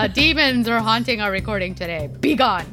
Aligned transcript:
The 0.00 0.08
demons 0.08 0.66
are 0.66 0.80
haunting 0.80 1.20
our 1.20 1.30
recording 1.30 1.74
today. 1.74 2.08
Be 2.20 2.34
gone. 2.34 2.64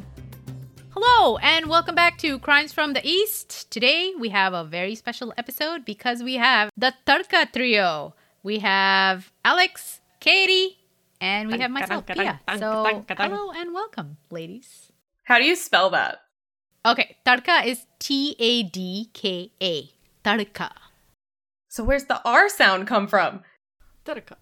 Hello, 0.96 1.36
and 1.36 1.66
welcome 1.66 1.94
back 1.94 2.16
to 2.24 2.38
Crimes 2.38 2.72
from 2.72 2.94
the 2.94 3.06
East. 3.06 3.70
Today 3.70 4.14
we 4.18 4.30
have 4.30 4.54
a 4.54 4.64
very 4.64 4.94
special 4.94 5.34
episode 5.36 5.84
because 5.84 6.22
we 6.22 6.36
have 6.36 6.70
the 6.74 6.94
Tarka 7.06 7.52
Trio. 7.52 8.14
We 8.42 8.60
have 8.60 9.30
Alex, 9.44 10.00
Katie, 10.20 10.78
and 11.20 11.52
we 11.52 11.58
have 11.58 11.70
myself, 11.70 12.06
Pia. 12.06 12.40
So, 12.56 13.04
hello 13.10 13.50
and 13.50 13.74
welcome, 13.74 14.16
ladies. 14.30 14.90
How 15.24 15.36
do 15.36 15.44
you 15.44 15.54
spell 15.54 15.90
that? 15.90 16.22
Okay, 16.86 17.18
Tarka 17.26 17.66
is 17.66 17.84
T 17.98 18.36
A 18.38 18.62
D 18.62 19.10
K 19.12 19.52
A. 19.60 19.90
Tarka. 20.24 20.70
So 21.68 21.84
where's 21.84 22.04
the 22.04 22.22
R 22.24 22.48
sound 22.48 22.86
come 22.86 23.06
from? 23.06 23.42
Tarka. 24.06 24.36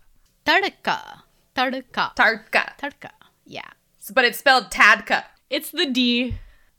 Tarka. 0.46 1.25
Tarka. 1.56 2.14
Tarka. 2.16 2.76
Tarka. 2.78 3.10
Yeah. 3.44 3.62
S- 4.00 4.12
But 4.14 4.24
it's 4.24 4.38
spelled 4.38 4.70
Tadka. 4.70 5.24
It's 5.50 5.70
the 5.70 5.86
D. 5.86 6.34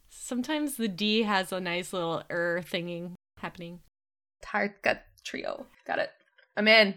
Sometimes 0.09 0.75
the 0.75 0.87
D 0.87 1.23
has 1.23 1.51
a 1.51 1.59
nice 1.59 1.93
little 1.93 2.23
er 2.29 2.61
thinging 2.63 3.13
happening. 3.39 3.79
Tarka 4.43 4.99
trio. 5.23 5.65
Got 5.85 5.99
it. 5.99 6.11
I'm 6.55 6.67
in. 6.67 6.95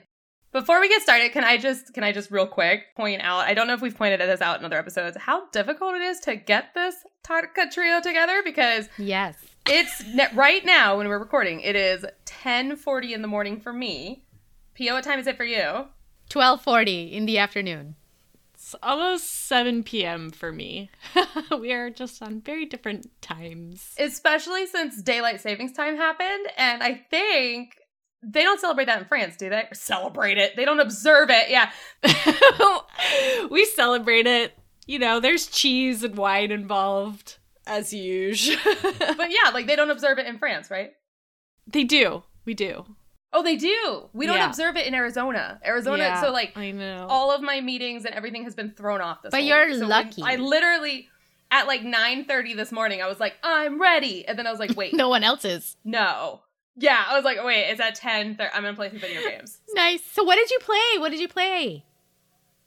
Before 0.53 0.81
we 0.81 0.89
get 0.89 1.01
started, 1.03 1.31
can 1.31 1.45
I 1.45 1.57
just 1.59 1.95
can 1.95 2.03
I 2.03 2.11
just 2.13 2.31
real 2.33 2.47
quick 2.47 2.95
point 2.97 3.23
out? 3.23 3.41
I 3.47 3.55
don't 3.55 3.69
know 3.69 3.75
if 3.75 3.81
we've 3.81 3.97
pointed 3.97 4.21
this 4.21 4.41
out 4.41 4.59
in 4.59 4.65
other 4.65 4.79
episodes. 4.79 5.17
How 5.17 5.49
difficult 5.51 5.95
it 5.95 6.03
is 6.03 6.19
to 6.21 6.35
get 6.35 6.75
this 6.75 6.97
Tarka 7.25 7.71
trio 7.73 8.01
together 8.01 8.43
because 8.45 8.89
Yes. 8.99 9.37
it's 9.69 10.05
ne- 10.13 10.27
right 10.35 10.65
now 10.65 10.97
when 10.99 11.07
we're 11.07 11.19
recording. 11.21 11.61
It 11.61 11.77
is 11.77 12.05
10:40 12.27 13.13
in 13.15 13.23
the 13.23 13.29
morning 13.29 13.61
for 13.61 13.73
me. 13.73 14.25
Pia, 14.75 14.93
what 14.93 15.05
time 15.05 15.21
is 15.21 15.29
it 15.29 15.37
for 15.37 15.45
you? 15.45 15.87
12:40 16.31 17.13
in 17.13 17.27
the 17.27 17.39
afternoon. 17.39 17.97
It's 18.55 18.75
almost 18.83 19.47
7 19.49 19.83
p.m. 19.83 20.31
for 20.31 20.53
me. 20.53 20.91
we 21.59 21.73
are 21.73 21.91
just 21.91 22.23
on 22.23 22.41
very 22.41 22.67
different 22.67 23.11
times. 23.21 23.95
Especially 23.99 24.67
since 24.67 25.03
daylight 25.03 25.41
savings 25.41 25.73
time 25.73 25.97
happened, 25.97 26.47
and 26.57 26.83
I 26.83 26.95
think 27.11 27.77
they 28.23 28.43
don't 28.43 28.61
celebrate 28.61 28.85
that 28.85 29.01
in 29.01 29.07
France, 29.09 29.37
do 29.37 29.49
they? 29.49 29.67
Celebrate 29.73 30.39
it. 30.39 30.55
They 30.57 30.65
don't 30.65 30.79
observe 30.79 31.31
it. 31.31 31.49
Yeah. 31.51 31.71
we 33.51 33.65
celebrate 33.65 34.27
it. 34.27 34.53
You 34.87 34.99
know, 34.99 35.21
there's 35.21 35.47
cheese 35.47 36.05
and 36.05 36.17
wine 36.17 36.51
involved, 36.51 37.39
as 37.67 37.93
usual. 37.93 38.59
But 39.17 39.31
yeah, 39.31 39.51
like 39.53 39.67
they 39.67 39.77
don't 39.77 39.91
observe 39.91 40.19
it 40.19 40.27
in 40.27 40.39
France, 40.39 40.71
right? 40.71 40.93
they 41.67 41.85
do. 41.85 42.23
We 42.45 42.55
do. 42.55 42.85
Oh, 43.33 43.43
they 43.43 43.57
do. 43.57 44.09
We 44.13 44.27
don't 44.27 44.37
Yeah. 44.39 44.49
observe 44.49 44.77
it 44.77 44.87
in 44.87 44.95
Arizona. 44.95 45.61
Arizona, 45.65 46.03
Yeah, 46.03 46.21
so 46.21 46.33
like 46.33 46.57
I 46.57 46.73
know. 46.73 47.07
all 47.09 47.31
of 47.31 47.43
my 47.43 47.61
meetings 47.61 48.05
and 48.05 48.15
everything 48.15 48.43
has 48.45 48.55
been 48.55 48.73
thrown 48.73 49.01
off 49.01 49.23
this 49.23 49.31
But 49.31 49.45
you're. 49.45 49.73
So 49.75 49.87
lucky. 49.87 50.23
I 50.25 50.37
literally 50.37 51.09
at 51.53 51.67
like 51.67 51.83
9:30 51.83 52.55
this 52.57 52.73
morning, 52.73 53.03
I 53.03 53.07
was 53.07 53.21
like, 53.21 53.35
"I'm 53.43 53.81
ready." 53.81 54.27
And 54.27 54.39
then 54.39 54.47
I 54.47 54.51
was 54.51 54.59
like, 54.61 54.71
"Wait, 54.77 54.95
No 54.95 55.09
one 55.09 55.23
else 55.25 55.45
is. 55.45 55.77
no." 55.85 56.43
Yeah, 56.77 57.05
I 57.09 57.15
was 57.15 57.25
like, 57.25 57.45
"Wait, 57.45 57.69
it's 57.69 57.81
at 57.81 57.95
10. 57.97 58.39
I'm 58.55 58.63
going 58.63 58.75
to 58.75 58.77
play 58.79 58.89
some 58.91 58.99
video 58.99 59.21
games." 59.29 59.59
Nice. 59.75 60.03
So 60.13 60.23
what 60.25 60.37
did 60.37 60.51
you 60.51 60.59
play? 60.61 60.99
What 60.99 61.11
did 61.11 61.21
you 61.21 61.29
play? 61.29 61.85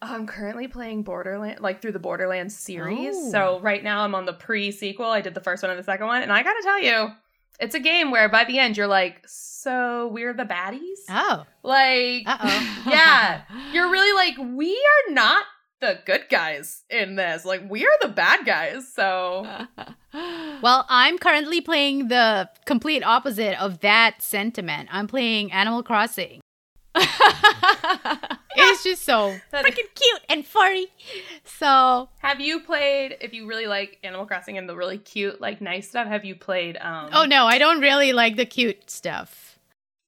I'm 0.02 0.28
currently 0.28 0.68
playing 0.68 1.04
Borderland, 1.04 1.62
like 1.62 1.82
through 1.82 1.94
the 1.94 2.00
Borderlands 2.00 2.56
series. 2.58 3.16
Oh. 3.18 3.32
So 3.32 3.60
right 3.62 3.82
now 3.84 4.04
I'm 4.04 4.14
on 4.16 4.26
the 4.26 4.34
pre-sequel. 4.34 5.06
I 5.10 5.22
did 5.22 5.34
the 5.34 5.40
first 5.42 5.64
one 5.64 5.70
and 5.72 5.80
the 5.80 5.84
second 5.84 6.08
one, 6.08 6.22
and 6.22 6.32
I 6.32 6.44
gotta 6.44 6.62
tell 6.62 6.80
you, 6.82 7.12
it's 7.60 7.76
a 7.76 7.80
game 7.80 8.12
where 8.12 8.30
by 8.30 8.44
the 8.44 8.60
end 8.60 8.78
you're 8.78 8.88
like, 8.88 9.22
so 9.28 10.10
we're 10.12 10.34
the 10.34 10.44
baddies. 10.44 11.00
Oh. 11.10 11.46
Like, 11.64 12.24
Uh-oh. 12.28 12.84
yeah, 12.90 13.42
you're 13.74 13.90
really 13.90 14.14
like, 14.14 14.38
we 14.56 14.72
are 14.74 15.14
not 15.14 15.46
the 15.80 16.00
good 16.06 16.26
guys 16.30 16.84
in 16.90 17.16
this. 17.16 17.46
Like, 17.46 17.62
we 17.70 17.86
are 17.86 17.98
the 18.02 18.08
bad 18.10 18.46
guys. 18.46 18.92
So 18.94 19.46
Well, 20.62 20.86
I'm 20.90 21.18
currently 21.18 21.60
playing 21.60 22.08
the 22.10 22.50
complete 22.66 23.04
opposite 23.04 23.60
of 23.62 23.80
that 23.80 24.22
sentiment. 24.22 24.90
I'm 24.92 25.08
playing 25.08 25.52
Animal 25.52 25.82
Crossing. 25.84 26.40
It's 28.56 28.84
just 28.84 29.04
so 29.04 29.36
freaking 29.52 29.88
cute 29.96 30.22
and 30.30 30.46
furry. 30.46 30.88
So, 31.44 32.10
have 32.20 32.40
you 32.40 32.60
played? 32.60 33.18
If 33.20 33.34
you 33.34 33.48
really 33.48 33.66
like 33.66 33.98
Animal 34.04 34.26
Crossing 34.28 34.58
and 34.60 34.70
the 34.70 34.76
really 34.76 35.00
cute, 35.00 35.42
like 35.42 35.60
nice 35.60 35.90
stuff, 35.90 36.08
have 36.08 36.24
you 36.24 36.36
played? 36.36 36.78
um 36.78 37.10
oh 37.14 37.26
no, 37.26 37.46
I 37.46 37.58
don't 37.58 37.82
really 37.82 38.14
like 38.14 38.36
the 38.36 38.46
cute 38.46 38.90
stuff. 38.92 39.58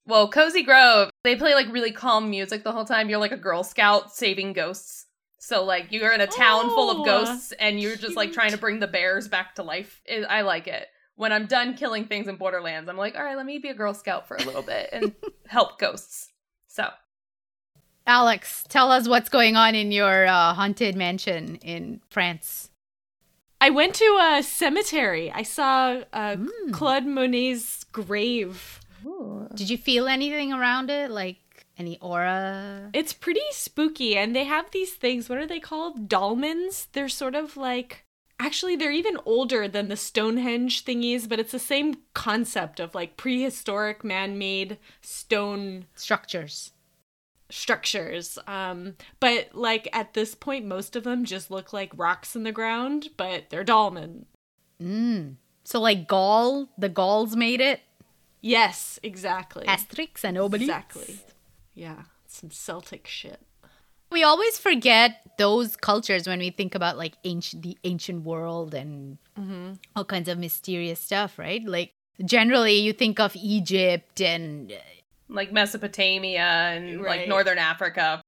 Well, 0.07 0.29
Cozy 0.29 0.61
Grove, 0.61 1.09
they 1.23 1.35
play 1.35 1.55
like 1.55 1.71
really 1.71 1.91
calm 1.91 2.29
music 2.29 2.63
the 2.63 2.71
whole 2.71 2.85
time. 2.85 3.09
You're 3.09 3.19
like 3.19 3.31
a 3.31 3.37
Girl 3.37 3.63
Scout 3.63 4.13
saving 4.13 4.53
ghosts. 4.53 5.07
So 5.39 5.63
like 5.63 5.87
you're 5.91 6.13
in 6.13 6.21
a 6.21 6.27
town 6.27 6.69
full 6.69 6.91
Oh, 6.91 6.99
of 6.99 7.05
ghosts 7.05 7.51
and 7.59 7.79
you're 7.79 7.95
just 7.95 8.15
like 8.15 8.31
trying 8.31 8.51
to 8.51 8.57
bring 8.57 8.79
the 8.79 8.87
bears 8.87 9.27
back 9.27 9.55
to 9.55 9.63
life. 9.63 10.01
It, 10.05 10.23
I 10.29 10.41
like 10.41 10.67
it. 10.67 10.87
When 11.15 11.31
I'm 11.31 11.47
done 11.47 11.75
killing 11.75 12.05
things 12.05 12.27
in 12.27 12.35
Borderlands, 12.35 12.89
I'm 12.89 12.97
like, 12.97 13.15
all 13.15 13.23
right, 13.23 13.37
let 13.37 13.45
me 13.45 13.57
be 13.57 13.69
a 13.69 13.73
Girl 13.73 13.93
Scout 13.95 14.27
for 14.27 14.35
a 14.37 14.43
little 14.43 14.61
bit 14.61 14.89
and 14.93 15.15
help 15.47 15.79
ghosts. 15.79 16.31
So 16.75 16.89
Alex, 18.05 18.65
tell 18.67 18.91
us 18.91 19.07
what's 19.07 19.29
going 19.29 19.55
on 19.55 19.75
in 19.75 19.91
your 19.93 20.27
uh, 20.27 20.53
haunted 20.53 20.95
mansion 20.95 21.55
in 21.63 22.01
France. 22.09 22.69
I 23.61 23.69
went 23.69 23.95
to 23.95 24.19
a 24.21 24.43
cemetery. 24.43 25.31
I 25.31 25.43
saw 25.43 26.01
uh, 26.11 26.35
Mm. 26.35 26.73
Claude 26.73 27.05
Monet's 27.05 27.85
grave. 27.85 28.81
Did 29.55 29.69
you 29.69 29.77
feel 29.77 30.07
anything 30.07 30.51
around 30.51 30.89
it? 30.89 31.09
Like 31.09 31.37
any 31.77 31.97
aura? 31.99 32.89
It's 32.93 33.13
pretty 33.13 33.47
spooky, 33.51 34.17
and 34.17 34.35
they 34.35 34.43
have 34.43 34.71
these 34.71 34.93
things. 34.93 35.29
What 35.29 35.37
are 35.37 35.47
they 35.47 35.59
called? 35.61 36.09
Dolmens. 36.09 36.87
They're 36.91 37.09
sort 37.09 37.35
of 37.35 37.55
like. 37.55 38.04
Actually, 38.39 38.75
they're 38.75 38.91
even 38.91 39.17
older 39.25 39.67
than 39.67 39.87
the 39.87 39.95
Stonehenge 39.95 40.83
thingies, 40.83 41.27
but 41.27 41.39
it's 41.39 41.53
the 41.53 41.59
same 41.59 41.95
concept 42.13 42.79
of 42.79 42.93
like 42.93 43.15
prehistoric 43.17 44.03
man 44.03 44.37
made 44.37 44.77
stone 45.01 45.85
Structures. 45.95 46.71
structures. 47.49 48.37
Um, 48.45 48.95
but 49.19 49.49
like 49.53 49.87
at 49.93 50.13
this 50.13 50.35
point, 50.35 50.65
most 50.65 50.95
of 50.95 51.03
them 51.05 51.23
just 51.23 51.49
look 51.49 51.71
like 51.71 51.91
rocks 51.95 52.35
in 52.35 52.43
the 52.43 52.51
ground, 52.51 53.09
but 53.15 53.49
they're 53.49 53.63
dolmen. 53.63 54.25
Mm. 54.81 55.35
So 55.63 55.79
like 55.79 56.07
Gaul, 56.07 56.67
the 56.77 56.89
Gauls 56.89 57.35
made 57.35 57.61
it. 57.61 57.81
Yes, 58.41 58.99
exactly. 59.01 59.65
Asterix 59.65 60.23
and 60.23 60.37
Obelix. 60.37 60.61
Exactly. 60.61 61.19
Yeah, 61.73 62.03
some 62.27 62.51
Celtic 62.51 63.07
shit. 63.07 63.39
We 64.11 64.23
always 64.23 64.57
forget 64.57 65.21
those 65.37 65.75
cultures 65.75 66.27
when 66.27 66.39
we 66.39 66.49
think 66.49 66.75
about 66.75 66.97
like 66.97 67.15
ancient, 67.23 67.63
the 67.63 67.77
ancient 67.83 68.23
world 68.23 68.73
and 68.73 69.17
mm-hmm. 69.37 69.73
all 69.95 70.05
kinds 70.05 70.29
of 70.29 70.37
mysterious 70.37 70.99
stuff, 70.99 71.37
right? 71.37 71.63
Like 71.63 71.91
generally, 72.23 72.79
you 72.79 72.93
think 72.93 73.19
of 73.19 73.35
Egypt 73.35 74.21
and 74.21 74.73
like 75.27 75.51
Mesopotamia 75.51 76.41
and 76.41 77.01
like 77.01 77.27
Northern 77.27 77.57
Africa. 77.57 78.21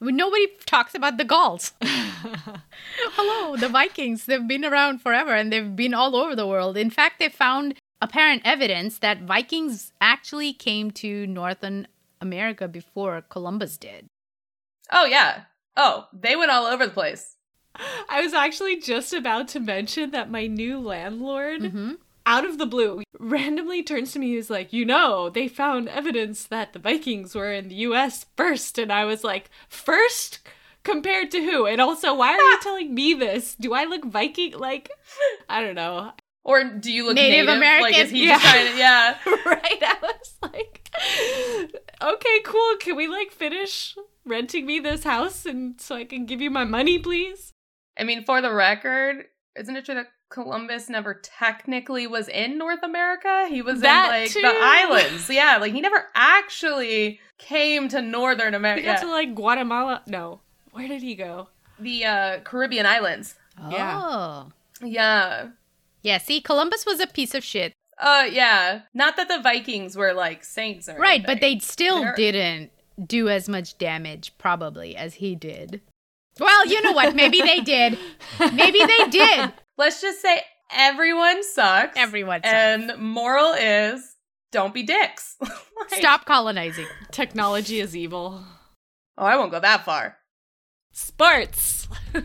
nobody 0.00 0.46
talks 0.66 0.94
about 0.94 1.16
the 1.16 1.24
Gauls. 1.24 1.72
Hello, 1.82 3.56
the 3.56 3.68
Vikings. 3.68 4.26
They've 4.26 4.46
been 4.46 4.64
around 4.64 5.00
forever 5.00 5.34
and 5.34 5.52
they've 5.52 5.74
been 5.74 5.94
all 5.94 6.14
over 6.14 6.36
the 6.36 6.46
world. 6.46 6.76
In 6.76 6.90
fact, 6.90 7.18
they 7.18 7.28
found 7.28 7.74
apparent 8.00 8.42
evidence 8.44 8.98
that 8.98 9.22
Vikings 9.22 9.92
actually 10.00 10.52
came 10.52 10.90
to 10.90 11.26
Northern 11.26 11.86
America 12.20 12.68
before 12.68 13.22
Columbus 13.22 13.76
did. 13.76 14.06
Oh 14.90 15.04
yeah. 15.04 15.42
Oh, 15.76 16.06
they 16.12 16.36
went 16.36 16.50
all 16.50 16.66
over 16.66 16.86
the 16.86 16.92
place. 16.92 17.36
I 18.10 18.20
was 18.20 18.34
actually 18.34 18.80
just 18.80 19.12
about 19.14 19.48
to 19.48 19.60
mention 19.60 20.10
that 20.10 20.30
my 20.30 20.46
new 20.46 20.78
landlord, 20.78 21.62
Mhm. 21.62 21.96
out 22.26 22.44
of 22.44 22.58
the 22.58 22.66
blue, 22.66 23.02
randomly 23.18 23.82
turns 23.82 24.12
to 24.12 24.18
me. 24.18 24.34
He's 24.34 24.50
like, 24.50 24.72
You 24.72 24.84
know, 24.84 25.30
they 25.30 25.48
found 25.48 25.88
evidence 25.88 26.44
that 26.44 26.72
the 26.74 26.78
Vikings 26.78 27.34
were 27.34 27.50
in 27.52 27.68
the 27.68 27.74
US 27.76 28.26
first. 28.36 28.78
And 28.78 28.92
I 28.92 29.04
was 29.06 29.24
like, 29.24 29.48
First? 29.68 30.40
Compared 30.84 31.30
to 31.30 31.40
who? 31.42 31.64
And 31.66 31.80
also, 31.80 32.12
why 32.12 32.32
are 32.34 32.40
you 32.40 32.58
telling 32.62 32.92
me 32.94 33.14
this? 33.14 33.54
Do 33.54 33.72
I 33.72 33.84
look 33.84 34.04
Viking? 34.04 34.58
Like, 34.58 34.90
I 35.48 35.62
don't 35.62 35.76
know. 35.76 36.12
Or 36.44 36.64
do 36.64 36.92
you 36.92 37.06
look 37.06 37.14
Native 37.14 37.46
native? 37.46 37.48
Like 37.48 37.56
American? 37.56 38.00
is 38.00 38.10
he 38.10 38.26
Yeah. 38.26 38.38
just 38.38 38.44
trying 38.52 38.72
to 38.72 38.78
yeah. 38.78 39.16
right? 39.46 39.82
I 39.82 39.96
was 40.02 40.34
like, 40.42 40.90
okay, 42.02 42.40
cool. 42.44 42.76
Can 42.80 42.96
we 42.96 43.06
like 43.08 43.30
finish 43.30 43.96
renting 44.24 44.66
me 44.66 44.78
this 44.80 45.04
house 45.04 45.44
and 45.46 45.80
so 45.80 45.96
I 45.96 46.04
can 46.04 46.26
give 46.26 46.40
you 46.40 46.50
my 46.50 46.64
money, 46.64 46.98
please? 46.98 47.52
I 47.98 48.04
mean, 48.04 48.24
for 48.24 48.40
the 48.40 48.52
record, 48.52 49.26
isn't 49.58 49.76
it 49.76 49.84
true 49.84 49.94
that 49.96 50.08
Columbus 50.30 50.88
never 50.88 51.14
technically 51.22 52.06
was 52.06 52.28
in 52.28 52.56
North 52.56 52.82
America? 52.82 53.46
He 53.48 53.60
was 53.62 53.80
That 53.80 54.06
in 54.14 54.22
like 54.22 54.30
too. 54.30 54.40
the 54.40 54.54
islands. 54.58 55.28
Yeah, 55.30 55.58
like 55.58 55.72
he 55.72 55.80
never 55.80 56.06
actually 56.14 57.20
came 57.38 57.88
to 57.88 58.00
Northern 58.00 58.52
We 58.52 58.56
America. 58.56 58.84
got 58.86 59.00
to 59.00 59.10
like 59.10 59.34
Guatemala. 59.34 60.02
No, 60.06 60.40
where 60.72 60.88
did 60.88 61.02
he 61.02 61.14
go? 61.14 61.48
the 61.78 62.04
uh, 62.04 62.38
Caribbean 62.44 62.86
islands. 62.86 63.34
Yeah. 63.70 64.00
Oh. 64.00 64.52
Yeah. 64.84 65.48
Yeah, 66.02 66.18
see, 66.18 66.40
Columbus 66.40 66.86
was 66.86 67.00
a 67.00 67.06
piece 67.08 67.34
of 67.34 67.42
shit. 67.44 67.72
Uh 67.98 68.24
yeah. 68.30 68.82
Not 68.94 69.16
that 69.16 69.28
the 69.28 69.40
Vikings 69.40 69.96
were 69.96 70.12
like 70.14 70.44
saints 70.44 70.88
or 70.88 70.96
Right, 70.96 71.22
but 71.24 71.40
they 71.40 71.58
still 71.58 72.00
They're- 72.02 72.14
didn't 72.14 72.70
do 73.06 73.28
as 73.28 73.48
much 73.48 73.78
damage, 73.78 74.32
probably, 74.38 74.96
as 74.96 75.14
he 75.14 75.34
did. 75.34 75.80
Well, 76.40 76.66
you 76.66 76.80
know 76.82 76.92
what? 76.92 77.14
Maybe 77.14 77.40
they 77.42 77.60
did. 77.60 77.98
Maybe 78.40 78.78
they 78.84 79.08
did. 79.10 79.52
Let's 79.78 80.00
just 80.00 80.20
say 80.22 80.40
everyone 80.70 81.42
sucks. 81.44 81.96
Everyone 81.98 82.40
sucks. 82.42 82.54
And 82.54 82.96
moral 82.98 83.52
is 83.52 84.16
don't 84.50 84.74
be 84.74 84.82
dicks. 84.82 85.36
Like- 85.90 85.98
Stop 85.98 86.26
colonizing. 86.26 86.86
Technology 87.10 87.80
is 87.80 87.96
evil. 87.96 88.44
Oh, 89.18 89.24
I 89.24 89.36
won't 89.36 89.50
go 89.50 89.58
that 89.58 89.84
far. 89.84 90.16
Sports. 90.92 91.88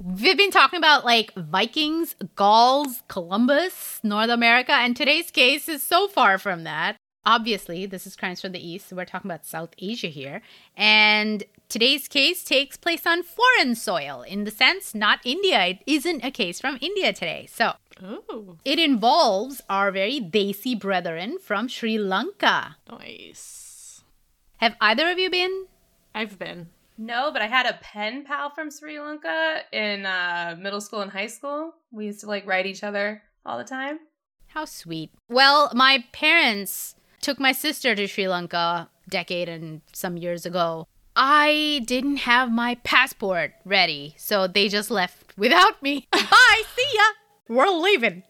We've 0.00 0.36
been 0.38 0.50
talking 0.50 0.78
about 0.78 1.04
like 1.04 1.34
Vikings, 1.34 2.14
Gauls, 2.36 3.02
Columbus, 3.08 4.00
North 4.02 4.30
America, 4.30 4.72
and 4.72 4.96
today's 4.96 5.30
case 5.30 5.68
is 5.68 5.82
so 5.82 6.08
far 6.08 6.38
from 6.38 6.64
that. 6.64 6.96
Obviously, 7.26 7.86
this 7.86 8.06
is 8.06 8.16
Crimes 8.16 8.42
from 8.42 8.52
the 8.52 8.66
East, 8.66 8.88
so 8.88 8.96
we're 8.96 9.06
talking 9.06 9.30
about 9.30 9.46
South 9.46 9.70
Asia 9.78 10.08
here. 10.08 10.42
And 10.76 11.44
today's 11.70 12.06
case 12.06 12.44
takes 12.44 12.76
place 12.76 13.06
on 13.06 13.22
foreign 13.22 13.74
soil, 13.74 14.22
in 14.22 14.44
the 14.44 14.50
sense, 14.50 14.94
not 14.94 15.20
India. 15.24 15.64
It 15.64 15.78
isn't 15.86 16.22
a 16.22 16.30
case 16.30 16.60
from 16.60 16.76
India 16.82 17.14
today. 17.14 17.46
So 17.50 17.72
oh, 18.02 18.56
it 18.62 18.78
involves 18.78 19.62
our 19.70 19.90
very 19.90 20.20
Desi 20.20 20.78
brethren 20.78 21.38
from 21.38 21.66
Sri 21.66 21.96
Lanka. 21.96 22.76
nice. 22.90 24.02
Have 24.58 24.76
either 24.80 25.10
of 25.10 25.18
you 25.18 25.30
been? 25.30 25.66
I've 26.14 26.38
been. 26.38 26.68
No, 26.98 27.30
but 27.32 27.40
I 27.40 27.46
had 27.46 27.66
a 27.66 27.78
pen 27.80 28.24
pal 28.24 28.50
from 28.50 28.70
Sri 28.70 29.00
Lanka 29.00 29.60
in 29.72 30.04
uh, 30.04 30.56
middle 30.60 30.80
school 30.80 31.00
and 31.00 31.10
high 31.10 31.26
school. 31.26 31.74
We 31.90 32.06
used 32.06 32.20
to 32.20 32.26
like 32.26 32.46
write 32.46 32.66
each 32.66 32.84
other 32.84 33.22
all 33.46 33.56
the 33.56 33.64
time. 33.64 34.00
How 34.48 34.66
sweet. 34.66 35.10
Well, 35.28 35.72
my 35.74 36.04
parents 36.12 36.94
took 37.24 37.40
my 37.40 37.52
sister 37.52 37.94
to 37.94 38.06
Sri 38.06 38.28
Lanka 38.28 38.56
a 38.56 38.88
decade 39.08 39.48
and 39.48 39.80
some 39.94 40.18
years 40.18 40.44
ago. 40.44 40.86
I 41.16 41.80
didn't 41.86 42.18
have 42.18 42.52
my 42.52 42.74
passport 42.84 43.54
ready, 43.64 44.14
so 44.18 44.46
they 44.46 44.68
just 44.68 44.90
left 44.90 45.32
without 45.38 45.82
me. 45.82 46.06
Bye, 46.12 46.62
see 46.76 46.88
ya. 46.92 47.02
We're 47.48 47.70
leaving. 47.70 48.24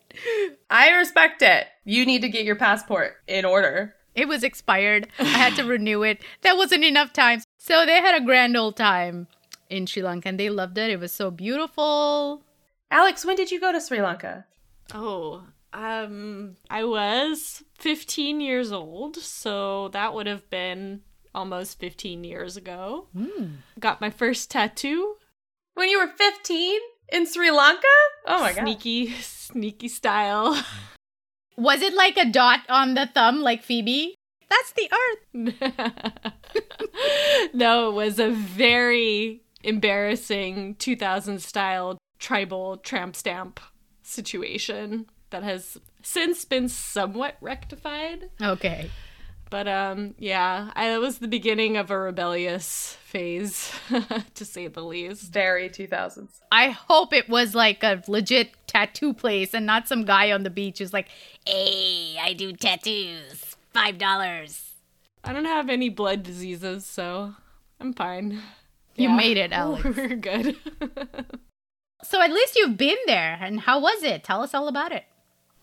I 0.71 0.91
respect 0.93 1.43
it. 1.43 1.67
You 1.85 2.07
need 2.07 2.23
to 2.23 2.29
get 2.29 2.45
your 2.45 2.55
passport 2.55 3.15
in 3.27 3.45
order. 3.45 3.97
It 4.15 4.29
was 4.29 4.45
expired. 4.45 5.09
I 5.19 5.25
had 5.25 5.57
to 5.57 5.65
renew 5.77 6.05
it. 6.05 6.23
That 6.43 6.57
wasn't 6.57 6.85
enough 6.85 7.13
time. 7.13 7.41
So 7.59 7.85
they 7.85 8.01
had 8.01 8.21
a 8.21 8.25
grand 8.25 8.57
old 8.57 8.77
time 8.77 9.27
in 9.69 9.87
Sri 9.87 10.03
Lanka 10.03 10.29
and 10.29 10.39
they 10.39 10.51
loved 10.51 10.79
it. 10.79 10.91
It 10.91 11.01
was 11.01 11.11
so 11.11 11.33
beautiful. 11.33 12.45
Alex, 12.93 13.25
when 13.25 13.35
did 13.35 13.51
you 13.51 13.59
go 13.59 13.73
to 13.73 13.81
Sri 13.81 14.01
Lanka? 14.01 14.45
Oh, 14.95 15.43
um, 15.73 16.57
I 16.71 16.85
was 16.85 17.65
15 17.85 18.41
years 18.41 18.73
old, 18.73 19.17
so 19.17 19.89
that 19.89 20.15
would 20.15 20.27
have 20.27 20.49
been 20.49 21.03
almost 21.35 21.79
15 21.79 22.25
years 22.25 22.57
ago. 22.57 23.09
Hmm. 23.15 23.57
Got 23.79 24.01
my 24.01 24.09
first 24.09 24.51
tattoo. 24.51 25.17
When 25.75 25.91
you 25.91 25.99
were 25.99 26.07
15 26.07 26.81
in 27.13 27.27
Sri 27.27 27.51
Lanka? 27.51 27.83
Oh 28.27 28.41
my 28.41 28.55
god. 28.55 28.63
Sneaky, 28.63 29.11
sneaky 29.21 29.89
style. 29.89 30.65
Was 31.59 31.83
it 31.83 31.93
like 31.93 32.17
a 32.17 32.25
dot 32.25 32.61
on 32.71 32.95
the 32.95 33.07
thumb 33.07 33.43
like 33.43 33.63
Phoebe? 33.63 34.15
That's 34.49 34.73
the 34.73 34.91
earth. 34.95 36.33
no, 37.53 37.91
it 37.91 37.95
was 37.95 38.19
a 38.19 38.31
very 38.31 39.43
embarrassing 39.63 40.77
2000 40.77 41.43
style 41.43 41.99
tribal 42.19 42.79
tramp 42.79 43.15
stamp 43.15 43.61
situation 44.03 45.05
that 45.31 45.43
has 45.43 45.79
since 46.03 46.45
been 46.45 46.69
somewhat 46.69 47.37
rectified. 47.41 48.31
Okay. 48.41 48.91
But 49.51 49.69
um 49.69 50.15
yeah, 50.19 50.71
I, 50.75 50.93
it 50.95 50.99
was 50.99 51.19
the 51.19 51.29
beginning 51.29 51.77
of 51.77 51.91
a 51.91 51.99
rebellious 51.99 52.97
phase 53.05 53.73
to 54.35 54.45
say 54.45 54.67
the 54.67 54.83
least. 54.83 55.33
Very 55.33 55.69
2000s. 55.69 56.29
I 56.51 56.71
hope 56.71 57.13
it 57.13 57.29
was 57.29 57.55
like 57.55 57.83
a 57.83 58.03
legit 58.09 58.53
tattoo 58.67 59.13
place 59.15 59.55
and 59.55 59.67
not 59.67 59.87
some 59.87 60.05
guy 60.05 60.33
on 60.33 60.43
the 60.43 60.51
beach 60.51 60.79
who's 60.79 60.93
like, 60.93 61.09
hey, 61.47 62.17
I 62.21 62.33
do 62.33 62.53
tattoos. 62.53 63.57
Five 63.73 63.99
dollars. 63.99 64.73
I 65.23 65.33
don't 65.33 65.47
have 65.47 65.69
any 65.71 65.89
blood 65.89 66.23
diseases, 66.23 66.85
so 66.85 67.35
I'm 67.81 67.93
fine. 67.93 68.41
You 68.95 69.09
made 69.09 69.37
it, 69.37 69.53
Alex. 69.53 69.85
We're 69.97 70.15
good. 70.17 70.57
So 72.05 72.21
at 72.21 72.31
least 72.31 72.55
you've 72.57 72.77
been 72.77 72.99
there. 73.07 73.39
And 73.41 73.61
how 73.61 73.81
was 73.81 74.03
it? 74.03 74.23
Tell 74.23 74.43
us 74.43 74.55
all 74.55 74.69
about 74.69 74.93
it. 74.93 75.05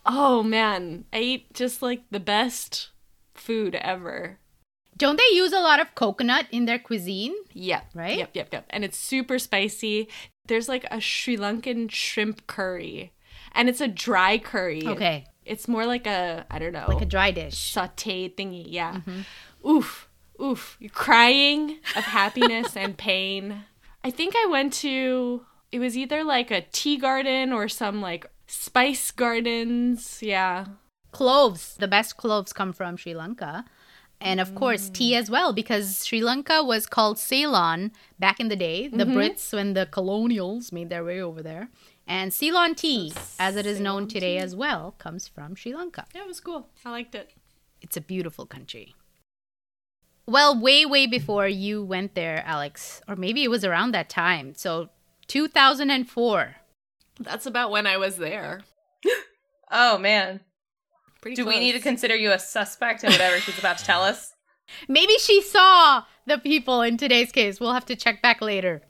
Oh 0.05 0.43
man, 0.43 1.05
I 1.13 1.17
ate 1.17 1.53
just 1.53 1.81
like 1.81 2.03
the 2.11 2.19
best 2.19 2.89
food 3.33 3.75
ever. 3.75 4.39
Don't 4.97 5.17
they 5.17 5.35
use 5.35 5.53
a 5.53 5.59
lot 5.59 5.79
of 5.79 5.95
coconut 5.95 6.45
in 6.51 6.65
their 6.65 6.77
cuisine? 6.77 7.33
Yep. 7.53 7.85
Right? 7.95 8.19
Yep, 8.19 8.29
yep, 8.33 8.49
yep. 8.53 8.65
And 8.69 8.83
it's 8.83 8.97
super 8.97 9.39
spicy. 9.39 10.07
There's 10.45 10.69
like 10.69 10.85
a 10.91 11.01
Sri 11.01 11.37
Lankan 11.37 11.89
shrimp 11.89 12.45
curry. 12.45 13.11
And 13.53 13.67
it's 13.67 13.81
a 13.81 13.87
dry 13.87 14.37
curry. 14.37 14.85
Okay. 14.85 15.25
It's 15.43 15.67
more 15.67 15.85
like 15.85 16.05
a 16.05 16.45
I 16.51 16.59
don't 16.59 16.73
know. 16.73 16.85
Like 16.87 17.01
a 17.01 17.05
dry 17.05 17.31
dish. 17.31 17.57
saute 17.57 18.29
thingy. 18.29 18.65
Yeah. 18.67 18.97
Mm-hmm. 18.97 19.67
Oof. 19.69 20.07
Oof. 20.41 20.77
You're 20.79 20.91
crying 20.91 21.79
of 21.95 22.03
happiness 22.03 22.77
and 22.77 22.95
pain. 22.95 23.63
I 24.03 24.11
think 24.11 24.35
I 24.35 24.47
went 24.47 24.73
to 24.73 25.45
it 25.71 25.79
was 25.79 25.97
either 25.97 26.23
like 26.23 26.51
a 26.51 26.61
tea 26.71 26.97
garden 26.97 27.53
or 27.53 27.67
some 27.67 28.01
like 28.01 28.25
spice 28.51 29.11
gardens. 29.11 30.19
Yeah. 30.21 30.65
Cloves. 31.11 31.75
The 31.77 31.87
best 31.87 32.17
cloves 32.17 32.53
come 32.53 32.73
from 32.73 32.97
Sri 32.97 33.13
Lanka. 33.13 33.65
And 34.19 34.39
of 34.39 34.53
course, 34.53 34.89
mm. 34.89 34.93
tea 34.93 35.15
as 35.15 35.31
well, 35.31 35.51
because 35.51 36.05
Sri 36.05 36.21
Lanka 36.21 36.63
was 36.63 36.85
called 36.85 37.17
Ceylon 37.17 37.91
back 38.19 38.39
in 38.39 38.49
the 38.49 38.55
day. 38.55 38.87
The 38.87 39.03
mm-hmm. 39.03 39.17
Brits, 39.17 39.51
when 39.51 39.73
the 39.73 39.87
colonials 39.87 40.71
made 40.71 40.89
their 40.89 41.03
way 41.03 41.19
over 41.19 41.41
there. 41.41 41.69
And 42.07 42.31
Ceylon 42.31 42.75
tea, 42.75 43.13
as 43.39 43.55
it 43.55 43.65
is 43.65 43.79
known 43.79 44.07
today 44.07 44.37
as 44.37 44.55
well, 44.55 44.93
comes 44.99 45.27
from 45.27 45.55
Sri 45.55 45.73
Lanka. 45.73 46.05
Yeah, 46.13 46.21
it 46.21 46.27
was 46.27 46.39
cool. 46.39 46.67
I 46.85 46.91
liked 46.91 47.15
it. 47.15 47.31
It's 47.81 47.97
a 47.97 48.01
beautiful 48.01 48.45
country. 48.45 48.93
Well, 50.27 50.59
way, 50.59 50.85
way 50.85 51.07
before 51.07 51.47
you 51.47 51.83
went 51.83 52.13
there, 52.13 52.43
Alex, 52.45 53.01
or 53.07 53.15
maybe 53.15 53.43
it 53.43 53.49
was 53.49 53.65
around 53.65 53.91
that 53.91 54.07
time. 54.07 54.53
So, 54.55 54.89
2004. 55.27 56.57
That's 57.23 57.45
about 57.45 57.71
when 57.71 57.87
I 57.87 57.97
was 57.97 58.17
there. 58.17 58.61
Oh 59.73 59.97
man. 59.97 60.41
Pretty 61.21 61.35
Do 61.35 61.45
we 61.45 61.57
need 61.57 61.71
to 61.71 61.79
consider 61.79 62.13
you 62.13 62.33
a 62.33 62.39
suspect 62.39 63.05
in 63.05 63.11
whatever 63.11 63.39
she's 63.39 63.57
about 63.57 63.77
to 63.77 63.85
tell 63.85 64.03
us? 64.03 64.33
Maybe 64.89 65.13
she 65.17 65.41
saw 65.41 66.03
the 66.27 66.37
people 66.39 66.81
in 66.81 66.97
today's 66.97 67.31
case. 67.31 67.59
We'll 67.61 67.71
have 67.71 67.85
to 67.85 67.95
check 67.95 68.21
back 68.21 68.41
later. 68.41 68.81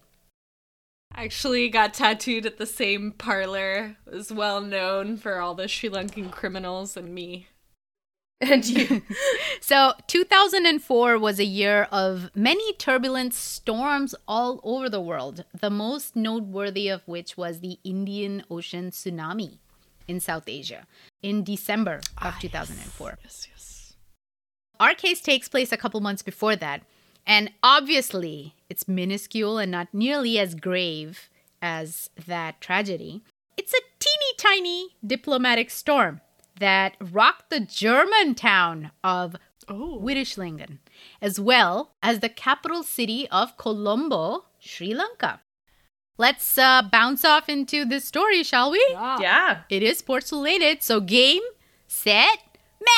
actually 1.13 1.70
got 1.70 1.94
tattooed 1.94 2.48
at 2.48 2.58
the 2.58 2.65
same 2.65 3.12
parlor. 3.12 3.96
It 4.08 4.13
was 4.13 4.32
well 4.32 4.60
known 4.60 5.17
for 5.17 5.39
all 5.39 5.53
the 5.53 5.67
Sri 5.67 5.88
Lankan 5.89 6.32
criminals 6.32 6.98
and 6.98 7.13
me. 7.13 7.48
And 8.41 8.67
you 8.67 9.03
So, 9.62 9.93
2004 10.07 11.19
was 11.19 11.39
a 11.39 11.45
year 11.45 11.88
of 11.91 12.31
many 12.36 12.74
turbulent 12.74 13.33
storms 13.33 14.15
all 14.27 14.60
over 14.63 14.89
the 14.89 15.00
world, 15.00 15.45
the 15.57 15.69
most 15.69 16.15
noteworthy 16.15 16.88
of 16.89 17.07
which 17.07 17.38
was 17.38 17.60
the 17.60 17.77
Indian 17.83 18.43
Ocean 18.50 18.91
tsunami 18.91 19.60
in 20.07 20.19
South 20.19 20.45
Asia 20.48 20.88
in 21.21 21.43
December 21.43 21.95
of 22.17 22.33
ah, 22.33 22.38
2004. 22.41 23.19
Yes, 23.24 23.48
yes. 23.51 23.93
Our 24.79 24.95
case 24.95 25.21
takes 25.21 25.48
place 25.48 25.71
a 25.71 25.77
couple 25.77 26.01
months 26.01 26.24
before 26.24 26.55
that, 26.55 26.81
and 27.27 27.51
obviously 27.62 28.55
it's 28.69 28.88
minuscule 28.88 29.60
and 29.60 29.71
not 29.71 29.93
nearly 29.93 30.39
as 30.39 30.55
grave 30.55 31.29
as 31.62 32.10
that 32.25 32.60
tragedy. 32.60 33.21
It's 33.57 33.74
a 33.74 33.81
teeny 34.00 34.33
tiny 34.38 34.95
diplomatic 35.05 35.69
storm 35.69 36.21
that 36.62 36.96
rocked 37.01 37.50
the 37.50 37.60
German 37.60 38.36
town 38.36 38.91
of 39.03 39.36
Oh. 39.70 40.00
Wirishlingen, 40.03 40.80
as 41.22 41.39
well 41.39 41.94
as 42.01 42.20
the 42.20 42.30
capital 42.30 42.84
city 42.84 43.27
of 43.30 43.58
Colombo, 43.58 44.46
Sri 44.60 44.94
Lanka. 44.94 45.39
Let's 46.18 46.58
uh, 46.58 46.82
bounce 46.91 47.24
off 47.24 47.48
into 47.48 47.86
this 47.86 48.03
story, 48.06 48.44
shall 48.44 48.72
we? 48.72 48.84
Yeah. 48.91 49.62
It 49.70 49.82
is 49.84 50.00
sports 50.00 50.32
related, 50.32 50.84
so 50.84 51.00
game, 51.00 51.41
set, 51.88 52.39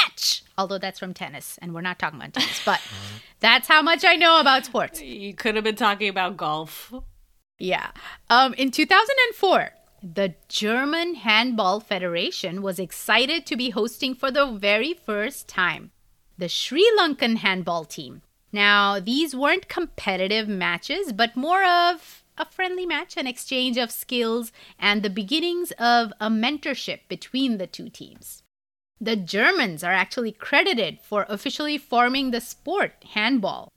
match. 0.02 0.44
Although 0.58 0.78
that's 0.80 1.00
from 1.00 1.14
tennis, 1.14 1.60
and 1.62 1.74
we're 1.74 1.82
not 1.82 2.00
talking 2.00 2.20
about 2.20 2.34
tennis, 2.34 2.62
but 2.66 2.82
that's 3.40 3.68
how 3.68 3.82
much 3.82 4.04
I 4.06 4.16
know 4.16 4.40
about 4.40 4.66
sports. 4.66 5.02
You 5.02 5.34
could 5.34 5.56
have 5.56 5.64
been 5.64 5.76
talking 5.76 6.10
about 6.10 6.38
golf. 6.38 6.94
Yeah. 7.60 7.92
Um, 8.30 8.54
in 8.56 8.72
2004, 8.72 9.70
the 10.04 10.36
German 10.50 11.16
Handball 11.16 11.80
Federation 11.80 12.62
was 12.62 12.78
excited 12.78 13.46
to 13.46 13.56
be 13.56 13.70
hosting 13.70 14.14
for 14.14 14.30
the 14.30 14.46
very 14.46 14.94
first 14.94 15.48
time 15.48 15.92
the 16.38 16.50
Sri 16.50 16.84
Lankan 17.00 17.38
handball 17.38 17.86
team. 17.86 18.22
Now, 18.52 19.00
these 19.00 19.36
weren't 19.36 19.70
competitive 19.70 20.48
matches, 20.48 21.14
but 21.14 21.38
more 21.38 21.64
of 21.64 22.24
a 22.38 22.46
friendly 22.46 22.86
match, 22.86 23.16
an 23.16 23.28
exchange 23.28 23.78
of 23.78 23.92
skills, 23.92 24.52
and 24.78 25.04
the 25.04 25.10
beginnings 25.10 25.72
of 25.80 26.12
a 26.20 26.30
mentorship 26.30 27.02
between 27.08 27.58
the 27.58 27.68
two 27.68 27.88
teams. 27.88 28.44
The 29.00 29.16
Germans 29.16 29.84
are 29.84 29.94
actually 29.94 30.32
credited 30.32 31.00
for 31.02 31.26
officially 31.30 31.78
forming 31.78 32.32
the 32.32 32.42
sport 32.42 33.06
handball 33.14 33.72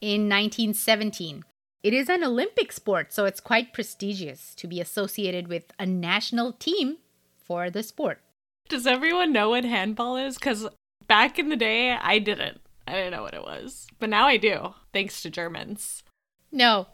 in 0.00 0.28
1917 0.28 1.44
It 1.82 1.92
is 1.92 2.08
an 2.08 2.22
Olympic 2.22 2.70
sport, 2.70 3.12
so 3.12 3.24
it's 3.24 3.40
quite 3.40 3.72
prestigious 3.72 4.54
to 4.54 4.68
be 4.68 4.80
associated 4.80 5.48
with 5.48 5.72
a 5.80 5.86
national 5.86 6.52
team 6.52 6.98
for 7.44 7.70
the 7.70 7.82
sport. 7.82 8.20
Does 8.68 8.86
everyone 8.86 9.32
know 9.32 9.50
what 9.50 9.64
handball 9.64 10.16
is? 10.16 10.36
Because 10.36 10.68
back 11.08 11.40
in 11.40 11.48
the 11.48 11.56
day, 11.56 11.90
I 11.90 12.20
didn't. 12.20 12.60
I 12.86 12.92
didn't 12.92 13.10
know 13.10 13.22
what 13.22 13.34
it 13.34 13.42
was. 13.42 13.88
But 13.98 14.10
now 14.10 14.26
I 14.28 14.36
do, 14.36 14.74
thanks 14.92 15.22
to 15.22 15.30
Germans. 15.30 16.04
No, 16.52 16.86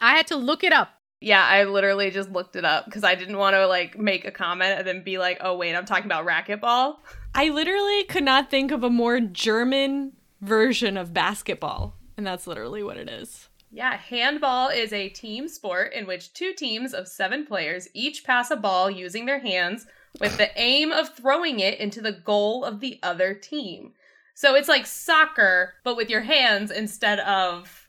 I 0.00 0.12
had 0.12 0.28
to 0.28 0.36
look 0.36 0.62
it 0.62 0.72
up. 0.72 0.90
Yeah, 1.20 1.44
I 1.44 1.64
literally 1.64 2.12
just 2.12 2.30
looked 2.30 2.54
it 2.54 2.64
up 2.64 2.84
because 2.84 3.02
I 3.02 3.16
didn't 3.16 3.38
want 3.38 3.54
to 3.54 3.66
like 3.66 3.98
make 3.98 4.24
a 4.24 4.30
comment 4.30 4.78
and 4.78 4.86
then 4.86 5.02
be 5.02 5.18
like, 5.18 5.38
"Oh 5.40 5.56
wait, 5.56 5.74
I'm 5.74 5.86
talking 5.86 6.04
about 6.04 6.26
racquetball." 6.26 6.98
I 7.34 7.48
literally 7.48 8.04
could 8.04 8.22
not 8.22 8.50
think 8.50 8.70
of 8.70 8.84
a 8.84 8.90
more 8.90 9.18
German 9.18 10.12
version 10.40 10.96
of 10.96 11.14
basketball, 11.14 11.94
and 12.16 12.26
that's 12.26 12.46
literally 12.46 12.82
what 12.82 12.98
it 12.98 13.08
is. 13.08 13.45
Yeah, 13.70 13.96
handball 13.96 14.68
is 14.68 14.92
a 14.92 15.08
team 15.08 15.48
sport 15.48 15.92
in 15.92 16.06
which 16.06 16.32
two 16.32 16.52
teams 16.54 16.94
of 16.94 17.08
seven 17.08 17.46
players 17.46 17.88
each 17.94 18.24
pass 18.24 18.50
a 18.50 18.56
ball 18.56 18.90
using 18.90 19.26
their 19.26 19.40
hands 19.40 19.86
with 20.20 20.36
the 20.36 20.50
aim 20.58 20.92
of 20.92 21.14
throwing 21.14 21.60
it 21.60 21.78
into 21.78 22.00
the 22.00 22.12
goal 22.12 22.64
of 22.64 22.80
the 22.80 22.98
other 23.02 23.34
team. 23.34 23.92
So 24.34 24.54
it's 24.54 24.68
like 24.68 24.86
soccer, 24.86 25.74
but 25.84 25.96
with 25.96 26.10
your 26.10 26.22
hands 26.22 26.70
instead 26.70 27.20
of 27.20 27.88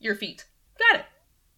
your 0.00 0.14
feet. 0.14 0.44
Got 0.78 1.00
it. 1.00 1.06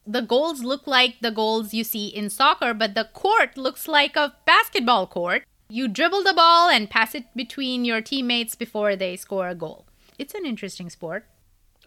The 0.07 0.23
goals 0.23 0.63
look 0.63 0.87
like 0.87 1.21
the 1.21 1.31
goals 1.31 1.73
you 1.75 1.85
see 1.85 2.09
in 2.09 2.31
soccer, 2.31 2.75
but 2.75 2.95
the 2.95 3.09
court 3.13 3.57
looks 3.57 3.87
like 3.87 4.17
a 4.17 4.35
basketball 4.47 5.07
court. 5.07 5.45
You 5.69 5.89
dribble 5.89 6.25
the 6.25 6.35
ball 6.35 6.69
and 6.69 6.91
pass 6.91 7.15
it 7.15 7.25
between 7.37 7.85
your 7.85 8.01
teammates 8.01 8.55
before 8.55 8.97
they 8.97 9.17
score 9.17 9.49
a 9.49 9.55
goal. 9.55 9.87
It's 10.19 10.35
an 10.35 10.45
interesting 10.45 10.91
sport. 10.91 11.27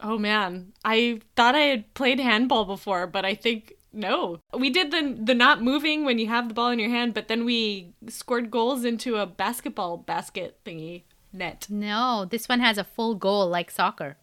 Oh 0.02 0.18
man, 0.18 0.74
I 0.84 1.22
thought 1.36 1.56
I 1.56 1.60
had 1.62 1.94
played 1.94 2.20
handball 2.20 2.66
before, 2.66 3.08
but 3.08 3.24
I 3.26 3.36
think 3.36 3.74
no. 3.94 4.40
We 4.58 4.70
did 4.70 4.92
the 4.92 5.16
the 5.24 5.34
not 5.36 5.62
moving 5.62 6.04
when 6.04 6.20
you 6.20 6.28
have 6.28 6.48
the 6.48 6.54
ball 6.54 6.70
in 6.72 6.80
your 6.80 6.90
hand, 6.90 7.14
but 7.14 7.28
then 7.28 7.46
we 7.46 7.94
scored 8.10 8.52
goals 8.52 8.84
into 8.86 9.18
a 9.18 9.26
basketball 9.26 9.98
basket 9.98 10.60
thingy 10.66 11.04
net. 11.32 11.68
No, 11.70 12.26
this 12.30 12.50
one 12.50 12.60
has 12.60 12.78
a 12.78 12.84
full 12.84 13.16
goal 13.16 13.48
like 13.48 13.72
soccer. 13.72 14.18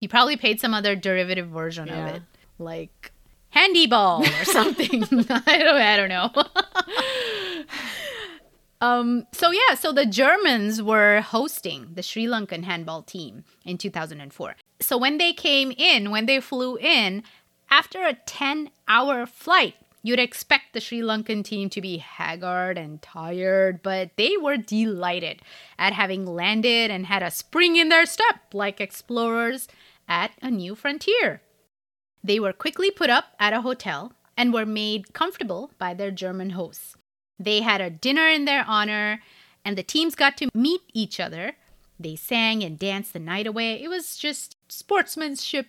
You 0.00 0.08
probably 0.08 0.36
paid 0.36 0.60
some 0.60 0.74
other 0.74 0.96
derivative 0.96 1.48
version 1.48 1.86
Yeah. 1.86 2.08
of 2.08 2.16
it, 2.16 2.22
like 2.58 3.12
handy 3.50 3.86
ball 3.86 4.24
or 4.26 4.44
something. 4.58 5.02
I 5.30 5.58
don't 5.58 5.80
I 5.80 5.96
don't 5.96 6.08
know. 6.08 6.30
um 8.80 9.26
so 9.32 9.50
yeah, 9.52 9.74
so 9.76 9.92
the 9.92 10.06
Germans 10.06 10.82
were 10.82 11.20
hosting 11.20 11.90
the 11.94 12.02
Sri 12.02 12.24
Lankan 12.26 12.64
handball 12.64 13.02
team 13.02 13.44
in 13.64 13.78
2004. 13.78 14.56
So 14.82 14.98
when 14.98 15.18
they 15.18 15.32
came 15.32 15.72
in, 15.76 16.10
when 16.10 16.26
they 16.26 16.40
flew 16.40 16.76
in, 16.76 17.22
after 17.70 18.04
a 18.04 18.14
10-hour 18.14 19.26
flight, 19.26 19.76
You'd 20.04 20.18
expect 20.18 20.72
the 20.72 20.80
Sri 20.80 21.00
Lankan 21.00 21.44
team 21.44 21.70
to 21.70 21.80
be 21.80 21.98
haggard 21.98 22.76
and 22.76 23.00
tired, 23.00 23.82
but 23.82 24.10
they 24.16 24.36
were 24.36 24.56
delighted 24.56 25.42
at 25.78 25.92
having 25.92 26.26
landed 26.26 26.90
and 26.90 27.06
had 27.06 27.22
a 27.22 27.30
spring 27.30 27.76
in 27.76 27.88
their 27.88 28.04
step 28.04 28.52
like 28.52 28.80
explorers 28.80 29.68
at 30.08 30.32
a 30.42 30.50
new 30.50 30.74
frontier. 30.74 31.40
They 32.24 32.40
were 32.40 32.52
quickly 32.52 32.90
put 32.90 33.10
up 33.10 33.26
at 33.38 33.52
a 33.52 33.60
hotel 33.60 34.12
and 34.36 34.52
were 34.52 34.66
made 34.66 35.12
comfortable 35.12 35.70
by 35.78 35.94
their 35.94 36.10
German 36.10 36.50
hosts. 36.50 36.96
They 37.38 37.60
had 37.60 37.80
a 37.80 37.90
dinner 37.90 38.26
in 38.26 38.44
their 38.44 38.64
honor, 38.66 39.22
and 39.64 39.78
the 39.78 39.82
teams 39.84 40.16
got 40.16 40.36
to 40.38 40.48
meet 40.52 40.80
each 40.92 41.20
other. 41.20 41.52
They 41.98 42.16
sang 42.16 42.64
and 42.64 42.76
danced 42.76 43.12
the 43.12 43.20
night 43.20 43.46
away. 43.46 43.80
It 43.80 43.88
was 43.88 44.16
just 44.16 44.56
sportsmanship 44.72 45.66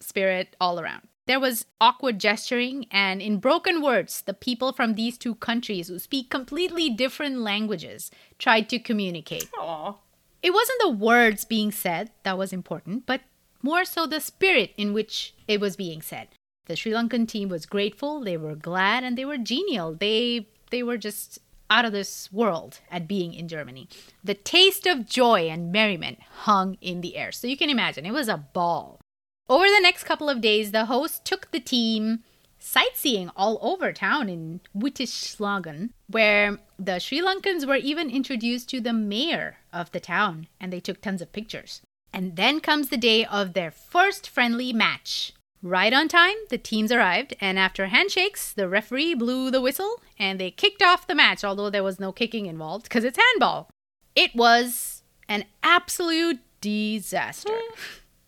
spirit 0.00 0.56
all 0.60 0.80
around. 0.80 1.02
There 1.26 1.38
was 1.38 1.66
awkward 1.80 2.18
gesturing, 2.18 2.86
and 2.90 3.20
in 3.20 3.36
broken 3.36 3.82
words, 3.82 4.22
the 4.22 4.32
people 4.32 4.72
from 4.72 4.94
these 4.94 5.18
two 5.18 5.34
countries 5.34 5.88
who 5.88 5.98
speak 5.98 6.30
completely 6.30 6.88
different 6.88 7.40
languages 7.40 8.10
tried 8.38 8.70
to 8.70 8.78
communicate. 8.78 9.50
Aw. 9.58 9.94
It 10.42 10.54
wasn't 10.54 10.80
the 10.80 10.88
words 10.88 11.44
being 11.44 11.70
said 11.70 12.10
that 12.22 12.38
was 12.38 12.52
important, 12.52 13.04
but 13.04 13.20
more 13.62 13.84
so 13.84 14.06
the 14.06 14.20
spirit 14.20 14.72
in 14.78 14.94
which 14.94 15.34
it 15.46 15.60
was 15.60 15.76
being 15.76 16.00
said. 16.00 16.28
The 16.66 16.76
Sri 16.76 16.92
Lankan 16.92 17.28
team 17.28 17.50
was 17.50 17.66
grateful, 17.66 18.20
they 18.20 18.38
were 18.38 18.54
glad, 18.54 19.04
and 19.04 19.18
they 19.18 19.24
were 19.26 19.38
genial. 19.38 19.94
They 19.94 20.48
they 20.70 20.82
were 20.82 20.98
just 20.98 21.38
out 21.70 21.84
of 21.84 21.92
this 21.92 22.32
world 22.32 22.80
at 22.90 23.08
being 23.08 23.34
in 23.34 23.48
Germany. 23.48 23.88
The 24.24 24.34
taste 24.34 24.86
of 24.86 25.06
joy 25.06 25.48
and 25.48 25.72
merriment 25.72 26.20
hung 26.20 26.76
in 26.80 27.00
the 27.00 27.16
air. 27.16 27.32
So 27.32 27.46
you 27.46 27.56
can 27.56 27.70
imagine, 27.70 28.06
it 28.06 28.12
was 28.12 28.28
a 28.28 28.44
ball. 28.52 29.00
Over 29.48 29.64
the 29.64 29.80
next 29.80 30.04
couple 30.04 30.28
of 30.28 30.40
days, 30.40 30.72
the 30.72 30.86
host 30.86 31.24
took 31.24 31.50
the 31.50 31.60
team 31.60 32.24
sightseeing 32.58 33.30
all 33.36 33.58
over 33.62 33.92
town 33.92 34.28
in 34.28 34.60
Wittislagen, 34.76 35.90
where 36.08 36.58
the 36.78 36.98
Sri 36.98 37.20
Lankans 37.20 37.66
were 37.66 37.76
even 37.76 38.10
introduced 38.10 38.68
to 38.70 38.80
the 38.80 38.92
mayor 38.92 39.58
of 39.72 39.92
the 39.92 40.00
town, 40.00 40.48
and 40.60 40.72
they 40.72 40.80
took 40.80 41.00
tons 41.00 41.22
of 41.22 41.32
pictures. 41.32 41.80
And 42.12 42.36
then 42.36 42.60
comes 42.60 42.88
the 42.88 42.96
day 42.96 43.24
of 43.24 43.52
their 43.52 43.70
first 43.70 44.28
friendly 44.28 44.72
match. 44.72 45.32
Right 45.62 45.92
on 45.92 46.06
time, 46.06 46.36
the 46.50 46.58
teams 46.58 46.92
arrived, 46.92 47.34
and 47.40 47.58
after 47.58 47.86
handshakes, 47.86 48.52
the 48.52 48.68
referee 48.68 49.14
blew 49.14 49.50
the 49.50 49.60
whistle 49.60 50.00
and 50.16 50.38
they 50.38 50.52
kicked 50.52 50.82
off 50.82 51.06
the 51.06 51.16
match, 51.16 51.42
although 51.42 51.68
there 51.68 51.82
was 51.82 51.98
no 51.98 52.12
kicking 52.12 52.46
involved 52.46 52.84
because 52.84 53.02
it's 53.02 53.18
handball. 53.18 53.68
It 54.14 54.36
was 54.36 55.02
an 55.28 55.44
absolute 55.64 56.38
disaster. 56.60 57.58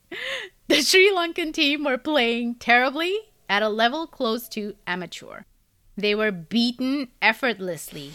the 0.69 0.83
Sri 0.83 1.13
Lankan 1.13 1.53
team 1.53 1.85
were 1.85 1.99
playing 1.99 2.57
terribly 2.57 3.17
at 3.49 3.63
a 3.63 3.69
level 3.69 4.09
close 4.09 4.49
to 4.49 4.75
amateur. 4.87 5.43
They 5.97 6.17
were 6.17 6.33
beaten 6.33 7.09
effortlessly 7.23 8.13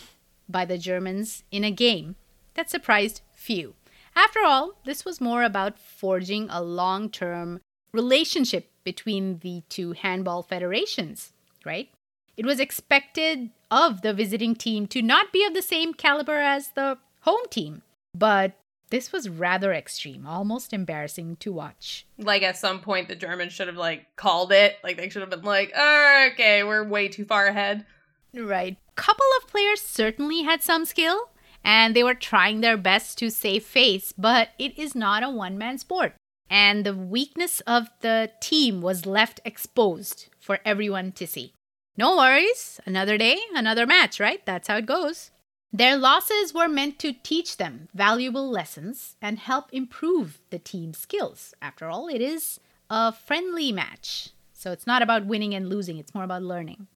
by 0.50 0.66
the 0.66 0.78
Germans 0.78 1.44
in 1.52 1.64
a 1.64 1.72
game 1.72 2.16
that 2.56 2.70
surprised 2.70 3.22
few. 3.34 3.76
After 4.14 4.44
all, 4.44 4.74
this 4.86 5.06
was 5.06 5.22
more 5.22 5.44
about 5.44 5.80
forging 5.80 6.50
a 6.50 6.62
long 6.62 7.10
term 7.10 7.62
relationship 7.94 8.72
between 8.86 9.40
the 9.40 9.64
two 9.68 9.92
handball 9.92 10.42
federations, 10.42 11.34
right? 11.66 11.90
It 12.38 12.46
was 12.46 12.60
expected 12.62 13.50
of 13.70 14.02
the 14.02 14.14
visiting 14.14 14.56
team 14.56 14.88
to 14.88 15.02
not 15.02 15.34
be 15.34 15.46
of 15.46 15.54
the 15.54 15.62
same 15.62 15.94
caliber 15.94 16.38
as 16.38 16.70
the 16.70 16.98
home 17.22 17.46
team, 17.50 17.82
but 18.14 18.54
this 18.90 19.12
was 19.12 19.28
rather 19.28 19.74
extreme, 19.74 20.26
almost 20.28 20.72
embarrassing 20.72 21.38
to 21.38 21.52
watch. 21.52 22.06
Like 22.18 22.44
at 22.44 22.58
some 22.58 22.80
point, 22.80 23.08
the 23.08 23.16
Germans 23.16 23.52
should 23.52 23.68
have 23.68 23.78
like 23.78 24.16
called 24.16 24.52
it. 24.52 24.78
Like 24.84 24.98
they 24.98 25.10
should 25.10 25.22
have 25.22 25.30
been 25.30 25.42
like, 25.42 25.74
oh, 25.76 26.30
"Okay, 26.32 26.64
we're 26.64 26.88
way 26.88 27.08
too 27.08 27.26
far 27.26 27.48
ahead." 27.48 27.86
Right. 28.34 28.78
Couple 28.96 29.26
of 29.40 29.48
players 29.48 29.82
certainly 29.82 30.44
had 30.44 30.62
some 30.62 30.86
skill 30.86 31.30
and 31.64 31.96
they 31.96 32.04
were 32.04 32.14
trying 32.14 32.62
their 32.62 32.78
best 32.78 33.18
to 33.18 33.30
save 33.30 33.66
face, 33.66 34.14
but 34.18 34.50
it 34.60 34.78
is 34.78 34.94
not 34.96 35.24
a 35.24 35.30
one 35.30 35.58
man 35.58 35.78
sport. 35.78 36.14
And 36.50 36.86
the 36.86 36.96
weakness 36.96 37.60
of 37.62 37.90
the 38.02 38.32
team 38.40 38.82
was 38.82 39.06
left 39.06 39.42
exposed 39.44 40.28
for 40.40 40.60
everyone 40.64 41.12
to 41.14 41.26
see. 41.26 41.54
No 41.98 42.18
worries, 42.18 42.80
another 42.86 43.18
day, 43.18 43.38
another 43.54 43.88
match, 43.88 44.20
right? 44.20 44.46
That's 44.46 44.68
how 44.68 44.78
it 44.78 44.86
goes. 44.86 45.32
Their 45.72 45.98
losses 45.98 46.54
were 46.54 46.68
meant 46.68 47.00
to 47.00 47.14
teach 47.14 47.58
them 47.58 47.90
valuable 47.94 48.50
lessons 48.50 49.16
and 49.22 49.40
help 49.40 49.74
improve 49.74 50.40
the 50.50 50.60
team's 50.60 51.00
skills. 51.00 51.54
After 51.62 51.88
all, 51.90 52.08
it 52.08 52.22
is 52.22 52.60
a 52.90 53.12
friendly 53.12 53.72
match. 53.72 54.30
So 54.54 54.72
it's 54.72 54.88
not 54.88 55.02
about 55.02 55.26
winning 55.26 55.54
and 55.54 55.68
losing, 55.68 55.98
it's 55.98 56.14
more 56.14 56.24
about 56.24 56.44
learning. 56.44 56.88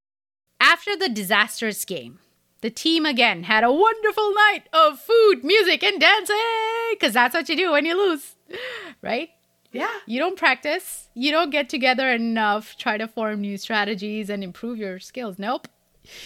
After 0.61 0.95
the 0.95 1.09
disastrous 1.09 1.83
game, 1.85 2.19
the 2.61 2.69
team 2.69 3.05
again 3.05 3.43
had 3.43 3.63
a 3.63 3.71
wonderful 3.71 4.33
night 4.33 4.63
of 4.73 4.99
food, 4.99 5.43
music, 5.43 5.83
and 5.83 5.99
dancing 5.99 6.35
because 6.91 7.13
that's 7.13 7.33
what 7.33 7.47
you 7.49 7.55
do 7.55 7.71
when 7.71 7.85
you 7.85 7.97
lose, 7.97 8.35
right? 9.01 9.29
Yeah. 9.71 9.89
You 10.07 10.19
don't 10.19 10.37
practice, 10.37 11.09
you 11.13 11.31
don't 11.31 11.49
get 11.51 11.69
together 11.69 12.09
enough, 12.09 12.75
try 12.77 12.97
to 12.97 13.07
form 13.07 13.41
new 13.41 13.57
strategies 13.57 14.29
and 14.29 14.43
improve 14.43 14.77
your 14.79 14.99
skills. 14.99 15.37
Nope. 15.37 15.67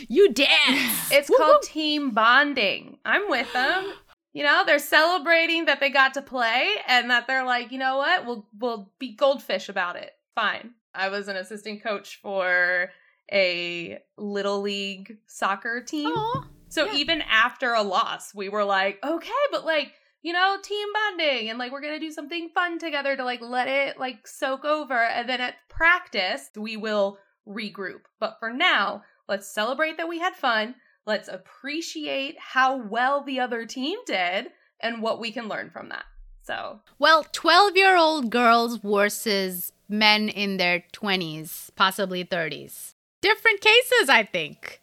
You 0.08 0.32
dance. 0.32 1.10
It's 1.12 1.30
Woo-hoo. 1.30 1.44
called 1.44 1.64
team 1.64 2.12
bonding. 2.12 2.98
I'm 3.04 3.30
with 3.30 3.52
them. 3.54 3.92
You 4.32 4.44
know, 4.44 4.64
they're 4.66 4.80
celebrating 4.80 5.66
that 5.66 5.80
they 5.80 5.90
got 5.90 6.14
to 6.16 6.22
play 6.22 6.70
and 6.88 7.12
that 7.12 7.28
they're 7.28 7.44
like, 7.46 7.72
you 7.72 7.78
know 7.78 7.98
what? 7.98 8.26
We'll 8.26 8.48
we'll 8.58 8.92
be 8.98 9.14
goldfish 9.16 9.70
about 9.70 9.96
it. 9.96 10.12
Fine. 10.36 10.72
I 10.96 11.10
was 11.10 11.28
an 11.28 11.36
assistant 11.36 11.84
coach 11.84 12.20
for 12.22 12.90
a 13.32 14.00
little 14.18 14.62
league 14.62 15.18
soccer 15.28 15.82
team. 15.82 16.08
Aw. 16.08 16.48
So 16.70 16.86
Yeah. 16.86 16.96
even 16.96 17.22
after 17.30 17.74
a 17.74 17.82
loss, 17.84 18.34
we 18.34 18.50
were 18.50 18.64
like, 18.64 19.00
okay, 19.04 19.32
but 19.52 19.66
like, 19.66 19.94
you 20.24 20.32
know, 20.34 20.58
team 20.64 20.88
bonding 20.94 21.50
and 21.50 21.60
like 21.60 21.72
we're 21.72 21.82
going 21.82 21.94
to 21.94 22.06
do 22.06 22.12
something 22.12 22.50
fun 22.56 22.80
together 22.80 23.16
to 23.16 23.24
like 23.24 23.42
let 23.42 23.68
it 23.68 24.00
like 24.00 24.26
soak 24.26 24.66
over 24.66 24.98
and 24.98 25.30
then 25.30 25.42
at 25.42 25.56
practice, 25.70 26.50
we 26.56 26.78
will 26.78 27.20
regroup. 27.48 28.02
But 28.20 28.38
for 28.40 28.52
now, 28.52 29.04
let's 29.28 29.48
celebrate 29.48 29.98
that 29.98 30.08
we 30.08 30.20
had 30.20 30.36
fun. 30.36 30.76
Let's 31.06 31.28
appreciate 31.28 32.38
how 32.40 32.78
well 32.78 33.24
the 33.24 33.42
other 33.42 33.66
team 33.66 34.00
did 34.06 34.48
and 34.80 35.02
what 35.02 35.20
we 35.20 35.32
can 35.32 35.50
learn 35.50 35.70
from 35.70 35.90
that. 35.90 36.06
So, 36.44 36.80
Well, 37.00 37.26
12 37.32 37.76
year 37.76 37.98
old 37.98 38.30
girls 38.30 38.78
versus 38.78 39.74
men 39.90 40.30
in 40.30 40.58
their 40.58 40.84
20s, 40.94 41.70
possibly 41.76 42.24
30s. 42.24 42.96
Different 43.22 43.62
cases, 43.62 44.10
I 44.10 44.24
think. 44.24 44.82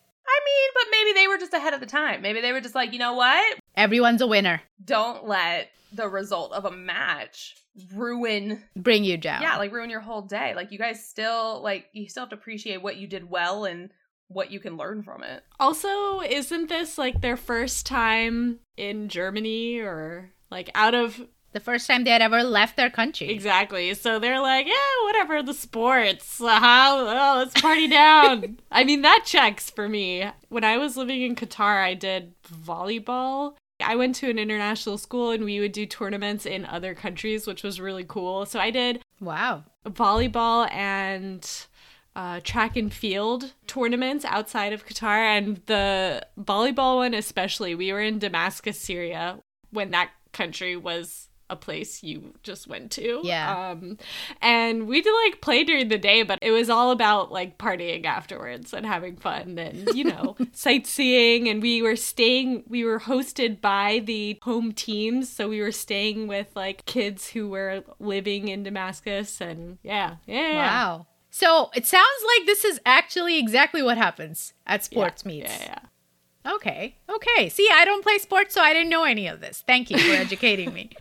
I 0.51 0.57
mean, 0.57 0.71
but 0.75 0.91
maybe 0.91 1.13
they 1.21 1.29
were 1.29 1.39
just 1.39 1.53
ahead 1.55 1.75
of 1.75 1.81
the 1.81 1.87
time. 1.87 2.23
Maybe 2.23 2.41
they 2.41 2.53
were 2.53 2.61
just 2.61 2.75
like, 2.75 2.93
you 2.93 2.99
know 2.99 3.15
what? 3.15 3.59
Everyone's 3.77 4.21
a 4.21 4.27
winner. 4.27 4.61
Don't 4.85 5.27
let 5.27 5.71
the 5.93 6.09
result 6.09 6.53
of 6.53 6.65
a 6.65 6.71
match 6.71 7.57
ruin 7.95 8.63
Bring 8.77 9.05
you 9.05 9.17
down. 9.17 9.43
yeah 9.43 9.57
like 9.57 9.73
ruin 9.73 9.91
your 9.91 10.01
whole 10.01 10.23
day 10.23 10.55
like 10.55 10.71
you 10.73 10.79
guys 10.79 11.05
still 11.09 11.63
like 11.63 11.87
you 11.93 12.09
still 12.09 12.23
have 12.25 12.31
to 12.31 12.35
appreciate 12.37 12.83
what 12.83 12.97
you 12.97 13.07
did 13.07 13.31
well 13.31 13.65
and 13.65 13.91
what 14.29 14.51
you 14.51 14.61
can 14.61 14.77
learn 14.77 15.03
from 15.03 15.23
it 15.23 15.43
Also, 15.59 16.21
isn't 16.21 16.69
this 16.69 16.97
like 16.99 17.21
their 17.21 17.37
first 17.37 17.87
time 17.87 18.59
in 18.77 19.09
Germany 19.09 19.79
or 19.81 20.31
like 20.51 20.71
out 20.75 20.95
of 20.95 21.21
the 21.53 21.61
first 21.61 21.87
time 21.87 22.05
they 22.05 22.11
had 22.11 22.23
ever 22.23 22.43
left 22.43 22.77
their 22.77 22.91
country. 22.91 23.29
exactly? 23.31 23.93
So 23.95 24.19
they're 24.19 24.41
like, 24.41 24.67
yeah, 24.67 25.05
whatever, 25.05 25.43
the 25.43 25.55
sports. 25.55 26.41
Uh-huh. 26.41 27.03
Well, 27.07 27.37
let's 27.39 27.61
party 27.61 27.89
down. 27.89 28.59
I 28.71 28.85
mean, 28.85 29.03
that 29.03 29.25
checks 29.27 29.69
for 29.71 29.89
me. 29.89 30.27
When 30.49 30.65
I 30.65 30.77
was 30.79 30.97
living 30.97 31.23
in 31.23 31.35
Qatar, 31.37 31.83
I 31.83 31.95
did 31.95 32.35
volleyball. 32.45 33.55
I 33.83 33.97
went 33.97 34.15
to 34.17 34.29
an 34.31 34.39
international 34.39 34.99
school 34.99 35.31
and 35.31 35.45
we 35.45 35.59
would 35.61 35.73
do 35.73 35.87
tournaments 35.87 36.45
in 36.47 36.65
other 36.67 36.95
countries, 36.95 37.47
which 37.47 37.63
was 37.63 37.81
really 37.81 38.05
cool. 38.05 38.45
So 38.47 38.61
I 38.61 38.71
did 38.71 39.03
Wow. 39.21 39.65
volleyball 39.87 40.71
and 40.73 41.49
uh, 42.15 42.41
track 42.45 42.77
and 42.77 42.93
field 42.93 43.53
tournaments 43.67 44.25
outside 44.25 44.73
of 44.73 44.87
Qatar. 44.87 45.37
And 45.39 45.63
the 45.67 46.27
volleyball 46.39 46.97
one, 46.97 47.15
especially, 47.15 47.75
we 47.75 47.93
were 47.93 48.01
in 48.03 48.19
Damascus, 48.19 48.79
Syria, 48.79 49.39
when 49.71 49.91
that 49.93 50.11
country 50.33 50.77
was 50.77 51.29
a 51.51 51.57
place 51.57 52.03
you 52.03 52.33
just 52.43 52.67
went 52.69 52.91
to. 52.93 53.21
Yeah. 53.25 53.71
Um, 53.73 53.99
and 54.41 54.87
we 54.87 55.03
did 55.03 55.13
like 55.25 55.41
play 55.41 55.65
during 55.65 55.89
the 55.89 55.99
day, 55.99 56.23
but 56.23 56.39
it 56.41 56.53
was 56.53 56.71
all 56.71 56.93
about 56.93 57.31
like 57.31 57.59
partying 57.59 58.07
afterwards 58.07 58.73
and 58.73 58.87
having 58.87 59.17
fun 59.17 59.59
and, 59.59 59.93
you 59.95 60.05
know, 60.05 60.37
sightseeing. 60.53 61.49
And 61.49 61.61
we 61.61 61.83
were 61.83 61.97
staying, 61.97 62.65
we 62.69 62.85
were 62.85 63.01
hosted 63.01 63.61
by 63.61 64.03
the 64.05 64.39
home 64.43 64.73
teams. 64.73 65.29
So 65.29 65.49
we 65.49 65.61
were 65.61 65.73
staying 65.73 66.29
with 66.29 66.49
like 66.55 66.87
kids 66.87 67.29
who 67.31 67.49
were 67.49 67.83
living 67.99 68.49
in 68.49 68.63
Damascus. 68.63 69.41
And 69.41 69.79
yeah, 69.83 70.17
yeah. 70.27 70.57
Wow. 70.57 71.07
So 71.31 71.71
it 71.75 71.87
sounds 71.87 72.25
like 72.37 72.47
this 72.47 72.65
is 72.65 72.81
actually 72.87 73.39
exactly 73.39 73.83
what 73.83 73.99
happens 73.99 74.53
at 74.67 74.85
sports 74.85 75.23
Yeah, 75.25 75.29
meets. 75.29 75.61
Yeah, 75.61 75.65
yeah. 76.45 76.53
Okay. 76.55 76.97
Okay. 77.09 77.49
See, 77.51 77.69
I 77.71 77.85
don't 77.85 78.03
play 78.03 78.19
sports, 78.19 78.55
so 78.55 78.63
I 78.63 78.73
didn't 78.73 78.89
know 78.89 79.05
any 79.05 79.27
of 79.27 79.41
this. 79.41 79.63
Thank 79.67 79.91
you 79.91 79.99
for 79.99 80.13
educating 80.13 80.73
me. 80.73 80.91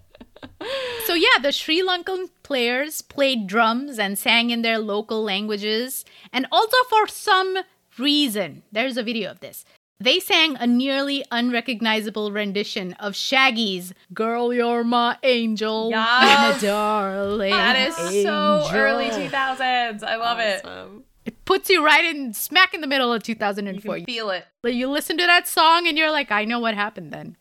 So, 1.05 1.13
yeah, 1.15 1.39
the 1.41 1.51
Sri 1.51 1.81
Lankan 1.81 2.29
players 2.43 3.01
played 3.01 3.47
drums 3.47 3.97
and 3.97 4.17
sang 4.17 4.51
in 4.51 4.61
their 4.61 4.77
local 4.77 5.23
languages. 5.23 6.05
And 6.31 6.45
also, 6.51 6.77
for 6.89 7.07
some 7.07 7.57
reason, 7.97 8.63
there's 8.71 8.95
a 8.97 9.03
video 9.03 9.31
of 9.31 9.39
this. 9.39 9.65
They 10.01 10.19
sang 10.21 10.55
a 10.55 10.65
nearly 10.65 11.25
unrecognizable 11.29 12.31
rendition 12.31 12.93
of 12.93 13.15
Shaggy's 13.15 13.93
Girl, 14.13 14.53
You're 14.53 14.85
My 14.85 15.17
Angel, 15.23 15.89
Yes. 15.89 16.61
My 16.61 16.67
Darling. 16.67 17.51
that 17.51 17.75
is 17.75 18.23
so 18.23 18.69
early 18.71 19.09
2000s 19.09 20.01
i 20.03 20.15
love 20.15 20.39
it 20.39 20.63
Awesome. 20.63 21.03
It 21.25 21.43
puts 21.43 21.69
you 21.69 21.83
right 21.85 22.05
in 22.05 22.33
smack 22.33 22.73
in 22.73 22.79
the 22.79 22.87
middle 22.87 23.11
of 23.11 23.27
you 23.27 23.35
2004. 23.35 23.95
can 23.97 24.05
feel 24.05 24.29
it 24.29 24.45
you 24.63 24.89
listen 24.89 25.17
to 25.17 25.25
that 25.25 25.47
song 25.49 25.85
and 25.87 25.97
you're 25.97 26.11
like, 26.11 26.31
I 26.31 26.45
know 26.45 26.59
what 26.59 26.75
happened 26.75 27.11
then. 27.11 27.35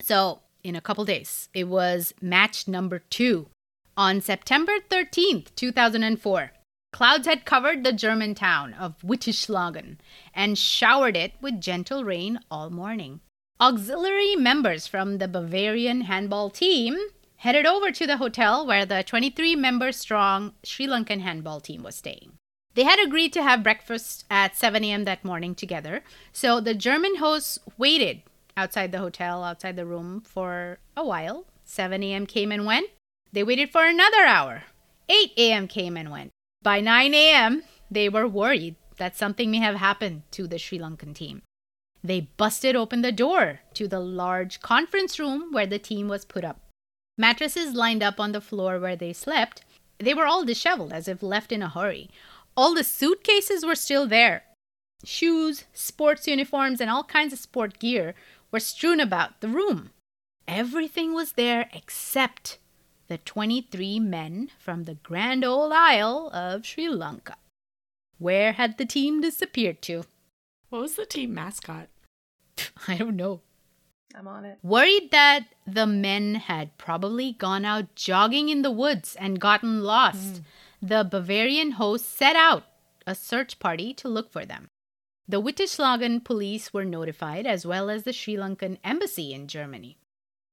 So, 0.00 0.40
in 0.64 0.74
a 0.74 0.80
couple 0.80 1.04
days, 1.04 1.48
it 1.54 1.68
was 1.68 2.14
match 2.20 2.66
number 2.66 2.98
two. 2.98 3.48
On 3.96 4.20
September 4.20 4.72
13th, 4.90 5.54
2004, 5.54 6.52
clouds 6.92 7.26
had 7.26 7.44
covered 7.44 7.84
the 7.84 7.92
German 7.92 8.34
town 8.34 8.74
of 8.74 9.00
Wittischlagen 9.02 9.98
and 10.34 10.58
showered 10.58 11.16
it 11.16 11.34
with 11.40 11.60
gentle 11.60 12.02
rain 12.02 12.40
all 12.50 12.70
morning. 12.70 13.20
Auxiliary 13.60 14.34
members 14.34 14.88
from 14.88 15.18
the 15.18 15.28
Bavarian 15.28 16.02
handball 16.02 16.50
team 16.50 16.98
headed 17.36 17.66
over 17.66 17.92
to 17.92 18.06
the 18.06 18.16
hotel 18.16 18.66
where 18.66 18.86
the 18.86 19.04
23 19.04 19.54
member 19.54 19.92
strong 19.92 20.54
Sri 20.64 20.86
Lankan 20.86 21.20
handball 21.20 21.60
team 21.60 21.82
was 21.82 21.94
staying. 21.94 22.32
They 22.74 22.82
had 22.82 22.98
agreed 22.98 23.32
to 23.34 23.42
have 23.42 23.62
breakfast 23.62 24.24
at 24.28 24.56
7 24.56 24.82
a.m. 24.82 25.04
that 25.04 25.24
morning 25.24 25.54
together, 25.54 26.02
so 26.32 26.58
the 26.58 26.74
German 26.74 27.16
hosts 27.16 27.60
waited 27.78 28.22
outside 28.56 28.92
the 28.92 28.98
hotel, 28.98 29.44
outside 29.44 29.76
the 29.76 29.86
room 29.86 30.20
for 30.20 30.78
a 30.96 31.04
while. 31.04 31.46
7 31.64 32.02
a.m. 32.02 32.26
came 32.26 32.52
and 32.52 32.66
went. 32.66 32.88
They 33.32 33.42
waited 33.42 33.70
for 33.70 33.84
another 33.84 34.24
hour. 34.24 34.64
8 35.08 35.32
a.m. 35.36 35.68
came 35.68 35.96
and 35.96 36.10
went. 36.10 36.30
By 36.62 36.80
9 36.80 37.14
a.m., 37.14 37.62
they 37.90 38.08
were 38.08 38.28
worried 38.28 38.76
that 38.96 39.16
something 39.16 39.50
may 39.50 39.58
have 39.58 39.76
happened 39.76 40.22
to 40.32 40.46
the 40.46 40.58
Sri 40.58 40.78
Lankan 40.78 41.14
team. 41.14 41.42
They 42.02 42.28
busted 42.36 42.76
open 42.76 43.02
the 43.02 43.12
door 43.12 43.60
to 43.74 43.88
the 43.88 44.00
large 44.00 44.60
conference 44.60 45.18
room 45.18 45.52
where 45.52 45.66
the 45.66 45.78
team 45.78 46.08
was 46.08 46.24
put 46.24 46.44
up. 46.44 46.60
Mattresses 47.16 47.74
lined 47.74 48.02
up 48.02 48.20
on 48.20 48.32
the 48.32 48.40
floor 48.40 48.78
where 48.78 48.96
they 48.96 49.12
slept. 49.12 49.64
They 49.98 50.14
were 50.14 50.26
all 50.26 50.44
disheveled 50.44 50.92
as 50.92 51.08
if 51.08 51.22
left 51.22 51.52
in 51.52 51.62
a 51.62 51.68
hurry. 51.68 52.10
All 52.56 52.74
the 52.74 52.84
suitcases 52.84 53.64
were 53.64 53.74
still 53.74 54.06
there. 54.06 54.44
Shoes, 55.04 55.64
sports 55.72 56.26
uniforms, 56.26 56.80
and 56.80 56.90
all 56.90 57.04
kinds 57.04 57.32
of 57.32 57.38
sport 57.38 57.78
gear 57.78 58.14
were 58.54 58.60
strewn 58.60 59.00
about 59.00 59.40
the 59.40 59.48
room. 59.48 59.90
Everything 60.46 61.12
was 61.12 61.32
there 61.32 61.68
except 61.72 62.58
the 63.08 63.18
23 63.18 63.98
men 63.98 64.48
from 64.60 64.84
the 64.84 64.94
grand 64.94 65.44
old 65.44 65.72
isle 65.72 66.30
of 66.32 66.64
Sri 66.64 66.88
Lanka. 66.88 67.34
Where 68.18 68.52
had 68.52 68.78
the 68.78 68.86
team 68.86 69.20
disappeared 69.20 69.82
to? 69.82 70.04
What 70.68 70.82
was 70.82 70.94
the 70.94 71.04
team 71.04 71.34
mascot? 71.34 71.88
I 72.86 72.96
don't 72.96 73.16
know. 73.16 73.40
i'm 74.14 74.28
on 74.28 74.44
it 74.44 74.58
Worried 74.62 75.10
that 75.10 75.46
the 75.66 75.88
men 75.88 76.36
had 76.36 76.78
probably 76.78 77.32
gone 77.32 77.64
out 77.64 77.96
jogging 77.96 78.50
in 78.50 78.62
the 78.62 78.70
woods 78.70 79.16
and 79.16 79.40
gotten 79.40 79.82
lost, 79.82 80.36
hmm. 80.36 80.42
the 80.80 81.02
Bavarian 81.02 81.72
host 81.72 82.16
set 82.16 82.36
out 82.36 82.66
a 83.04 83.16
search 83.16 83.58
party 83.58 83.92
to 83.94 84.08
look 84.08 84.30
for 84.30 84.46
them. 84.46 84.68
The 85.26 85.40
Wittischlagen 85.40 86.22
police 86.22 86.72
were 86.72 86.84
notified, 86.84 87.46
as 87.46 87.64
well 87.64 87.88
as 87.88 88.02
the 88.02 88.12
Sri 88.12 88.36
Lankan 88.36 88.78
embassy 88.84 89.32
in 89.32 89.48
Germany. 89.48 89.96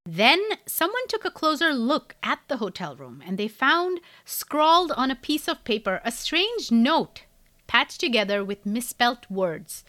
Then 0.06 0.42
someone 0.66 1.08
took 1.08 1.26
a 1.26 1.32
closer 1.32 1.74
look 1.74 2.16
at 2.24 2.40
the 2.48 2.58
hotel 2.58 2.96
room 2.96 3.22
and 3.26 3.38
they 3.38 3.48
found 3.48 4.00
scrawled 4.26 4.92
on 4.94 5.12
a 5.12 5.16
piece 5.16 5.48
of 5.48 5.64
paper 5.64 6.02
a 6.04 6.12
strange 6.12 6.72
note 6.72 7.24
patched 7.68 8.00
together 8.00 8.44
with 8.44 8.66
misspelt 8.66 9.30
words, 9.30 9.86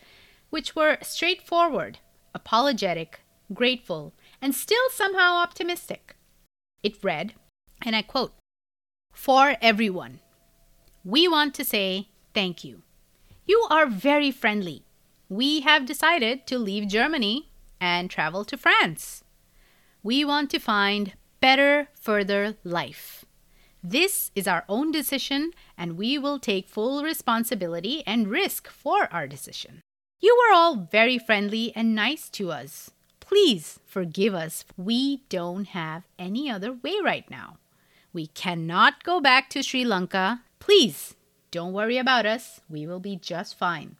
which 0.51 0.77
were 0.77 0.99
straightforward, 1.03 1.99
apologetic, 2.35 3.21
grateful, 3.53 4.12
and 4.40 4.55
still 4.55 4.88
somehow 4.90 5.35
optimistic. 5.37 6.14
It 6.83 7.03
read, 7.03 7.35
and 7.85 7.97
I 7.97 8.03
quote, 8.03 8.35
For 9.12 9.57
everyone, 9.61 10.21
we 11.05 11.27
want 11.27 11.55
to 11.55 11.64
say 11.64 12.09
thank 12.35 12.62
you. 12.62 12.83
You 13.45 13.67
are 13.71 13.87
very 13.87 14.31
friendly. 14.31 14.85
We 15.29 15.61
have 15.61 15.87
decided 15.87 16.47
to 16.47 16.59
leave 16.59 16.89
Germany 16.89 17.51
and 17.81 18.09
travel 18.09 18.45
to 18.45 18.57
France. 18.57 19.25
We 20.03 20.25
want 20.25 20.51
to 20.51 20.59
find 20.59 21.15
better, 21.41 21.89
further 21.95 22.57
life. 22.63 23.25
This 23.83 24.31
is 24.37 24.47
our 24.47 24.65
own 24.69 24.93
decision, 24.93 25.51
and 25.77 25.99
we 25.99 26.17
will 26.17 26.39
take 26.39 26.69
full 26.69 27.03
responsibility 27.03 28.05
and 28.07 28.29
risk 28.29 28.69
for 28.69 29.13
our 29.13 29.27
decision. 29.27 29.81
You 30.21 30.37
were 30.37 30.55
all 30.55 30.77
very 30.77 31.19
friendly 31.19 31.73
and 31.75 31.97
nice 31.97 32.29
to 32.31 32.53
us. 32.53 32.93
Please 33.19 33.81
forgive 33.85 34.35
us. 34.35 34.65
We 34.77 35.25
don't 35.29 35.69
have 35.69 36.05
any 36.17 36.49
other 36.49 36.73
way 36.73 36.95
right 37.03 37.29
now. 37.29 37.59
We 38.13 38.29
cannot 38.29 39.03
go 39.03 39.21
back 39.21 39.51
to 39.51 39.65
Sri 39.65 39.85
Lanka. 39.85 40.43
Please 40.61 41.17
don't 41.53 41.75
worry 41.75 41.99
about 41.99 42.25
us. 42.25 42.62
We 42.69 42.87
will 42.87 42.99
be 42.99 43.15
just 43.15 43.59
fine. 43.59 43.97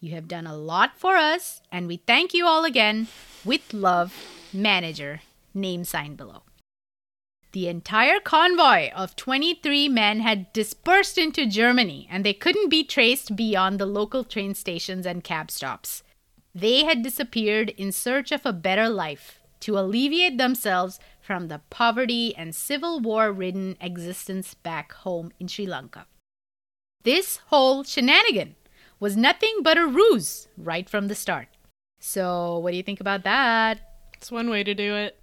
You 0.00 0.14
have 0.14 0.28
done 0.28 0.46
a 0.46 0.56
lot 0.56 0.96
for 0.96 1.16
us, 1.16 1.60
and 1.70 1.86
we 1.86 1.96
thank 1.96 2.32
you 2.32 2.46
all 2.46 2.64
again. 2.64 3.08
With 3.44 3.74
love, 3.74 4.14
manager. 4.52 5.20
Name 5.52 5.84
sign 5.84 6.14
below. 6.14 6.44
The 7.50 7.68
entire 7.68 8.20
convoy 8.20 8.90
of 8.92 9.16
23 9.16 9.88
men 9.88 10.20
had 10.20 10.52
dispersed 10.52 11.18
into 11.18 11.44
Germany 11.44 12.08
and 12.10 12.24
they 12.24 12.32
couldn't 12.32 12.70
be 12.70 12.82
traced 12.82 13.36
beyond 13.36 13.78
the 13.78 13.84
local 13.84 14.24
train 14.24 14.54
stations 14.54 15.04
and 15.04 15.22
cab 15.22 15.50
stops. 15.50 16.02
They 16.54 16.84
had 16.84 17.02
disappeared 17.02 17.70
in 17.76 17.92
search 17.92 18.32
of 18.32 18.46
a 18.46 18.54
better 18.54 18.88
life 18.88 19.38
to 19.60 19.78
alleviate 19.78 20.38
themselves 20.38 20.98
from 21.20 21.48
the 21.48 21.60
poverty 21.68 22.34
and 22.34 22.54
civil 22.54 23.00
war 23.00 23.30
ridden 23.30 23.76
existence 23.82 24.54
back 24.54 24.92
home 24.92 25.32
in 25.38 25.46
Sri 25.46 25.66
Lanka. 25.66 26.06
This 27.02 27.38
whole 27.46 27.84
shenanigan 27.84 28.56
was 29.00 29.16
nothing 29.16 29.58
but 29.62 29.78
a 29.78 29.86
ruse 29.86 30.48
right 30.56 30.88
from 30.88 31.08
the 31.08 31.14
start. 31.14 31.48
So, 31.98 32.58
what 32.58 32.70
do 32.70 32.76
you 32.76 32.82
think 32.82 33.00
about 33.00 33.24
that? 33.24 33.80
It's 34.14 34.30
one 34.30 34.50
way 34.50 34.62
to 34.64 34.74
do 34.74 34.94
it. 34.96 35.18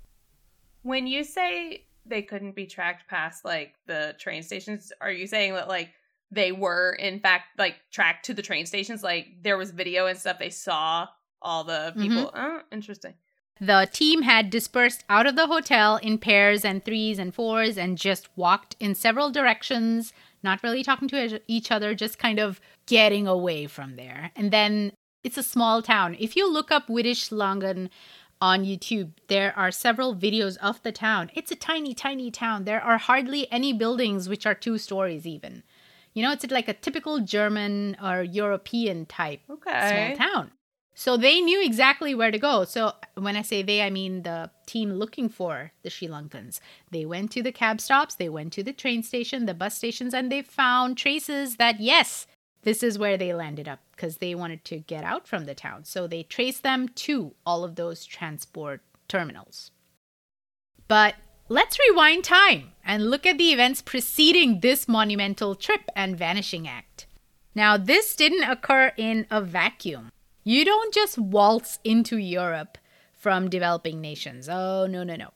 when 0.82 1.08
you 1.08 1.24
say 1.24 1.86
they 2.06 2.22
couldn't 2.22 2.56
be 2.56 2.65
tracked 2.65 3.08
past 3.08 3.46
like 3.46 3.76
the 3.86 4.15
train 4.18 4.42
stations 4.42 4.92
are 5.00 5.12
you 5.12 5.28
saying 5.28 5.54
that 5.54 5.68
like 5.68 5.92
they 6.32 6.52
were 6.52 6.94
in 6.94 7.20
fact 7.20 7.58
like 7.58 7.76
tracked 7.92 8.26
to 8.26 8.34
the 8.34 8.42
train 8.42 8.65
stations. 8.65 9.04
Like 9.04 9.28
there 9.42 9.58
was 9.58 9.72
video 9.72 10.08
and 10.08 10.18
stuff. 10.18 10.39
They 10.39 10.50
saw 10.50 11.08
all 11.42 11.63
the 11.63 11.94
mm-hmm. 11.96 12.02
people. 12.02 12.32
Oh, 12.34 12.62
interesting. 12.72 13.13
The 13.62 13.89
team 13.92 14.22
had 14.22 14.50
dispersed 14.50 15.04
out 15.10 15.28
of 15.28 15.36
the 15.36 15.48
hotel 15.48 15.98
in 15.98 16.18
pairs 16.18 16.63
and 16.63 16.84
threes 16.84 17.20
and 17.20 17.34
fours 17.34 17.78
and 17.78 17.98
just 17.98 18.30
walked 18.38 18.78
in 18.80 18.96
several 18.96 19.32
directions, 19.32 20.13
not 20.43 20.63
really 20.63 20.84
talking 20.84 21.08
to 21.10 21.41
each 21.47 21.71
other, 21.71 21.93
just 21.93 22.17
kind 22.17 22.39
of 22.39 22.60
getting 22.86 23.28
away 23.28 23.67
from 23.67 23.95
there. 23.95 24.32
And 24.36 24.52
then 24.52 24.93
it's 25.23 25.38
a 25.38 25.43
small 25.43 25.82
town. 25.82 26.15
If 26.19 26.36
you 26.36 26.52
look 26.52 26.71
up 26.71 26.89
Langan 27.32 27.89
on 28.41 28.63
YouTube, 28.63 29.12
there 29.28 29.54
are 29.58 29.71
several 29.71 30.15
videos 30.15 30.58
of 30.58 30.82
the 30.84 30.91
town. 30.91 31.30
It's 31.36 31.52
a 31.52 31.56
tiny, 31.56 31.93
tiny 31.93 32.32
town. 32.32 32.63
There 32.63 32.82
are 32.82 32.97
hardly 32.97 33.52
any 33.52 33.73
buildings 33.73 34.30
which 34.30 34.45
are 34.45 34.56
two 34.56 34.78
stories, 34.78 35.28
even. 35.28 35.63
You 36.13 36.23
know, 36.23 36.32
it's 36.32 36.49
like 36.49 36.67
a 36.67 36.73
typical 36.73 37.19
German 37.19 37.97
or 38.02 38.23
European 38.23 39.06
type 39.06 39.41
Okay. 39.49 40.15
small 40.15 40.28
town. 40.28 40.52
So 41.00 41.16
they 41.16 41.40
knew 41.40 41.64
exactly 41.64 42.14
where 42.14 42.30
to 42.30 42.38
go. 42.38 42.66
So 42.66 42.92
when 43.16 43.38
I 43.38 43.42
say 43.42 43.62
they, 43.62 43.82
I 43.82 43.90
mean 43.90 44.24
the 44.24 44.52
team 44.66 44.92
looking 44.92 45.30
for 45.30 45.72
the 45.82 45.90
Sri 45.90 46.10
Lankans. 46.10 46.60
They 46.92 47.06
went 47.06 47.32
to 47.32 47.42
the 47.42 47.54
cab 47.54 47.80
stops, 47.80 48.16
they 48.16 48.28
went 48.28 48.52
to 48.52 48.64
the 48.64 48.74
train 48.74 49.02
station, 49.02 49.46
the 49.46 49.54
bus 49.54 49.78
stations, 49.78 50.14
and 50.14 50.30
they 50.30 50.42
found 50.42 50.98
traces 50.98 51.56
that, 51.56 51.80
yes, 51.80 52.28
this 52.64 52.84
is 52.84 53.00
where 53.00 53.16
they 53.16 53.34
landed 53.34 53.66
up 53.66 53.80
because 53.96 54.18
they 54.18 54.36
wanted 54.36 54.66
to 54.66 54.80
get 54.80 55.06
out 55.06 55.26
from 55.26 55.46
the 55.46 55.56
town. 55.56 55.86
So 55.86 56.06
they 56.06 56.24
traced 56.24 56.64
them 56.64 56.90
to 56.90 57.34
all 57.46 57.64
of 57.64 57.78
those 57.78 58.04
transport 58.04 58.82
terminals. 59.08 59.72
But 60.90 61.16
let's 61.48 61.80
rewind 61.80 62.26
time 62.26 62.74
and 62.84 63.10
look 63.10 63.26
at 63.26 63.38
the 63.38 63.54
events 63.54 63.82
preceding 63.82 64.60
this 64.60 64.86
monumental 64.86 65.56
trip 65.56 65.84
and 65.96 66.18
vanishing 66.18 66.68
act. 66.68 67.06
Now, 67.56 67.78
this 67.78 68.18
didn't 68.18 68.44
occur 68.44 68.92
in 68.98 69.28
a 69.32 69.42
vacuum. 69.42 70.12
You 70.43 70.65
don't 70.65 70.93
just 70.93 71.17
waltz 71.17 71.80
into 71.84 72.17
Europe 72.17 72.78
from 73.13 73.49
developing 73.49 73.99
nations. 74.02 74.47
Oh, 74.49 74.88
no, 74.89 75.04
no, 75.04 75.15
no. 75.15 75.32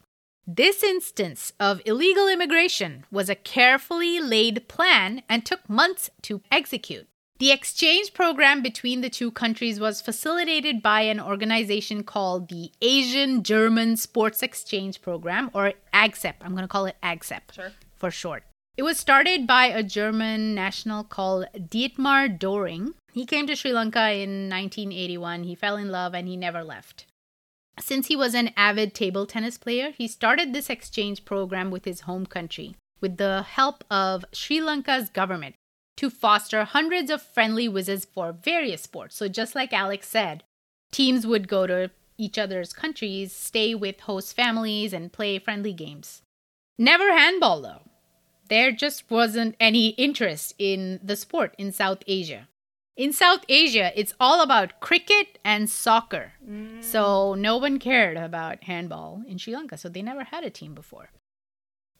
This 0.45 0.83
instance 0.83 1.53
of 1.59 1.81
illegal 1.85 2.27
immigration 2.27 3.05
was 3.11 3.29
a 3.29 3.35
carefully 3.35 4.19
laid 4.19 4.67
plan 4.67 5.23
and 5.29 5.45
took 5.45 5.69
months 5.69 6.09
to 6.23 6.41
execute. 6.51 7.07
The 7.39 7.51
exchange 7.51 8.13
program 8.13 8.61
between 8.61 9.01
the 9.01 9.09
two 9.09 9.31
countries 9.31 9.79
was 9.79 10.01
facilitated 10.01 10.81
by 10.81 11.01
an 11.01 11.19
organization 11.19 12.03
called 12.03 12.49
the 12.49 12.71
Asian 12.81 13.43
German 13.43 13.97
Sports 13.97 14.43
Exchange 14.43 15.01
Program, 15.01 15.49
or 15.53 15.73
AGSEP. 15.93 16.35
I'm 16.41 16.51
going 16.51 16.61
to 16.63 16.67
call 16.67 16.85
it 16.85 16.95
AGSEP 17.03 17.51
Sure. 17.53 17.71
for 17.97 18.11
short. 18.11 18.43
It 18.77 18.83
was 18.83 18.97
started 18.97 19.45
by 19.45 19.65
a 19.67 19.83
German 19.83 20.55
national 20.55 21.03
called 21.03 21.45
Dietmar 21.55 22.39
Doring. 22.39 22.93
He 23.13 23.25
came 23.25 23.47
to 23.47 23.55
Sri 23.55 23.71
Lanka 23.71 24.11
in 24.11 24.49
1981. 24.49 25.43
He 25.43 25.55
fell 25.55 25.77
in 25.77 25.89
love 25.89 26.13
and 26.13 26.27
he 26.27 26.35
never 26.35 26.63
left. 26.63 27.05
Since 27.79 28.07
he 28.07 28.15
was 28.15 28.33
an 28.33 28.51
avid 28.57 28.93
table 28.93 29.25
tennis 29.25 29.57
player, 29.57 29.91
he 29.91 30.07
started 30.07 30.51
this 30.51 30.69
exchange 30.69 31.25
program 31.25 31.71
with 31.71 31.85
his 31.85 32.01
home 32.01 32.25
country 32.25 32.75
with 33.03 33.17
the 33.17 33.43
help 33.43 33.83
of 33.91 34.23
Sri 34.31 34.61
Lanka's 34.61 35.09
government 35.09 35.55
to 35.97 36.09
foster 36.09 36.63
hundreds 36.63 37.11
of 37.11 37.21
friendly 37.21 37.67
visits 37.67 38.05
for 38.05 38.31
various 38.31 38.81
sports. 38.81 39.15
So, 39.15 39.27
just 39.27 39.53
like 39.53 39.73
Alex 39.73 40.07
said, 40.07 40.43
teams 40.91 41.27
would 41.27 41.47
go 41.47 41.67
to 41.67 41.91
each 42.17 42.37
other's 42.37 42.71
countries, 42.71 43.33
stay 43.33 43.75
with 43.75 43.99
host 44.01 44.35
families, 44.35 44.93
and 44.93 45.11
play 45.11 45.37
friendly 45.37 45.73
games. 45.73 46.21
Never 46.77 47.11
handball, 47.11 47.61
though. 47.61 47.81
There 48.47 48.71
just 48.71 49.11
wasn't 49.11 49.55
any 49.59 49.89
interest 49.89 50.53
in 50.57 50.99
the 51.03 51.15
sport 51.15 51.53
in 51.57 51.71
South 51.71 52.03
Asia. 52.07 52.47
In 52.95 53.11
South 53.11 53.43
Asia, 53.49 53.91
it's 53.99 54.13
all 54.19 54.41
about 54.41 54.79
cricket 54.79 55.39
and 55.43 55.67
soccer. 55.67 56.33
Mm. 56.47 56.83
So 56.83 57.33
no 57.33 57.57
one 57.57 57.79
cared 57.79 58.17
about 58.17 58.65
handball 58.65 59.23
in 59.27 59.39
Sri 59.39 59.55
Lanka, 59.55 59.77
so 59.77 59.89
they 59.89 60.03
never 60.03 60.25
had 60.25 60.43
a 60.43 60.51
team 60.51 60.75
before. 60.75 61.09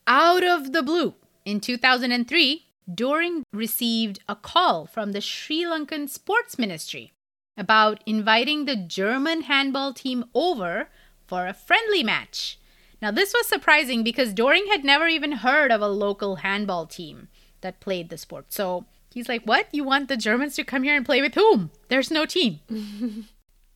Out 0.06 0.44
of 0.44 0.72
the 0.72 0.84
blue, 0.84 1.16
in 1.46 1.60
2003, 1.60 2.68
Doring 2.94 3.44
received 3.52 4.20
a 4.30 4.36
call 4.36 4.86
from 4.86 5.14
the 5.14 5.22
Sri 5.22 5.64
Lankan 5.64 6.10
Sports 6.10 6.60
Ministry 6.60 7.14
about 7.58 8.04
inviting 8.06 8.66
the 8.66 8.76
German 8.76 9.44
handball 9.44 9.94
team 9.94 10.26
over 10.36 10.90
for 11.26 11.48
a 11.48 11.54
friendly 11.54 12.04
match. 12.04 12.60
Now, 13.02 13.10
this 13.10 13.34
was 13.34 13.48
surprising 13.48 14.04
because 14.04 14.34
Doring 14.34 14.68
had 14.68 14.84
never 14.84 15.08
even 15.08 15.34
heard 15.34 15.72
of 15.72 15.82
a 15.82 15.88
local 15.88 16.38
handball 16.38 16.86
team 16.86 17.30
that 17.62 17.80
played 17.80 18.10
the 18.10 18.18
sport. 18.18 18.54
So 18.54 18.86
he's 19.14 19.30
like, 19.30 19.44
What? 19.44 19.68
You 19.72 19.84
want 19.84 20.08
the 20.10 20.18
Germans 20.18 20.56
to 20.56 20.64
come 20.64 20.84
here 20.84 20.96
and 20.96 21.06
play 21.06 21.22
with 21.22 21.36
whom? 21.36 21.72
There's 21.90 22.12
no 22.12 22.26
team. 22.26 22.60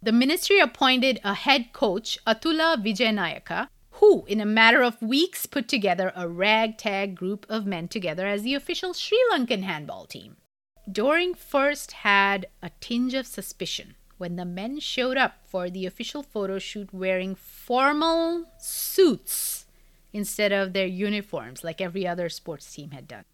the 0.02 0.12
ministry 0.12 0.60
appointed 0.60 1.20
a 1.24 1.34
head 1.34 1.74
coach, 1.74 2.18
Atula 2.26 2.84
Vijayanayaka, 2.84 3.70
who, 3.92 4.26
in 4.26 4.40
a 4.40 4.46
matter 4.46 4.84
of 4.84 5.02
weeks, 5.02 5.46
put 5.46 5.68
together 5.68 6.12
a 6.16 6.28
ragtag 6.28 7.16
group 7.16 7.46
of 7.50 7.66
men 7.66 7.88
together 7.88 8.28
as 8.28 8.44
the 8.44 8.54
official 8.54 8.94
Sri 8.94 9.20
Lankan 9.32 9.64
handball 9.64 10.06
team. 10.06 10.38
Doring 10.90 11.34
first 11.34 11.92
had 11.92 12.46
a 12.62 12.72
tinge 12.80 13.14
of 13.14 13.28
suspicion 13.28 13.96
when 14.18 14.36
the 14.36 14.46
men 14.46 14.80
showed 14.80 15.18
up 15.18 15.36
for 15.46 15.70
the 15.70 15.86
official 15.86 16.24
photo 16.24 16.60
shoot 16.60 16.94
wearing 16.94 17.36
formal 17.36 18.46
suits 18.60 19.66
instead 20.14 20.52
of 20.52 20.74
their 20.74 20.88
uniforms 20.88 21.64
like 21.64 21.82
every 21.82 22.08
other 22.08 22.30
sports 22.30 22.74
team 22.74 22.92
had 22.92 23.08
done. 23.08 23.26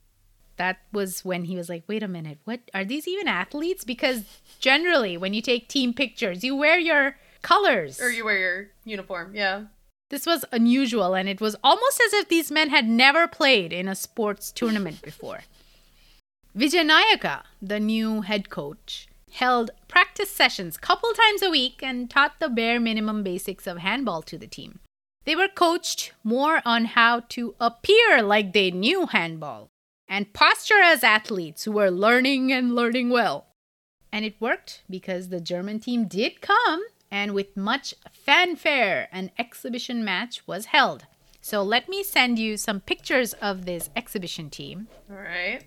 That 0.58 0.78
was 0.92 1.26
when 1.26 1.46
he 1.46 1.56
was 1.56 1.70
like, 1.70 1.84
wait 1.88 2.04
a 2.04 2.08
minute, 2.08 2.40
what 2.44 2.60
are 2.74 2.86
these 2.86 3.08
even 3.08 3.28
athletes? 3.28 3.84
Because 3.84 4.24
generally, 4.60 5.18
when 5.18 5.34
you 5.34 5.42
take 5.42 5.68
team 5.68 5.94
pictures, 5.94 6.44
you 6.44 6.56
wear 6.56 6.78
your 6.78 7.16
colors. 7.42 8.00
Or 8.00 8.10
you 8.10 8.26
wear 8.26 8.38
your 8.38 8.70
uniform. 8.86 9.36
Yeah. 9.36 9.64
This 10.10 10.26
was 10.28 10.46
unusual, 10.52 11.16
and 11.16 11.28
it 11.28 11.42
was 11.42 11.56
almost 11.64 12.00
as 12.06 12.14
if 12.14 12.30
these 12.30 12.52
men 12.52 12.70
had 12.70 12.88
never 12.88 13.28
played 13.28 13.74
in 13.74 13.88
a 13.88 13.96
sports 13.96 14.52
tournament 14.52 15.02
before. 15.02 15.42
Vijayanayaka, 16.56 17.42
the 17.62 17.80
new 17.80 18.22
head 18.22 18.52
coach, 18.52 19.08
held 19.32 19.72
practice 19.88 20.30
sessions 20.30 20.78
couple 20.78 21.12
times 21.14 21.42
a 21.42 21.50
week 21.50 21.82
and 21.82 22.12
taught 22.12 22.40
the 22.40 22.50
bare 22.50 22.80
minimum 22.80 23.24
basics 23.24 23.66
of 23.66 23.80
handball 23.80 24.22
to 24.22 24.38
the 24.38 24.46
team. 24.46 24.80
They 25.26 25.36
were 25.36 25.48
coached 25.48 26.14
more 26.24 26.62
on 26.64 26.86
how 26.86 27.22
to 27.30 27.56
appear 27.60 28.22
like 28.22 28.54
they 28.54 28.70
knew 28.70 29.08
handball 29.08 29.72
and 30.08 30.34
posture 30.34 30.82
as 30.82 31.04
athletes 31.04 31.64
who 31.64 31.78
are 31.80 31.92
learning 31.92 32.52
and 32.52 32.76
learning 32.76 33.10
well. 33.10 33.48
And 34.12 34.24
it 34.26 34.40
worked 34.40 34.84
because 34.90 35.30
the 35.30 35.42
German 35.42 35.80
team 35.80 36.06
did 36.06 36.42
come 36.42 36.84
and 37.14 37.34
with 37.34 37.56
much 37.56 37.94
fanfare, 38.12 39.08
an 39.12 39.30
exhibition 39.38 40.04
match 40.04 40.48
was 40.48 40.66
held. 40.66 41.06
So 41.42 41.62
let 41.62 41.88
me 41.88 42.04
send 42.04 42.40
you 42.40 42.58
some 42.58 42.80
pictures 42.80 43.34
of 43.34 43.66
this 43.66 43.92
exhibition 43.96 44.50
team. 44.50 44.88
All 45.12 45.18
right. 45.18 45.64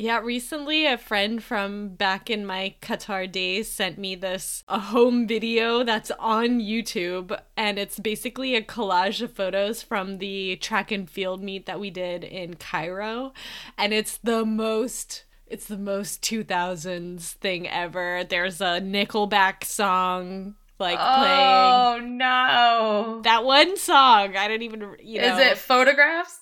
Yeah, 0.00 0.20
recently 0.20 0.86
a 0.86 0.96
friend 0.96 1.42
from 1.42 1.88
back 1.88 2.30
in 2.30 2.46
my 2.46 2.76
Qatar 2.80 3.30
days 3.30 3.68
sent 3.68 3.98
me 3.98 4.14
this 4.14 4.62
a 4.68 4.78
home 4.78 5.26
video 5.26 5.82
that's 5.82 6.12
on 6.20 6.60
YouTube 6.60 7.36
and 7.56 7.80
it's 7.80 7.98
basically 7.98 8.54
a 8.54 8.62
collage 8.62 9.20
of 9.20 9.32
photos 9.32 9.82
from 9.82 10.18
the 10.18 10.54
track 10.54 10.92
and 10.92 11.10
field 11.10 11.42
meet 11.42 11.66
that 11.66 11.80
we 11.80 11.90
did 11.90 12.22
in 12.22 12.54
Cairo 12.54 13.32
and 13.76 13.92
it's 13.92 14.18
the 14.18 14.44
most 14.44 15.24
it's 15.48 15.66
the 15.66 15.76
most 15.76 16.22
2000s 16.22 17.32
thing 17.32 17.68
ever. 17.68 18.22
There's 18.22 18.60
a 18.60 18.80
Nickelback 18.80 19.64
song 19.64 20.54
like 20.78 21.00
oh, 21.00 21.14
playing. 21.16 21.40
Oh 21.40 21.98
no. 22.06 23.20
That 23.24 23.42
one 23.42 23.76
song, 23.76 24.36
I 24.36 24.46
didn't 24.46 24.62
even 24.62 24.94
you 25.02 25.20
know. 25.20 25.38
Is 25.38 25.44
it 25.44 25.58
photographs? 25.58 26.38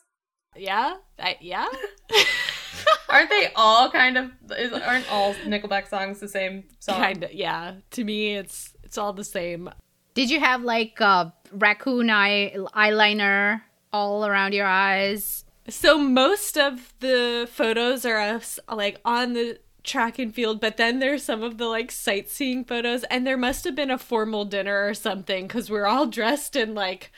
Yeah? 0.58 0.96
I, 1.18 1.36
yeah? 1.40 1.66
Aren't 3.08 3.30
they 3.30 3.50
all 3.56 3.90
kind 3.90 4.18
of? 4.18 4.30
Is, 4.58 4.72
aren't 4.72 5.10
all 5.10 5.34
Nickelback 5.46 5.88
songs 5.88 6.20
the 6.20 6.28
same 6.28 6.64
song? 6.80 6.96
kind 6.96 7.24
of 7.24 7.32
yeah 7.32 7.74
to 7.92 8.04
me 8.04 8.36
it's 8.36 8.74
it's 8.82 8.98
all 8.98 9.12
the 9.12 9.24
same 9.24 9.70
Did 10.14 10.30
you 10.30 10.40
have 10.40 10.62
like 10.62 11.00
a 11.00 11.32
raccoon 11.52 12.10
eye 12.10 12.54
eyeliner 12.74 13.62
all 13.92 14.26
around 14.26 14.54
your 14.54 14.66
eyes? 14.66 15.44
so 15.68 15.98
most 15.98 16.56
of 16.56 16.94
the 17.00 17.48
photos 17.50 18.04
are 18.04 18.20
us 18.20 18.58
like 18.70 19.00
on 19.04 19.32
the 19.32 19.58
track 19.86 20.18
and 20.18 20.34
field 20.34 20.60
but 20.60 20.76
then 20.76 20.98
there's 20.98 21.22
some 21.22 21.42
of 21.42 21.56
the 21.58 21.64
like 21.64 21.90
sightseeing 21.90 22.64
photos 22.64 23.04
and 23.04 23.26
there 23.26 23.36
must 23.36 23.64
have 23.64 23.74
been 23.74 23.90
a 23.90 23.96
formal 23.96 24.44
dinner 24.44 24.86
or 24.86 24.92
something 24.92 25.46
because 25.46 25.70
we're 25.70 25.86
all 25.86 26.06
dressed 26.06 26.56
in 26.56 26.74
like 26.74 27.10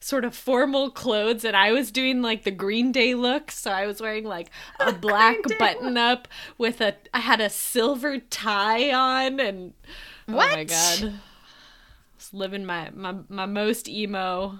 sort 0.00 0.24
of 0.24 0.34
formal 0.34 0.90
clothes 0.90 1.44
and 1.44 1.56
i 1.56 1.72
was 1.72 1.90
doing 1.90 2.20
like 2.22 2.42
the 2.42 2.50
green 2.50 2.90
day 2.92 3.14
look 3.14 3.50
so 3.50 3.70
i 3.70 3.86
was 3.86 4.00
wearing 4.00 4.24
like 4.24 4.50
a 4.80 4.92
black 4.92 5.36
button 5.58 5.96
up 5.96 6.26
with 6.58 6.80
a 6.80 6.94
i 7.14 7.20
had 7.20 7.40
a 7.40 7.48
silver 7.48 8.18
tie 8.18 8.92
on 8.92 9.40
and 9.40 9.72
oh 10.28 10.32
my 10.32 10.36
What? 10.56 10.66
god. 10.68 11.20
Was 12.16 12.32
living 12.32 12.64
my 12.66 12.90
my, 12.94 13.14
my 13.28 13.46
most 13.46 13.88
emo 13.88 14.58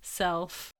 self 0.00 0.72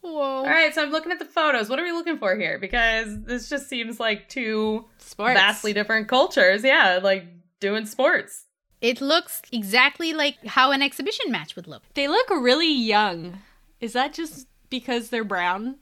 Whoa. 0.00 0.38
All 0.38 0.44
right, 0.44 0.72
so 0.74 0.82
I'm 0.82 0.90
looking 0.90 1.12
at 1.12 1.18
the 1.18 1.24
photos. 1.24 1.68
What 1.68 1.78
are 1.78 1.84
we 1.84 1.92
looking 1.92 2.18
for 2.18 2.36
here? 2.36 2.58
Because 2.58 3.24
this 3.24 3.48
just 3.48 3.68
seems 3.68 3.98
like 3.98 4.28
two 4.28 4.86
Sports. 4.98 5.34
vastly 5.34 5.72
different 5.72 6.08
cultures. 6.08 6.62
Yeah, 6.64 7.00
like 7.02 7.26
doing 7.60 7.84
sports. 7.86 8.44
It 8.80 9.00
looks 9.00 9.42
exactly 9.50 10.12
like 10.14 10.36
how 10.46 10.70
an 10.70 10.82
exhibition 10.82 11.32
match 11.32 11.56
would 11.56 11.66
look. 11.66 11.82
They 11.94 12.06
look 12.06 12.30
really 12.30 12.72
young. 12.72 13.40
Is 13.80 13.92
that 13.94 14.12
just 14.12 14.46
because 14.70 15.10
they're 15.10 15.24
brown? 15.24 15.76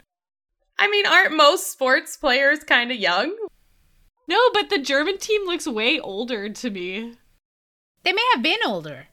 I 0.79 0.89
mean, 0.89 1.07
aren't 1.07 1.37
most 1.37 1.71
sports 1.71 2.17
players 2.17 2.65
kind 2.65 2.91
of 2.91 2.97
young? 2.97 3.37
No, 4.29 4.39
but 4.53 4.71
the 4.71 4.79
German 4.79 5.19
team 5.19 5.45
looks 5.47 5.67
way 5.67 6.01
older 6.01 6.49
to 6.49 6.71
me. 6.71 7.15
They 8.03 8.13
may 8.13 8.25
have 8.35 8.43
been 8.43 8.59
older. 8.67 9.09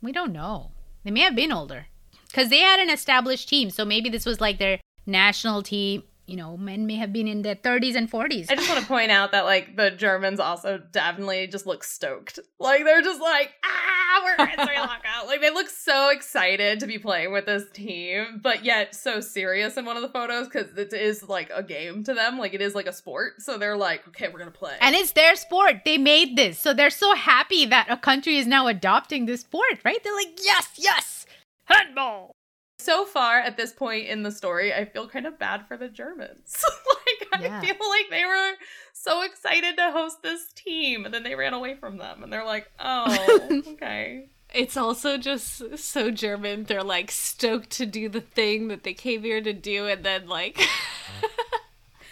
We 0.00 0.12
don't 0.12 0.32
know. 0.32 0.72
They 1.04 1.10
may 1.10 1.20
have 1.20 1.36
been 1.36 1.52
older. 1.52 1.86
Because 2.28 2.50
they 2.50 2.60
had 2.60 2.80
an 2.80 2.90
established 2.90 3.48
team. 3.48 3.70
So 3.70 3.84
maybe 3.84 4.08
this 4.10 4.26
was 4.26 4.40
like 4.40 4.58
their 4.58 4.80
national 5.06 5.62
team. 5.62 6.02
You 6.26 6.36
know, 6.36 6.58
men 6.58 6.86
may 6.86 6.96
have 6.96 7.10
been 7.10 7.26
in 7.26 7.40
their 7.40 7.54
30s 7.54 7.94
and 7.94 8.10
40s. 8.10 8.50
I 8.50 8.54
just 8.56 8.68
want 8.68 8.82
to 8.82 8.86
point 8.86 9.10
out 9.10 9.32
that 9.32 9.46
like 9.46 9.76
the 9.76 9.90
Germans 9.90 10.38
also 10.40 10.76
definitely 10.92 11.46
just 11.46 11.64
look 11.66 11.82
stoked. 11.82 12.38
Like 12.60 12.84
they're 12.84 13.00
just 13.00 13.18
like, 13.18 13.54
ah, 13.64 14.22
we're 14.22 14.44
in 14.44 14.66
Sri 14.66 14.76
Lanka. 14.78 15.08
like 15.26 15.40
they 15.40 15.48
look 15.48 15.70
so 15.70 16.10
excited 16.10 16.80
to 16.80 16.86
be 16.86 16.98
playing 16.98 17.32
with 17.32 17.46
this 17.46 17.64
team, 17.72 18.40
but 18.42 18.62
yet 18.62 18.94
so 18.94 19.20
serious 19.22 19.78
in 19.78 19.86
one 19.86 19.96
of 19.96 20.02
the 20.02 20.10
photos 20.10 20.48
because 20.48 20.76
it 20.76 20.92
is 20.92 21.26
like 21.30 21.50
a 21.54 21.62
game 21.62 22.04
to 22.04 22.12
them. 22.12 22.36
Like 22.38 22.52
it 22.52 22.60
is 22.60 22.74
like 22.74 22.86
a 22.86 22.92
sport. 22.92 23.40
So 23.40 23.56
they're 23.56 23.78
like, 23.78 24.06
okay, 24.08 24.28
we're 24.28 24.38
gonna 24.40 24.50
play. 24.50 24.76
And 24.82 24.94
it's 24.94 25.12
their 25.12 25.34
sport. 25.34 25.76
They 25.86 25.96
made 25.96 26.36
this. 26.36 26.58
So 26.58 26.74
they're 26.74 26.90
so 26.90 27.14
happy 27.14 27.64
that 27.64 27.86
a 27.88 27.96
country 27.96 28.36
is 28.36 28.46
now 28.46 28.66
adopting 28.66 29.24
this 29.24 29.40
sport, 29.40 29.78
right? 29.82 30.04
They're 30.04 30.14
like, 30.14 30.38
yes, 30.44 30.68
yes, 30.76 31.24
handball. 31.68 32.32
so 32.78 33.04
far 33.04 33.38
at 33.40 33.56
this 33.56 33.72
point 33.72 34.06
in 34.06 34.22
the 34.22 34.30
story, 34.32 34.72
I 34.72 34.84
feel 34.84 35.08
kind 35.08 35.26
of 35.26 35.38
bad 35.38 35.66
for 35.66 35.76
the 35.76 35.88
Germans. 35.88 36.64
like 37.32 37.40
I 37.40 37.42
Yeah. 37.42 37.60
feel 37.60 37.88
like 37.88 38.06
they 38.10 38.24
were 38.24 38.52
so 38.92 39.22
excited 39.22 39.76
to 39.76 39.90
host 39.92 40.22
this 40.22 40.52
team, 40.54 41.04
and 41.04 41.12
then 41.14 41.22
they 41.22 41.34
ran 41.34 41.54
away 41.54 41.74
from 41.74 41.98
them, 41.98 42.22
and 42.22 42.32
they're 42.32 42.44
like, 42.44 42.70
"Oh, 42.80 43.62
okay." 43.68 44.28
It's 44.54 44.76
also 44.78 45.18
just 45.18 45.76
so 45.78 46.10
German. 46.10 46.64
They're 46.64 46.82
like 46.82 47.10
stoked 47.10 47.70
to 47.72 47.86
do 47.86 48.08
the 48.08 48.20
thing 48.22 48.68
that 48.68 48.82
they 48.82 48.94
came 48.94 49.22
here 49.22 49.40
to 49.42 49.52
do, 49.52 49.86
and 49.86 50.02
then 50.04 50.26
like. 50.28 50.60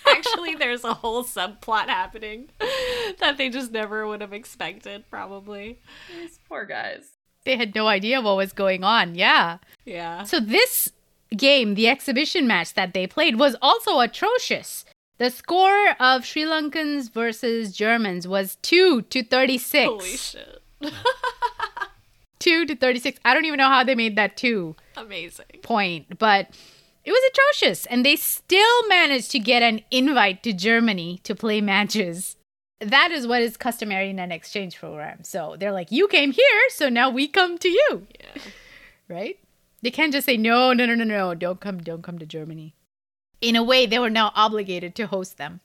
Actually, 0.08 0.54
there's 0.54 0.84
a 0.84 0.94
whole 0.94 1.24
subplot 1.24 1.88
happening 1.88 2.48
that 3.18 3.36
they 3.38 3.48
just 3.50 3.72
never 3.72 4.06
would 4.06 4.20
have 4.20 4.32
expected, 4.32 5.04
probably. 5.10 5.80
These 6.08 6.38
poor 6.48 6.64
guys. 6.64 7.10
They 7.46 7.56
had 7.56 7.74
no 7.76 7.86
idea 7.86 8.20
what 8.20 8.36
was 8.36 8.52
going 8.52 8.82
on. 8.84 9.14
Yeah. 9.14 9.58
Yeah. 9.84 10.24
So 10.24 10.40
this 10.40 10.92
game, 11.34 11.74
the 11.74 11.88
exhibition 11.88 12.46
match 12.46 12.74
that 12.74 12.92
they 12.92 13.06
played, 13.06 13.38
was 13.38 13.54
also 13.62 14.00
atrocious. 14.00 14.84
The 15.18 15.30
score 15.30 15.90
of 16.00 16.26
Sri 16.26 16.42
Lankans 16.42 17.10
versus 17.10 17.74
Germans 17.74 18.26
was 18.28 18.56
2 18.62 19.02
to 19.02 19.22
36. 19.24 19.86
Holy 19.86 20.16
shit. 20.16 20.60
2 22.40 22.66
to 22.66 22.76
36. 22.76 23.18
I 23.24 23.32
don't 23.32 23.44
even 23.46 23.58
know 23.58 23.68
how 23.68 23.82
they 23.84 23.94
made 23.94 24.16
that 24.16 24.36
2 24.36 24.76
Amazing. 24.96 25.46
point, 25.62 26.18
but 26.18 26.48
it 27.04 27.12
was 27.12 27.30
atrocious. 27.30 27.86
And 27.86 28.04
they 28.04 28.16
still 28.16 28.88
managed 28.88 29.30
to 29.30 29.38
get 29.38 29.62
an 29.62 29.80
invite 29.90 30.42
to 30.42 30.52
Germany 30.52 31.20
to 31.22 31.34
play 31.34 31.60
matches. 31.60 32.35
That 32.80 33.10
is 33.10 33.26
what 33.26 33.40
is 33.42 33.56
customary 33.56 34.10
in 34.10 34.18
an 34.18 34.30
exchange 34.32 34.78
program. 34.78 35.24
So 35.24 35.56
they're 35.58 35.72
like, 35.72 35.90
you 35.90 36.08
came 36.08 36.32
here, 36.32 36.60
so 36.70 36.88
now 36.88 37.08
we 37.10 37.26
come 37.28 37.56
to 37.58 37.68
you. 37.68 38.06
Yeah. 38.20 38.42
right? 39.08 39.38
They 39.82 39.90
can't 39.90 40.12
just 40.12 40.26
say 40.26 40.36
no, 40.36 40.72
no, 40.72 40.84
no, 40.86 40.94
no, 40.94 41.04
no, 41.04 41.34
don't 41.34 41.60
come, 41.60 41.78
don't 41.78 42.02
come 42.02 42.18
to 42.18 42.26
Germany. 42.26 42.74
In 43.40 43.56
a 43.56 43.62
way, 43.62 43.86
they 43.86 43.98
were 43.98 44.10
now 44.10 44.32
obligated 44.34 44.94
to 44.96 45.06
host 45.06 45.38
them. 45.38 45.60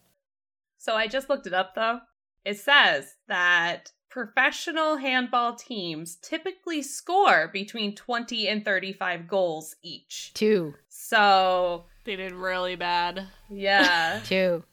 So 0.78 0.96
I 0.96 1.08
just 1.08 1.30
looked 1.30 1.48
it 1.48 1.54
up 1.54 1.76
though. 1.76 2.00
It 2.46 2.60
says 2.60 3.16
that 3.28 3.92
professional 4.10 4.98
handball 4.98 5.56
teams 5.56 6.16
typically 6.16 6.82
score 6.82 7.50
between 7.54 7.96
20 7.96 8.48
and 8.48 8.64
35 8.66 9.28
goals 9.28 9.76
each. 9.84 10.32
Two, 10.34 10.74
So, 10.90 11.86
They 12.04 12.16
did 12.16 12.32
really 12.34 12.76
bad. 12.76 13.28
yeah. 13.50 14.20
two. 14.26 14.64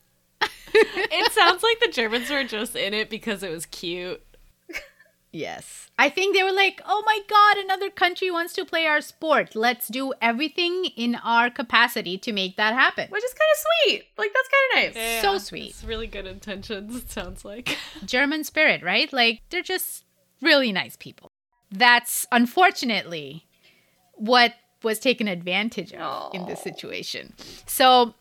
It 0.74 1.32
sounds 1.32 1.62
like 1.62 1.80
the 1.80 1.88
Germans 1.88 2.30
were 2.30 2.44
just 2.44 2.76
in 2.76 2.94
it 2.94 3.10
because 3.10 3.42
it 3.42 3.50
was 3.50 3.66
cute. 3.66 4.22
Yes. 5.30 5.90
I 5.98 6.08
think 6.08 6.34
they 6.34 6.42
were 6.42 6.52
like, 6.52 6.80
oh 6.86 7.02
my 7.04 7.20
God, 7.28 7.58
another 7.58 7.90
country 7.90 8.30
wants 8.30 8.54
to 8.54 8.64
play 8.64 8.86
our 8.86 9.00
sport. 9.00 9.54
Let's 9.54 9.88
do 9.88 10.14
everything 10.22 10.86
in 10.96 11.16
our 11.16 11.50
capacity 11.50 12.16
to 12.18 12.32
make 12.32 12.56
that 12.56 12.72
happen. 12.74 13.08
Which 13.10 13.24
is 13.24 13.34
kind 13.34 13.50
of 13.52 13.58
sweet. 13.58 14.04
Like 14.16 14.30
that's 14.32 14.48
kind 14.48 14.88
of 14.88 14.94
nice. 14.94 15.22
So 15.22 15.38
sweet. 15.38 15.70
It's 15.70 15.84
really 15.84 16.06
good 16.06 16.26
intentions, 16.26 16.96
it 16.96 17.10
sounds 17.10 17.44
like. 17.44 17.76
German 18.04 18.44
spirit, 18.44 18.82
right? 18.82 19.12
Like, 19.12 19.42
they're 19.50 19.62
just 19.62 20.04
really 20.40 20.72
nice 20.72 20.96
people. 20.96 21.30
That's 21.70 22.26
unfortunately 22.32 23.44
what 24.14 24.54
was 24.82 24.98
taken 24.98 25.28
advantage 25.28 25.92
of 25.92 26.34
in 26.34 26.46
this 26.46 26.62
situation. 26.62 27.34
So, 27.66 28.14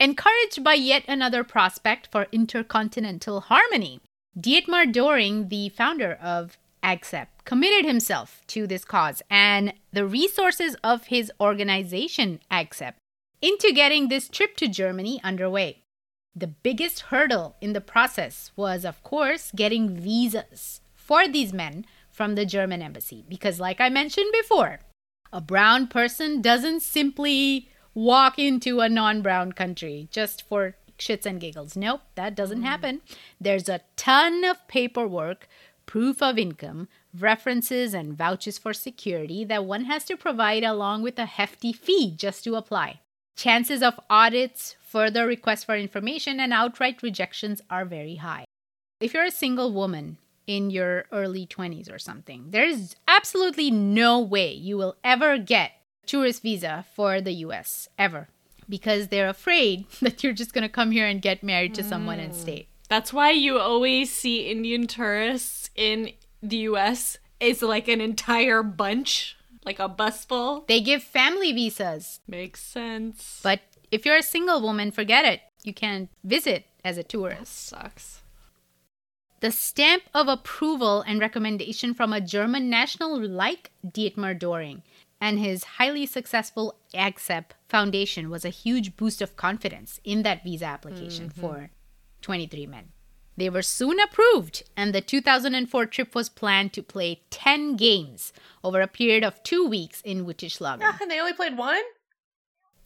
encouraged 0.00 0.62
by 0.62 0.74
yet 0.74 1.04
another 1.08 1.44
prospect 1.44 2.08
for 2.10 2.26
intercontinental 2.32 3.40
harmony, 3.42 4.00
Dietmar 4.38 4.92
Doring, 4.92 5.48
the 5.48 5.68
founder 5.70 6.12
of 6.22 6.56
AGSEP, 6.82 7.26
committed 7.44 7.84
himself 7.84 8.42
to 8.48 8.66
this 8.66 8.84
cause 8.84 9.22
and 9.28 9.72
the 9.92 10.06
resources 10.06 10.76
of 10.84 11.06
his 11.06 11.32
organization, 11.40 12.40
AGSEP, 12.50 12.94
into 13.42 13.72
getting 13.72 14.08
this 14.08 14.28
trip 14.28 14.56
to 14.56 14.68
Germany 14.68 15.20
underway. 15.24 15.82
The 16.34 16.46
biggest 16.46 17.00
hurdle 17.00 17.56
in 17.60 17.72
the 17.72 17.80
process 17.80 18.52
was, 18.54 18.84
of 18.84 19.02
course, 19.02 19.50
getting 19.56 19.96
visas 19.96 20.80
for 20.94 21.26
these 21.26 21.52
men 21.52 21.84
from 22.10 22.36
the 22.36 22.46
German 22.46 22.82
embassy. 22.82 23.24
Because, 23.28 23.58
like 23.58 23.80
I 23.80 23.88
mentioned 23.88 24.30
before, 24.32 24.80
a 25.32 25.40
brown 25.40 25.88
person 25.88 26.40
doesn't 26.40 26.80
simply 26.80 27.68
walk 27.98 28.38
into 28.38 28.80
a 28.80 28.88
non 28.88 29.22
brown 29.22 29.52
country 29.52 30.08
just 30.10 30.42
for 30.42 30.76
shits 30.98 31.26
and 31.26 31.40
giggles. 31.40 31.76
Nope, 31.76 32.02
that 32.14 32.34
doesn't 32.34 32.60
mm. 32.60 32.64
happen. 32.64 33.02
There's 33.40 33.68
a 33.68 33.80
ton 33.96 34.44
of 34.44 34.66
paperwork, 34.68 35.48
proof 35.84 36.22
of 36.22 36.38
income, 36.38 36.88
references, 37.18 37.94
and 37.94 38.16
vouchers 38.16 38.56
for 38.56 38.72
security 38.72 39.44
that 39.44 39.64
one 39.64 39.84
has 39.84 40.04
to 40.04 40.16
provide 40.16 40.62
along 40.62 41.02
with 41.02 41.18
a 41.18 41.26
hefty 41.26 41.72
fee 41.72 42.12
just 42.14 42.44
to 42.44 42.54
apply. 42.54 43.00
Chances 43.36 43.82
of 43.82 44.00
audits, 44.10 44.76
further 44.80 45.26
requests 45.26 45.64
for 45.64 45.76
information, 45.76 46.40
and 46.40 46.52
outright 46.52 47.02
rejections 47.02 47.60
are 47.70 47.84
very 47.84 48.16
high. 48.16 48.44
If 49.00 49.14
you're 49.14 49.24
a 49.24 49.30
single 49.30 49.72
woman 49.72 50.18
in 50.46 50.70
your 50.70 51.04
early 51.12 51.46
20s 51.46 51.92
or 51.92 51.98
something, 51.98 52.46
there's 52.50 52.96
absolutely 53.06 53.70
no 53.70 54.20
way 54.20 54.52
you 54.52 54.76
will 54.76 54.96
ever 55.04 55.38
get 55.38 55.72
tourist 56.08 56.42
visa 56.42 56.84
for 56.94 57.20
the 57.20 57.32
US 57.46 57.88
ever 57.98 58.28
because 58.68 59.08
they're 59.08 59.28
afraid 59.28 59.86
that 60.00 60.24
you're 60.24 60.32
just 60.32 60.52
going 60.52 60.62
to 60.62 60.68
come 60.68 60.90
here 60.90 61.06
and 61.06 61.22
get 61.22 61.42
married 61.42 61.74
to 61.74 61.84
someone 61.84 62.18
and 62.18 62.32
mm. 62.32 62.36
stay. 62.36 62.68
That's 62.88 63.12
why 63.12 63.30
you 63.30 63.58
always 63.58 64.10
see 64.10 64.50
Indian 64.50 64.86
tourists 64.86 65.70
in 65.76 66.12
the 66.42 66.56
US 66.72 67.18
is 67.38 67.62
like 67.62 67.86
an 67.86 68.00
entire 68.00 68.62
bunch, 68.62 69.36
like 69.64 69.78
a 69.78 69.88
bus 69.88 70.24
full. 70.24 70.64
They 70.66 70.80
give 70.80 71.02
family 71.02 71.52
visas, 71.52 72.20
Makes 72.26 72.62
sense. 72.62 73.40
but 73.42 73.60
if 73.90 74.04
you're 74.04 74.16
a 74.16 74.22
single 74.22 74.60
woman, 74.60 74.90
forget 74.90 75.24
it. 75.24 75.40
You 75.64 75.74
can't 75.74 76.08
visit 76.24 76.66
as 76.84 76.96
a 76.96 77.02
tourist. 77.02 77.68
sucks. 77.68 78.22
The 79.40 79.52
stamp 79.52 80.02
of 80.14 80.26
approval 80.26 81.02
and 81.02 81.20
recommendation 81.20 81.94
from 81.94 82.12
a 82.12 82.20
German 82.20 82.68
national 82.68 83.20
like 83.20 83.70
Dietmar 83.86 84.36
Doring 84.36 84.82
and 85.20 85.38
his 85.38 85.64
highly 85.64 86.06
successful 86.06 86.78
AGSEP 86.94 87.46
Foundation 87.68 88.30
was 88.30 88.44
a 88.44 88.50
huge 88.50 88.96
boost 88.96 89.20
of 89.20 89.36
confidence 89.36 90.00
in 90.04 90.22
that 90.22 90.44
visa 90.44 90.64
application 90.66 91.28
for 91.28 91.70
23 92.22 92.66
men. 92.66 92.92
They 93.36 93.50
were 93.50 93.62
soon 93.62 94.00
approved, 94.00 94.64
and 94.76 94.92
the 94.92 95.00
2004 95.00 95.86
trip 95.86 96.14
was 96.14 96.28
planned 96.28 96.72
to 96.72 96.82
play 96.82 97.22
10 97.30 97.76
games 97.76 98.32
over 98.64 98.80
a 98.80 98.88
period 98.88 99.22
of 99.22 99.42
two 99.44 99.64
weeks 99.66 100.00
in 100.00 100.24
Wittischlagen. 100.26 100.80
Ah, 100.82 100.98
and 101.00 101.08
they 101.10 101.20
only 101.20 101.34
played 101.34 101.56
one? 101.56 101.82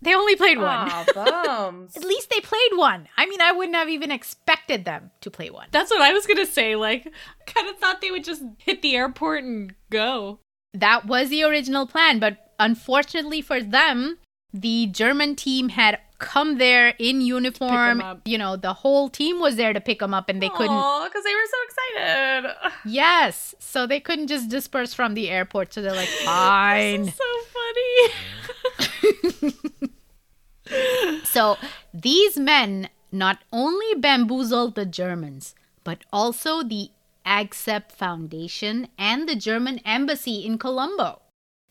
They 0.02 0.14
only 0.14 0.36
played 0.36 0.58
one. 0.58 0.90
Aw, 0.90 1.04
bums. 1.14 1.96
At 1.96 2.04
least 2.04 2.28
they 2.28 2.40
played 2.40 2.72
one. 2.74 3.08
I 3.16 3.24
mean, 3.24 3.40
I 3.40 3.52
wouldn't 3.52 3.76
have 3.76 3.88
even 3.88 4.10
expected 4.10 4.84
them 4.84 5.12
to 5.20 5.30
play 5.30 5.48
one. 5.48 5.68
That's 5.70 5.90
what 5.90 6.02
I 6.02 6.12
was 6.12 6.26
gonna 6.26 6.44
say. 6.44 6.74
Like, 6.76 7.06
I 7.06 7.50
kind 7.50 7.68
of 7.68 7.78
thought 7.78 8.00
they 8.00 8.10
would 8.10 8.24
just 8.24 8.42
hit 8.58 8.82
the 8.82 8.96
airport 8.96 9.44
and 9.44 9.74
go. 9.90 10.40
That 10.74 11.06
was 11.06 11.28
the 11.28 11.42
original 11.44 11.87
plan, 11.87 12.18
but 12.18 12.52
unfortunately 12.58 13.40
for 13.40 13.61
them, 13.61 14.18
the 14.52 14.87
German 14.87 15.35
team 15.37 15.70
had 15.70 15.98
come 16.18 16.58
there 16.58 16.94
in 16.98 17.20
uniform. 17.20 18.02
You 18.24 18.38
know, 18.38 18.56
the 18.56 18.72
whole 18.72 19.08
team 19.08 19.40
was 19.40 19.56
there 19.56 19.72
to 19.72 19.80
pick 19.80 19.98
them 19.98 20.14
up, 20.14 20.28
and 20.28 20.40
they 20.42 20.48
couldn't. 20.48 20.70
Oh, 20.70 21.04
because 21.08 21.24
they 21.24 21.35
were 21.35 21.46
so 21.46 21.56
excited. 21.66 22.72
Yes, 22.85 23.54
so 23.58 23.87
they 23.87 24.00
couldn't 24.00 24.26
just 24.28 24.48
disperse 24.48 24.92
from 24.94 25.14
the 25.14 25.30
airport. 25.30 25.72
So 25.72 25.82
they're 25.82 25.94
like, 25.94 26.08
fine. 26.24 27.06
So 27.06 27.24
funny. 27.56 29.54
So 31.24 31.58
these 31.92 32.38
men 32.38 32.88
not 33.11 33.38
only 33.52 33.94
bamboozled 33.96 34.74
the 34.74 34.87
Germans, 34.87 35.54
but 35.85 35.98
also 36.12 36.62
the 36.62 36.90
AGSEP 37.26 37.92
Foundation 37.92 38.88
and 38.98 39.28
the 39.28 39.37
German 39.37 39.78
embassy 39.85 40.44
in 40.44 40.58
Colombo. 40.58 41.22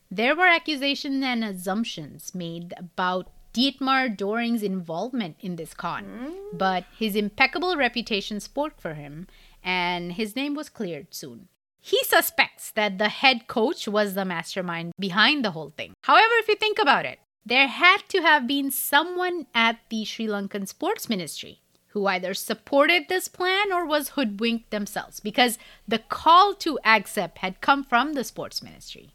There 0.09 0.35
were 0.35 0.47
accusations 0.47 1.23
and 1.23 1.43
assumptions 1.43 2.35
made 2.35 2.73
about 2.77 3.29
Dietmar 3.53 4.15
Doring's 4.15 4.63
involvement 4.63 5.35
in 5.39 5.55
this 5.55 5.73
con, 5.73 6.05
mm. 6.05 6.57
but 6.57 6.85
his 6.97 7.15
impeccable 7.15 7.75
reputation 7.75 8.39
spoke 8.39 8.79
for 8.79 8.93
him, 8.93 9.27
and 9.63 10.13
his 10.13 10.35
name 10.35 10.55
was 10.55 10.69
cleared 10.69 11.13
soon. 11.13 11.47
He 11.81 12.01
suspects 12.03 12.71
that 12.71 12.97
the 12.97 13.09
head 13.09 13.47
coach 13.47 13.87
was 13.87 14.13
the 14.13 14.23
mastermind 14.23 14.93
behind 14.99 15.43
the 15.43 15.51
whole 15.51 15.71
thing. 15.71 15.93
However, 16.03 16.33
if 16.39 16.47
you 16.47 16.55
think 16.55 16.77
about 16.79 17.05
it, 17.05 17.19
there 17.45 17.67
had 17.67 18.03
to 18.09 18.21
have 18.21 18.45
been 18.47 18.69
someone 18.69 19.47
at 19.55 19.79
the 19.89 20.05
Sri 20.05 20.27
Lankan 20.27 20.67
Sports 20.67 21.09
Ministry 21.09 21.61
who 21.91 22.07
either 22.07 22.33
supported 22.33 23.07
this 23.07 23.27
plan 23.27 23.71
or 23.71 23.85
was 23.85 24.09
hoodwinked 24.09 24.71
themselves 24.71 25.19
because 25.19 25.57
the 25.87 25.99
call 25.99 26.53
to 26.55 26.79
accept 26.85 27.39
had 27.39 27.61
come 27.61 27.83
from 27.83 28.13
the 28.13 28.23
sports 28.23 28.63
ministry, 28.63 29.11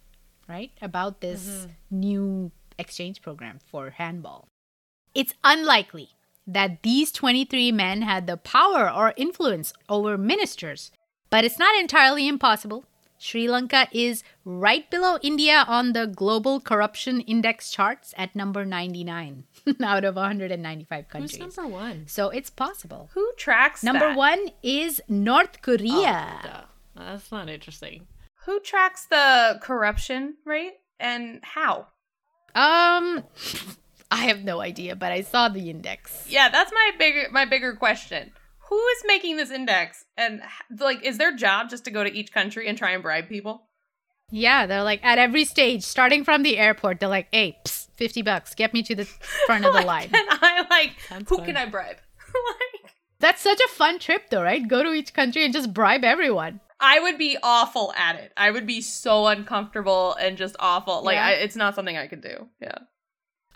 right? 0.48 0.70
About 0.82 1.20
this 1.20 1.48
mm-hmm. 1.48 1.70
new 1.90 2.52
exchange 2.78 3.22
program 3.22 3.58
for 3.66 3.90
handball. 3.90 4.48
It's 5.14 5.34
unlikely 5.42 6.10
that 6.46 6.82
these 6.82 7.10
23 7.12 7.72
men 7.72 8.02
had 8.02 8.26
the 8.26 8.36
power 8.36 8.90
or 8.90 9.14
influence 9.16 9.72
over 9.88 10.18
ministers, 10.18 10.92
but 11.30 11.44
it's 11.44 11.58
not 11.58 11.78
entirely 11.80 12.28
impossible. 12.28 12.84
Sri 13.18 13.48
Lanka 13.48 13.88
is 13.92 14.22
right 14.44 14.88
below 14.90 15.18
India 15.22 15.64
on 15.66 15.92
the 15.92 16.06
Global 16.06 16.60
Corruption 16.60 17.20
Index 17.22 17.70
charts 17.70 18.14
at 18.16 18.34
number 18.36 18.64
99 18.64 19.44
out 19.82 20.04
of 20.04 20.16
195 20.16 21.08
countries. 21.08 21.36
Who's 21.36 21.56
number 21.56 21.72
one? 21.72 22.04
So 22.06 22.28
it's 22.30 22.50
possible. 22.50 23.10
Who 23.14 23.32
tracks 23.36 23.82
Number 23.82 24.08
that? 24.08 24.16
one 24.16 24.50
is 24.62 25.00
North 25.08 25.62
Korea. 25.62 26.40
Oh, 26.44 26.46
duh. 26.46 26.64
That's 26.96 27.30
not 27.32 27.48
interesting. 27.48 28.06
Who 28.44 28.60
tracks 28.60 29.06
the 29.06 29.58
corruption 29.60 30.36
rate 30.44 30.74
and 31.00 31.40
how? 31.42 31.88
um, 32.54 33.24
I 34.10 34.26
have 34.26 34.44
no 34.44 34.60
idea, 34.60 34.94
but 34.94 35.10
I 35.10 35.22
saw 35.22 35.48
the 35.48 35.68
index. 35.68 36.26
Yeah, 36.28 36.48
that's 36.48 36.70
my 36.72 36.92
bigger 36.98 37.26
my 37.32 37.44
bigger 37.44 37.74
question. 37.74 38.30
Who 38.68 38.78
is 38.86 39.02
making 39.06 39.36
this 39.36 39.50
index? 39.50 40.04
And 40.16 40.42
like, 40.78 41.04
is 41.04 41.18
their 41.18 41.34
job 41.34 41.70
just 41.70 41.84
to 41.84 41.90
go 41.90 42.02
to 42.04 42.12
each 42.12 42.32
country 42.32 42.68
and 42.68 42.76
try 42.76 42.90
and 42.90 43.02
bribe 43.02 43.28
people? 43.28 43.68
Yeah, 44.30 44.66
they're 44.66 44.82
like 44.82 45.04
at 45.04 45.18
every 45.18 45.44
stage, 45.44 45.84
starting 45.84 46.24
from 46.24 46.42
the 46.42 46.58
airport, 46.58 46.98
they're 46.98 47.08
like, 47.08 47.28
"Hey, 47.30 47.58
psst, 47.64 47.88
fifty 47.94 48.22
bucks, 48.22 48.54
get 48.56 48.74
me 48.74 48.82
to 48.82 48.94
the 48.96 49.04
front 49.46 49.64
of 49.64 49.72
the 49.72 49.78
Like, 49.82 49.86
line." 50.10 50.10
And 50.12 50.28
I 50.42 50.66
like? 50.68 50.92
Sounds 51.08 51.28
who 51.28 51.36
fun. 51.36 51.46
can 51.46 51.56
I 51.56 51.66
bribe? 51.66 51.96
like, 52.26 52.92
That's 53.20 53.40
such 53.40 53.60
a 53.60 53.68
fun 53.68 53.98
trip, 54.00 54.30
though, 54.30 54.42
right? 54.42 54.66
Go 54.66 54.82
to 54.82 54.92
each 54.92 55.14
country 55.14 55.44
and 55.44 55.52
just 55.54 55.72
bribe 55.72 56.02
everyone. 56.02 56.60
I 56.80 56.98
would 57.00 57.16
be 57.18 57.38
awful 57.42 57.94
at 57.96 58.16
it. 58.16 58.32
I 58.36 58.50
would 58.50 58.66
be 58.66 58.80
so 58.82 59.28
uncomfortable 59.28 60.14
and 60.20 60.36
just 60.36 60.56
awful. 60.58 61.02
Like, 61.04 61.14
Yeah. 61.14 61.26
I, 61.26 61.30
it's 61.32 61.56
not 61.56 61.74
something 61.74 61.96
I 61.96 62.06
could 62.08 62.20
do. 62.20 62.48
Yeah. 62.60 62.78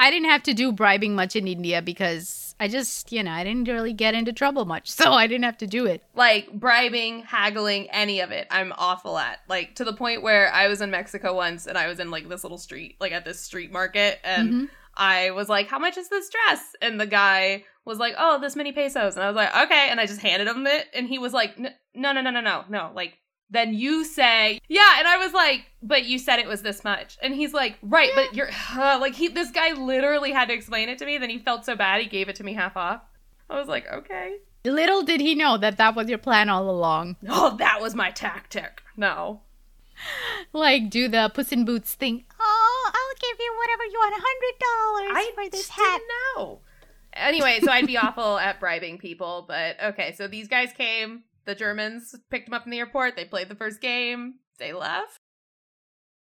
I 0.00 0.10
didn't 0.10 0.30
have 0.30 0.42
to 0.44 0.54
do 0.54 0.72
bribing 0.72 1.14
much 1.14 1.36
in 1.36 1.46
India 1.46 1.82
because 1.82 2.54
I 2.58 2.68
just, 2.68 3.12
you 3.12 3.22
know, 3.22 3.30
I 3.30 3.44
didn't 3.44 3.68
really 3.68 3.92
get 3.92 4.14
into 4.14 4.32
trouble 4.32 4.64
much, 4.64 4.90
so 5.00 5.12
I 5.12 5.26
didn't 5.26 5.44
have 5.44 5.58
to 5.58 5.66
do 5.66 5.86
it. 5.86 6.02
like 6.14 6.50
bribing, 6.52 7.20
haggling, 7.22 7.88
any 7.90 8.20
of 8.20 8.30
it, 8.32 8.46
I'm 8.50 8.72
awful 8.76 9.18
at. 9.18 9.40
Like 9.48 9.74
to 9.76 9.84
the 9.84 9.92
point 9.92 10.22
where 10.22 10.52
I 10.52 10.68
was 10.68 10.80
in 10.80 10.90
Mexico 10.90 11.34
once 11.34 11.66
and 11.66 11.76
I 11.78 11.86
was 11.86 12.00
in 12.00 12.10
like 12.10 12.28
this 12.28 12.42
little 12.42 12.58
street, 12.58 12.96
like 13.00 13.12
at 13.12 13.24
this 13.24 13.40
street 13.40 13.70
market, 13.70 14.18
and 14.24 14.52
Mhm. 14.52 14.68
I 14.96 15.30
was 15.30 15.48
like, 15.48 15.68
How 15.68 15.78
much 15.78 15.96
is 15.96 16.08
this 16.08 16.28
dress? 16.30 16.62
And 16.82 16.98
the 17.00 17.06
guy 17.06 17.64
was 17.84 17.98
like, 17.98 18.14
Oh, 18.18 18.38
this 18.40 18.56
many 18.56 18.72
pesos. 18.72 19.14
And 19.16 19.22
I 19.24 19.28
was 19.28 19.36
like, 19.36 19.54
Okay. 19.64 19.88
And 19.90 20.00
I 20.00 20.06
just 20.06 20.20
handed 20.20 20.48
him 20.48 20.66
it. 20.66 20.86
And 20.94 21.06
he 21.08 21.18
was 21.18 21.32
like, 21.32 21.58
No, 21.58 21.70
no, 22.12 22.20
no, 22.20 22.30
no, 22.30 22.40
no, 22.40 22.64
no. 22.68 22.90
Like, 22.94 23.18
then 23.50 23.74
you 23.74 24.04
say, 24.04 24.60
Yeah. 24.68 24.98
And 24.98 25.08
I 25.08 25.16
was 25.18 25.32
like, 25.32 25.66
But 25.82 26.04
you 26.04 26.18
said 26.18 26.38
it 26.38 26.46
was 26.46 26.62
this 26.62 26.84
much. 26.84 27.18
And 27.22 27.34
he's 27.34 27.52
like, 27.52 27.78
Right. 27.82 28.10
But 28.14 28.34
you're 28.34 28.50
like, 28.76 29.14
he, 29.14 29.28
this 29.28 29.50
guy 29.50 29.72
literally 29.72 30.32
had 30.32 30.48
to 30.48 30.54
explain 30.54 30.88
it 30.88 30.98
to 30.98 31.06
me. 31.06 31.18
Then 31.18 31.30
he 31.30 31.38
felt 31.38 31.64
so 31.64 31.76
bad. 31.76 32.00
He 32.00 32.06
gave 32.08 32.28
it 32.28 32.36
to 32.36 32.44
me 32.44 32.54
half 32.54 32.76
off. 32.76 33.02
I 33.48 33.58
was 33.58 33.68
like, 33.68 33.86
Okay. 33.92 34.36
Little 34.64 35.02
did 35.02 35.20
he 35.20 35.34
know 35.34 35.56
that 35.56 35.78
that 35.78 35.94
was 35.96 36.08
your 36.08 36.18
plan 36.18 36.48
all 36.48 36.68
along. 36.68 37.16
Oh, 37.28 37.56
that 37.56 37.80
was 37.80 37.94
my 37.94 38.10
tactic. 38.10 38.82
No. 38.96 39.40
Like, 40.52 40.90
do 40.90 41.08
the 41.08 41.30
Puss 41.34 41.52
in 41.52 41.64
Boots 41.64 41.94
thing. 41.94 42.24
Oh, 42.40 42.90
I'll 42.94 43.16
give 43.20 43.38
you 43.38 43.54
whatever 43.58 43.84
you 43.84 43.98
want, 43.98 44.14
a 44.14 44.22
hundred 44.22 45.14
dollars 45.14 45.34
for 45.34 45.50
this 45.50 45.68
hat. 45.68 45.98
didn't 45.98 46.08
know. 46.36 46.60
Anyway, 47.12 47.60
so 47.62 47.70
I'd 47.70 47.86
be 47.86 47.96
awful 47.98 48.38
at 48.38 48.60
bribing 48.60 48.98
people, 48.98 49.44
but 49.46 49.76
okay. 49.82 50.14
So 50.16 50.26
these 50.26 50.48
guys 50.48 50.72
came. 50.72 51.24
The 51.50 51.56
Germans 51.56 52.14
picked 52.30 52.46
them 52.46 52.54
up 52.54 52.64
in 52.64 52.70
the 52.70 52.78
airport. 52.78 53.16
They 53.16 53.24
played 53.24 53.48
the 53.48 53.56
first 53.56 53.80
game. 53.80 54.34
They 54.58 54.72
left. 54.72 55.18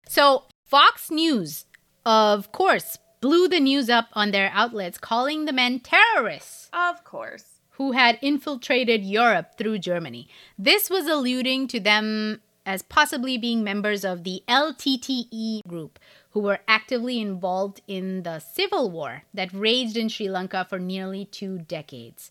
So, 0.07 0.43
Fox 0.67 1.09
News, 1.09 1.65
of 2.05 2.51
course, 2.51 2.99
blew 3.21 3.47
the 3.47 3.59
news 3.59 3.89
up 3.89 4.09
on 4.13 4.29
their 4.29 4.51
outlets, 4.53 4.99
calling 4.99 5.45
the 5.45 5.51
men 5.51 5.79
terrorists 5.79 6.69
Of 6.71 7.03
course. 7.03 7.45
who 7.71 7.93
had 7.93 8.19
infiltrated 8.21 9.03
Europe 9.03 9.57
through 9.57 9.79
Germany. 9.79 10.29
This 10.59 10.91
was 10.91 11.07
alluding 11.07 11.69
to 11.69 11.79
them 11.79 12.43
as 12.63 12.83
possibly 12.83 13.35
being 13.35 13.63
members 13.63 14.05
of 14.05 14.25
the 14.25 14.43
LTTE 14.47 15.61
group, 15.67 15.97
who 16.33 16.39
were 16.41 16.59
actively 16.67 17.19
involved 17.19 17.81
in 17.87 18.21
the 18.21 18.37
civil 18.37 18.91
war 18.91 19.23
that 19.33 19.51
raged 19.53 19.97
in 19.97 20.07
Sri 20.07 20.29
Lanka 20.29 20.67
for 20.69 20.77
nearly 20.77 21.25
two 21.25 21.57
decades. 21.57 22.29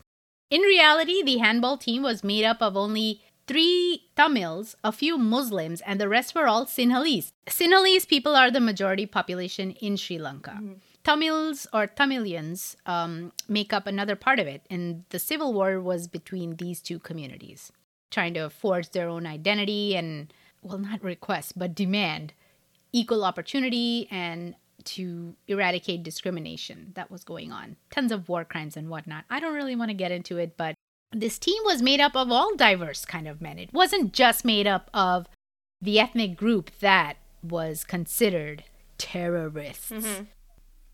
In 0.51 0.61
reality, 0.61 1.23
the 1.23 1.39
handball 1.39 1.77
team 1.77 2.03
was 2.03 2.23
made 2.23 2.45
up 2.45 2.63
of 2.63 2.77
only 2.77 3.23
three 3.47 4.05
Tamils, 4.17 4.77
a 4.85 4.93
few 4.93 5.19
Muslims, 5.19 5.81
and 5.83 6.01
the 6.01 6.09
rest 6.09 6.35
were 6.35 6.47
all 6.47 6.67
Sinhalese. 6.67 7.33
Sinhalese 7.47 8.09
people 8.09 8.37
are 8.37 8.51
the 8.51 8.61
majority 8.61 9.07
population 9.07 9.73
in 9.73 9.97
Sri 9.97 10.19
Lanka. 10.19 10.61
Tamils 11.03 11.67
or 11.73 11.87
Tamilians 11.87 12.77
um, 12.87 13.33
make 13.49 13.73
up 13.73 13.87
another 13.87 14.17
part 14.17 14.39
of 14.39 14.47
it, 14.47 14.63
and 14.71 15.05
the 15.11 15.19
civil 15.19 15.53
war 15.53 15.81
was 15.81 16.09
between 16.09 16.57
these 16.57 16.81
two 16.81 16.99
communities, 16.99 17.71
trying 18.11 18.35
to 18.35 18.49
forge 18.49 18.91
their 18.91 19.09
own 19.09 19.27
identity 19.27 19.95
and, 19.95 20.33
well, 20.63 20.79
not 20.79 21.03
request, 21.05 21.59
but 21.59 21.75
demand 21.75 22.33
equal 22.93 23.25
opportunity 23.25 24.09
and 24.11 24.55
to 24.85 25.35
eradicate 25.47 26.03
discrimination 26.03 26.93
that 26.95 27.11
was 27.11 27.25
going 27.25 27.53
on. 27.53 27.77
Tons 27.91 28.13
of 28.13 28.29
war 28.29 28.45
crimes 28.45 28.77
and 28.77 28.89
whatnot. 28.89 29.25
I 29.31 29.41
don't 29.41 29.55
really 29.55 29.77
want 29.77 29.91
to 29.91 29.95
get 29.95 30.13
into 30.13 30.39
it, 30.39 30.57
but 30.57 30.75
this 31.13 31.39
team 31.39 31.63
was 31.65 31.83
made 31.83 32.01
up 32.01 32.17
of 32.17 32.31
all 32.31 32.57
diverse 32.57 33.05
kind 33.05 33.29
of 33.29 33.41
men. 33.41 33.59
It 33.59 33.73
wasn't 33.73 34.13
just 34.13 34.45
made 34.45 34.67
up 34.67 34.91
of 34.93 35.27
the 35.81 36.01
ethnic 36.01 36.37
group 36.37 36.71
that 36.81 37.17
was 37.43 37.85
considered 37.85 38.65
terrorists. 38.99 39.91
Mm-hmm. 39.91 40.25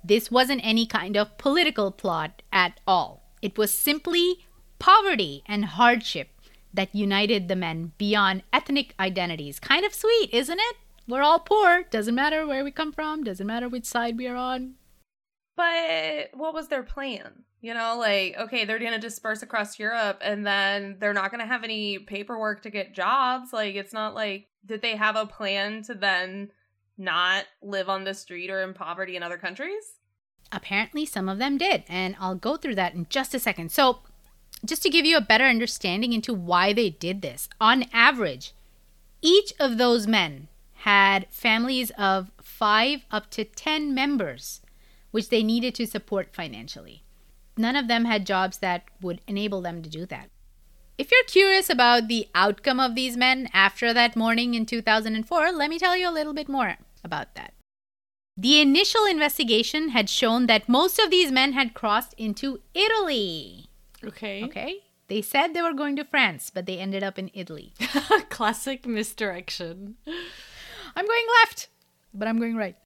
This 0.03 0.31
wasn't 0.31 0.65
any 0.65 0.87
kind 0.87 1.17
of 1.17 1.37
political 1.39 1.91
plot 1.91 2.43
at 2.53 2.81
all. 2.87 3.23
It 3.43 3.57
was 3.57 3.73
simply 3.73 4.47
poverty 4.79 5.43
and 5.47 5.65
hardship 5.67 6.29
that 6.73 6.95
united 6.95 7.49
the 7.49 7.57
men 7.57 7.93
beyond 7.99 8.43
ethnic 8.53 8.95
identities. 8.99 9.59
Kind 9.61 9.85
of 9.85 9.95
sweet, 9.95 10.31
isn't 10.33 10.59
it? 10.59 10.77
We're 11.11 11.23
all 11.23 11.41
poor. 11.41 11.85
Doesn't 11.91 12.15
matter 12.15 12.47
where 12.47 12.63
we 12.63 12.71
come 12.71 12.93
from, 12.93 13.25
doesn't 13.25 13.47
matter 13.47 13.69
which 13.69 13.85
side 13.85 14.17
we 14.17 14.29
are 14.29 14.37
on. 14.37 14.75
But 15.57 16.31
what 16.33 16.55
was 16.55 16.69
their 16.69 16.85
plan? 16.85 17.45
You 17.61 17.75
know, 17.75 17.99
like, 17.99 18.37
okay, 18.39 18.65
they're 18.65 18.79
going 18.79 18.93
to 18.93 18.99
disperse 18.99 19.43
across 19.43 19.79
Europe 19.79 20.19
and 20.23 20.47
then 20.47 20.97
they're 20.99 21.13
not 21.13 21.31
going 21.31 21.41
to 21.41 21.47
have 21.47 21.65
any 21.65 21.99
paperwork 21.99 22.63
to 22.63 22.71
get 22.71 22.95
jobs. 22.95 23.53
Like, 23.53 23.75
it's 23.75 23.93
not 23.93 24.15
like, 24.15 24.47
did 24.65 24.81
they 24.81 24.97
have 24.97 25.17
a 25.17 25.27
plan 25.27 25.83
to 25.83 25.95
then 25.95 26.53
not 26.97 27.45
live 27.63 27.89
on 27.89 28.05
the 28.05 28.15
street 28.15 28.49
or 28.49 28.63
in 28.63 28.73
poverty 28.73 29.17
in 29.17 29.23
other 29.23 29.37
countries? 29.37 29.97
Apparently, 30.53 31.05
some 31.05 31.29
of 31.29 31.39
them 31.39 31.59
did, 31.59 31.85
and 31.89 32.17
I'll 32.19 32.35
go 32.35 32.57
through 32.57 32.75
that 32.77 32.95
in 32.95 33.07
just 33.11 33.35
a 33.35 33.39
second. 33.39 33.71
So, 33.71 33.99
just 34.65 34.83
to 34.83 34.91
give 34.91 35.07
you 35.07 35.17
a 35.17 35.23
better 35.23 35.45
understanding 35.45 36.13
into 36.13 36.35
why 36.35 36.73
they 36.73 36.91
did 36.91 37.23
this, 37.23 37.49
on 37.61 37.85
average, 37.93 38.53
each 39.23 39.53
of 39.61 39.79
those 39.79 40.07
men 40.07 40.49
had 40.81 41.27
families 41.31 41.91
of 41.99 42.31
five 42.41 43.05
up 43.11 43.31
to 43.31 43.45
10 43.45 43.95
members, 43.95 44.63
which 45.11 45.29
they 45.29 45.43
needed 45.43 45.75
to 45.75 45.87
support 45.87 46.35
financially. 46.35 47.03
None 47.57 47.77
of 47.77 47.89
them 47.89 48.07
had 48.07 48.27
jobs 48.27 48.59
that 48.59 48.85
would 49.03 49.21
enable 49.27 49.61
them 49.61 49.83
to 49.83 49.91
do 49.91 50.07
that. 50.07 50.31
If 50.97 51.11
you're 51.11 51.25
curious 51.25 51.69
about 51.69 52.09
the 52.09 52.29
outcome 52.35 52.81
of 52.81 52.95
these 52.95 53.17
men 53.17 53.49
after 53.53 53.93
that 53.93 54.17
morning 54.17 54.55
in 54.55 54.65
2004, 54.65 55.53
let 55.53 55.69
me 55.69 55.79
tell 55.79 55.97
you 55.97 56.09
a 56.09 56.13
little 56.13 56.33
bit 56.33 56.49
more 56.49 56.77
about 57.05 57.35
that. 57.35 57.53
The 58.37 58.61
initial 58.61 59.05
investigation 59.05 59.91
had 59.91 60.09
shown 60.09 60.47
that 60.47 60.69
most 60.69 60.99
of 60.99 61.11
these 61.11 61.31
men 61.31 61.53
had 61.53 61.75
crossed 61.75 62.15
into 62.17 62.61
Italy. 62.73 63.69
Okay. 64.03 64.45
Okay? 64.45 64.77
They 65.09 65.21
said 65.21 65.53
they 65.53 65.61
were 65.61 65.75
going 65.75 65.97
to 65.97 66.05
France, 66.05 66.51
but 66.55 66.65
they 66.65 66.79
ended 66.79 67.03
up 67.03 67.19
in 67.19 67.31
Italy. 67.35 67.75
Classic 68.31 68.87
misdirection. 68.87 69.97
I'm 70.97 71.07
going 71.07 71.27
left, 71.43 71.69
but 72.13 72.29
I'm 72.29 72.39
going 72.39 72.57
right. 72.57 72.77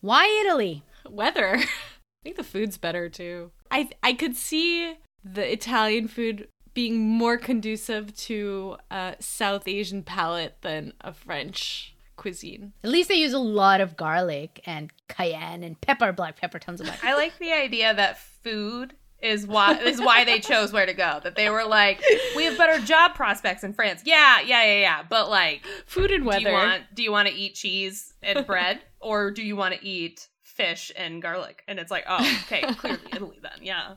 Why 0.00 0.42
Italy? 0.44 0.82
Weather. 1.08 1.56
I 1.58 2.22
think 2.22 2.36
the 2.36 2.44
food's 2.44 2.78
better 2.78 3.08
too. 3.08 3.50
I 3.70 3.90
I 4.02 4.12
could 4.12 4.36
see 4.36 4.94
the 5.24 5.50
Italian 5.50 6.08
food 6.08 6.48
being 6.74 7.00
more 7.00 7.36
conducive 7.36 8.14
to 8.16 8.76
a 8.90 9.16
South 9.20 9.68
Asian 9.68 10.02
palate 10.02 10.56
than 10.62 10.94
a 11.00 11.12
French 11.12 11.94
cuisine. 12.16 12.72
At 12.82 12.90
least 12.90 13.08
they 13.08 13.16
use 13.16 13.32
a 13.32 13.38
lot 13.38 13.80
of 13.80 13.96
garlic 13.96 14.62
and 14.64 14.90
cayenne 15.08 15.62
and 15.62 15.80
pepper, 15.80 16.12
black 16.12 16.40
pepper, 16.40 16.58
tons 16.58 16.80
of 16.80 16.86
black. 16.86 17.00
Pepper. 17.00 17.12
I 17.12 17.16
like 17.16 17.38
the 17.38 17.52
idea 17.52 17.92
that 17.94 18.18
food 18.18 18.94
is 19.22 19.46
why 19.46 19.78
is 19.78 20.00
why 20.00 20.24
they 20.24 20.40
chose 20.40 20.72
where 20.72 20.86
to 20.86 20.92
go. 20.92 21.20
That 21.22 21.36
they 21.36 21.48
were 21.48 21.64
like, 21.64 22.02
we 22.36 22.44
have 22.44 22.58
better 22.58 22.84
job 22.84 23.14
prospects 23.14 23.64
in 23.64 23.72
France. 23.72 24.02
Yeah, 24.04 24.40
yeah, 24.40 24.64
yeah, 24.64 24.80
yeah. 24.80 25.02
But 25.08 25.30
like, 25.30 25.64
Food 25.86 26.10
and 26.10 26.22
do 26.24 26.28
weather. 26.28 26.40
you 26.40 26.52
want 26.52 26.82
do 26.94 27.02
you 27.02 27.12
want 27.12 27.28
to 27.28 27.34
eat 27.34 27.54
cheese 27.54 28.12
and 28.22 28.46
bread, 28.46 28.80
or 29.00 29.30
do 29.30 29.42
you 29.42 29.56
want 29.56 29.74
to 29.74 29.86
eat 29.86 30.28
fish 30.42 30.92
and 30.96 31.22
garlic? 31.22 31.62
And 31.68 31.78
it's 31.78 31.90
like, 31.90 32.04
oh, 32.08 32.40
okay, 32.44 32.62
clearly 32.74 33.00
Italy 33.12 33.38
then. 33.42 33.60
Yeah. 33.62 33.94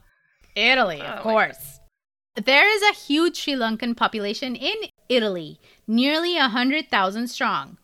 Italy, 0.56 1.02
Oh 1.02 1.06
of 1.06 1.24
course. 1.24 1.80
There 2.44 2.70
is 2.74 2.82
a 2.84 2.94
huge 2.94 3.38
Sri 3.38 3.54
Lankan 3.54 3.96
population 3.96 4.56
in 4.56 4.76
Italy, 5.10 5.60
nearly 5.88 6.36
100,000 6.36 7.28
strong. 7.28 7.78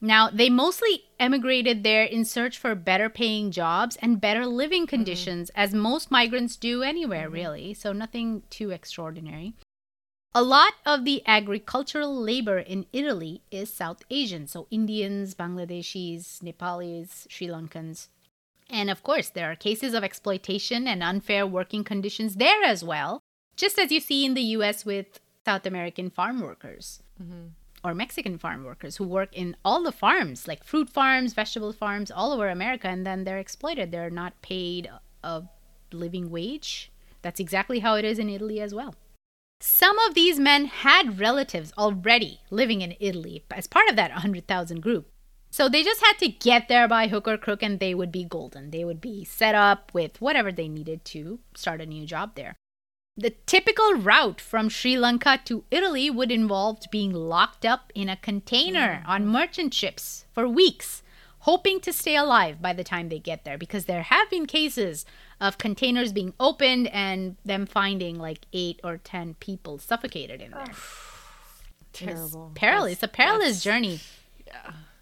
Now, 0.00 0.28
they 0.30 0.50
mostly 0.50 1.04
emigrated 1.18 1.82
there 1.82 2.04
in 2.04 2.24
search 2.24 2.58
for 2.58 2.74
better 2.74 3.08
paying 3.08 3.50
jobs 3.50 3.96
and 3.96 4.20
better 4.20 4.46
living 4.46 4.82
mm-hmm. 4.82 4.90
conditions, 4.90 5.50
as 5.54 5.72
most 5.72 6.10
migrants 6.10 6.56
do 6.56 6.82
anywhere, 6.82 7.26
mm-hmm. 7.26 7.34
really, 7.34 7.74
so 7.74 7.92
nothing 7.92 8.42
too 8.50 8.70
extraordinary. 8.70 9.54
A 10.34 10.42
lot 10.42 10.74
of 10.84 11.06
the 11.06 11.22
agricultural 11.26 12.14
labor 12.14 12.58
in 12.58 12.84
Italy 12.92 13.40
is 13.50 13.72
South 13.72 14.02
Asian, 14.10 14.46
so 14.46 14.66
Indians, 14.70 15.34
Bangladeshis, 15.34 16.42
Nepalis, 16.42 17.26
Sri 17.30 17.46
Lankans. 17.46 18.08
And 18.68 18.90
of 18.90 19.02
course, 19.02 19.30
there 19.30 19.50
are 19.50 19.56
cases 19.56 19.94
of 19.94 20.04
exploitation 20.04 20.86
and 20.86 21.02
unfair 21.02 21.46
working 21.46 21.84
conditions 21.84 22.34
there 22.34 22.62
as 22.62 22.84
well, 22.84 23.22
just 23.56 23.78
as 23.78 23.90
you 23.90 24.00
see 24.00 24.26
in 24.26 24.34
the 24.34 24.42
US 24.42 24.84
with 24.84 25.20
South 25.46 25.64
American 25.64 26.10
farm 26.10 26.40
workers 26.42 27.02
mm-hmm. 27.22 27.46
Or 27.86 27.94
Mexican 27.94 28.36
farm 28.36 28.64
workers 28.64 28.96
who 28.96 29.04
work 29.04 29.28
in 29.32 29.56
all 29.64 29.82
the 29.84 29.92
farms, 29.92 30.48
like 30.48 30.64
fruit 30.64 30.90
farms, 30.90 31.34
vegetable 31.34 31.72
farms, 31.72 32.10
all 32.10 32.32
over 32.32 32.48
America, 32.48 32.88
and 32.88 33.06
then 33.06 33.22
they're 33.22 33.38
exploited. 33.38 33.92
They're 33.92 34.10
not 34.10 34.42
paid 34.42 34.90
a 35.22 35.44
living 35.92 36.30
wage. 36.30 36.90
That's 37.22 37.38
exactly 37.38 37.78
how 37.78 37.94
it 37.94 38.04
is 38.04 38.18
in 38.18 38.28
Italy 38.28 38.60
as 38.60 38.74
well. 38.74 38.96
Some 39.60 39.98
of 40.00 40.14
these 40.14 40.40
men 40.40 40.66
had 40.66 41.20
relatives 41.20 41.72
already 41.78 42.40
living 42.50 42.82
in 42.82 42.96
Italy 42.98 43.44
as 43.50 43.68
part 43.68 43.88
of 43.88 43.96
that 43.96 44.10
100,000 44.10 44.80
group. 44.80 45.08
So 45.50 45.68
they 45.68 45.82
just 45.82 46.04
had 46.04 46.18
to 46.18 46.28
get 46.28 46.68
there 46.68 46.88
by 46.88 47.06
hook 47.06 47.26
or 47.26 47.38
crook 47.38 47.62
and 47.62 47.78
they 47.78 47.94
would 47.94 48.12
be 48.12 48.24
golden. 48.24 48.70
They 48.72 48.84
would 48.84 49.00
be 49.00 49.24
set 49.24 49.54
up 49.54 49.94
with 49.94 50.20
whatever 50.20 50.52
they 50.52 50.68
needed 50.68 51.04
to 51.06 51.38
start 51.54 51.80
a 51.80 51.86
new 51.86 52.04
job 52.04 52.34
there. 52.34 52.56
The 53.18 53.34
typical 53.46 53.94
route 53.94 54.40
from 54.40 54.68
Sri 54.68 54.98
Lanka 54.98 55.40
to 55.46 55.64
Italy 55.70 56.10
would 56.10 56.30
involve 56.30 56.80
being 56.90 57.12
locked 57.12 57.64
up 57.64 57.90
in 57.94 58.10
a 58.10 58.16
container 58.16 59.00
hmm. 59.02 59.10
on 59.10 59.26
merchant 59.26 59.72
ships 59.72 60.26
for 60.32 60.46
weeks, 60.46 61.02
hoping 61.40 61.80
to 61.80 61.92
stay 61.94 62.14
alive 62.14 62.60
by 62.60 62.74
the 62.74 62.84
time 62.84 63.08
they 63.08 63.18
get 63.18 63.44
there 63.44 63.56
because 63.56 63.86
there 63.86 64.02
have 64.02 64.28
been 64.28 64.44
cases 64.44 65.06
of 65.40 65.56
containers 65.56 66.12
being 66.12 66.34
opened 66.38 66.88
and 66.88 67.36
them 67.44 67.64
finding 67.64 68.18
like 68.18 68.46
8 68.52 68.80
or 68.84 68.98
10 68.98 69.34
people 69.40 69.78
suffocated 69.78 70.42
in 70.42 70.50
there. 70.50 70.66
Terrible. 71.94 72.50
It's 72.50 72.60
perilous. 72.60 72.92
It's 72.92 73.02
a 73.02 73.08
perilous 73.08 73.40
That's- 73.40 73.62
journey. 73.62 74.00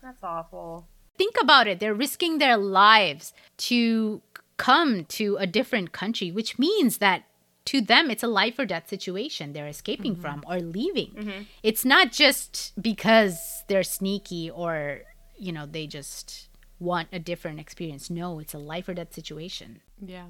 That's 0.02 0.22
awful. 0.22 0.86
Think 1.16 1.36
about 1.40 1.66
it. 1.66 1.80
They're 1.80 1.94
risking 1.94 2.38
their 2.38 2.56
lives 2.56 3.32
to 3.56 4.20
come 4.56 5.04
to 5.06 5.36
a 5.38 5.46
different 5.46 5.92
country, 5.92 6.30
which 6.30 6.58
means 6.58 6.98
that 6.98 7.24
to 7.66 7.80
them 7.80 8.10
it's 8.10 8.22
a 8.22 8.28
life 8.28 8.58
or 8.58 8.66
death 8.66 8.88
situation 8.88 9.52
they're 9.52 9.66
escaping 9.66 10.12
mm-hmm. 10.12 10.22
from 10.22 10.44
or 10.46 10.60
leaving. 10.60 11.10
Mm-hmm. 11.10 11.42
It's 11.62 11.84
not 11.84 12.12
just 12.12 12.72
because 12.80 13.64
they're 13.68 13.82
sneaky 13.82 14.50
or, 14.50 15.00
you 15.36 15.52
know, 15.52 15.66
they 15.66 15.86
just 15.86 16.48
want 16.78 17.08
a 17.12 17.18
different 17.18 17.60
experience. 17.60 18.10
No, 18.10 18.38
it's 18.38 18.54
a 18.54 18.58
life 18.58 18.88
or 18.88 18.94
death 18.94 19.14
situation. 19.14 19.80
Yeah. 20.04 20.26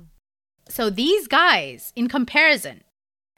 So 0.68 0.90
these 0.90 1.26
guys, 1.26 1.92
in 1.94 2.08
comparison, 2.08 2.82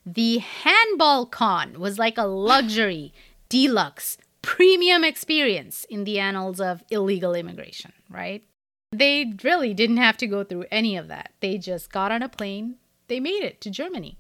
the 0.05 0.39
handball 0.39 1.27
con 1.27 1.81
was 1.81 1.99
like 1.99 2.19
a 2.19 2.25
luxury, 2.25 3.13
deluxe, 3.49 4.19
premium 4.43 5.03
experience 5.03 5.85
in 5.91 6.05
the 6.05 6.21
annals 6.21 6.61
of 6.61 6.85
illegal 6.91 7.35
immigration, 7.35 7.93
right? 8.09 8.45
They 8.93 9.35
really 9.43 9.75
didn't 9.75 9.97
have 9.97 10.17
to 10.19 10.27
go 10.29 10.45
through 10.45 10.67
any 10.71 10.97
of 10.97 11.09
that. 11.09 11.33
They 11.41 11.59
just 11.59 11.91
got 11.91 12.13
on 12.13 12.23
a 12.23 12.29
plane, 12.29 12.77
they 13.09 13.21
made 13.21 13.43
it 13.43 13.61
to 13.63 13.71
Germany. 13.71 14.19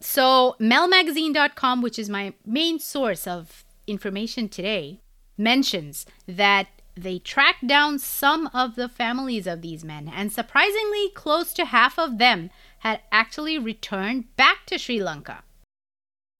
So, 0.00 0.56
melmagazine.com, 0.60 1.80
which 1.80 1.98
is 1.98 2.08
my 2.08 2.34
main 2.44 2.78
source 2.78 3.26
of 3.26 3.64
information 3.86 4.48
today, 4.48 5.00
mentions 5.38 6.06
that 6.26 6.68
they 6.96 7.18
tracked 7.18 7.66
down 7.66 7.98
some 7.98 8.48
of 8.52 8.74
the 8.74 8.88
families 8.88 9.46
of 9.46 9.62
these 9.62 9.84
men, 9.84 10.10
and 10.14 10.32
surprisingly, 10.32 11.10
close 11.14 11.52
to 11.54 11.64
half 11.64 11.98
of 11.98 12.18
them 12.18 12.50
had 12.80 13.00
actually 13.10 13.58
returned 13.58 14.34
back 14.36 14.66
to 14.66 14.76
Sri 14.76 15.02
Lanka, 15.02 15.42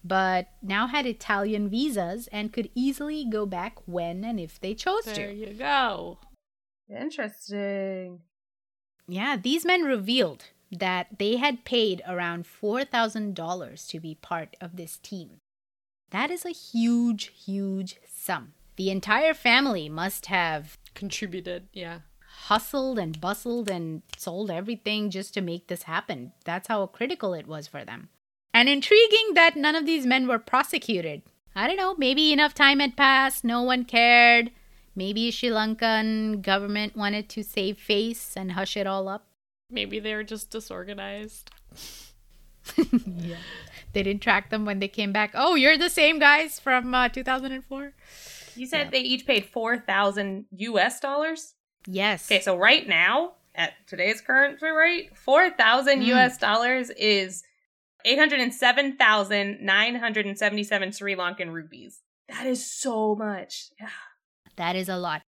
but 0.04 0.48
now 0.60 0.88
had 0.88 1.06
Italian 1.06 1.68
visas 1.68 2.28
and 2.32 2.52
could 2.52 2.68
easily 2.74 3.24
go 3.24 3.46
back 3.46 3.78
when 3.86 4.24
and 4.24 4.38
if 4.40 4.60
they 4.60 4.74
chose 4.74 5.04
There 5.04 5.14
to. 5.14 5.20
There 5.20 5.32
you 5.32 5.54
go. 5.54 6.18
Interesting. 6.88 8.20
Yeah, 9.08 9.36
these 9.36 9.64
men 9.64 9.82
revealed 9.82 10.46
that 10.72 11.18
they 11.18 11.36
had 11.36 11.64
paid 11.64 12.02
around 12.08 12.44
$4,000 12.46 13.88
to 13.88 14.00
be 14.00 14.14
part 14.14 14.56
of 14.60 14.76
this 14.76 14.98
team. 14.98 15.40
That 16.10 16.30
is 16.30 16.44
a 16.44 16.50
huge, 16.50 17.32
huge 17.44 17.96
sum. 18.06 18.54
The 18.76 18.90
entire 18.90 19.34
family 19.34 19.88
must 19.88 20.26
have 20.26 20.78
Contributed. 20.94 21.68
Yeah. 21.72 22.00
hustled 22.46 22.98
and 22.98 23.20
bustled 23.20 23.70
and 23.70 24.02
sold 24.16 24.50
everything 24.50 25.10
just 25.10 25.34
to 25.34 25.40
make 25.40 25.68
this 25.68 25.82
happen. 25.84 26.32
That's 26.44 26.68
how 26.68 26.86
critical 26.86 27.34
it 27.34 27.46
was 27.46 27.66
for 27.66 27.84
them. 27.84 28.08
And 28.54 28.68
intriguing 28.68 29.34
that 29.34 29.56
none 29.56 29.74
of 29.74 29.86
these 29.86 30.06
men 30.06 30.26
were 30.26 30.38
prosecuted. 30.38 31.22
I 31.54 31.66
don't 31.66 31.76
know, 31.76 31.94
maybe 31.96 32.32
enough 32.32 32.54
time 32.54 32.80
had 32.80 32.96
passed, 32.96 33.44
no 33.44 33.62
one 33.62 33.84
cared. 33.84 34.50
Maybe 34.94 35.30
Sri 35.30 35.48
Lankan 35.50 36.42
government 36.42 36.96
wanted 36.96 37.28
to 37.30 37.42
save 37.42 37.78
face 37.78 38.34
and 38.36 38.52
hush 38.52 38.76
it 38.76 38.86
all 38.86 39.08
up. 39.08 39.26
Maybe 39.72 39.98
they 39.98 40.14
were 40.14 40.22
just 40.24 40.50
disorganized. 40.50 41.50
yeah. 42.76 43.36
They 43.92 44.02
didn't 44.02 44.22
track 44.22 44.50
them 44.50 44.64
when 44.64 44.78
they 44.78 44.88
came 44.88 45.12
back. 45.12 45.32
Oh, 45.34 45.54
you're 45.54 45.76
the 45.78 45.90
same 45.90 46.18
guys 46.18 46.60
from 46.60 46.94
uh, 46.94 47.08
2004? 47.08 47.92
You 48.54 48.66
said 48.66 48.84
Yeah. 48.84 48.90
they 48.90 49.00
each 49.00 49.26
paid 49.26 49.46
four 49.46 49.78
thousand 49.78 50.44
US 50.50 51.00
dollars. 51.00 51.54
Yes. 51.86 52.30
Okay, 52.30 52.40
so 52.40 52.56
right 52.56 52.86
now, 52.86 53.32
at 53.54 53.72
today's 53.86 54.20
currency 54.20 54.66
rate, 54.68 55.16
four 55.16 55.50
thousand 55.50 56.02
Mm. 56.02 56.06
US 56.14 56.36
dollars 56.38 56.90
is 56.90 57.42
eight 58.04 58.18
hundred 58.18 58.40
and 58.40 58.52
seven 58.54 58.96
thousand 58.96 59.60
nine 59.62 59.94
hundred 59.96 60.26
and 60.26 60.36
seventy-seven 60.38 60.92
Sri 60.92 61.16
Lankan 61.16 61.50
rupees. 61.52 62.00
That 62.28 62.46
is 62.46 62.64
so 62.70 63.14
much. 63.14 63.70
Yeah. 63.80 63.88
That 64.56 64.76
is 64.76 64.88
a 64.90 64.96
lot. 64.98 65.22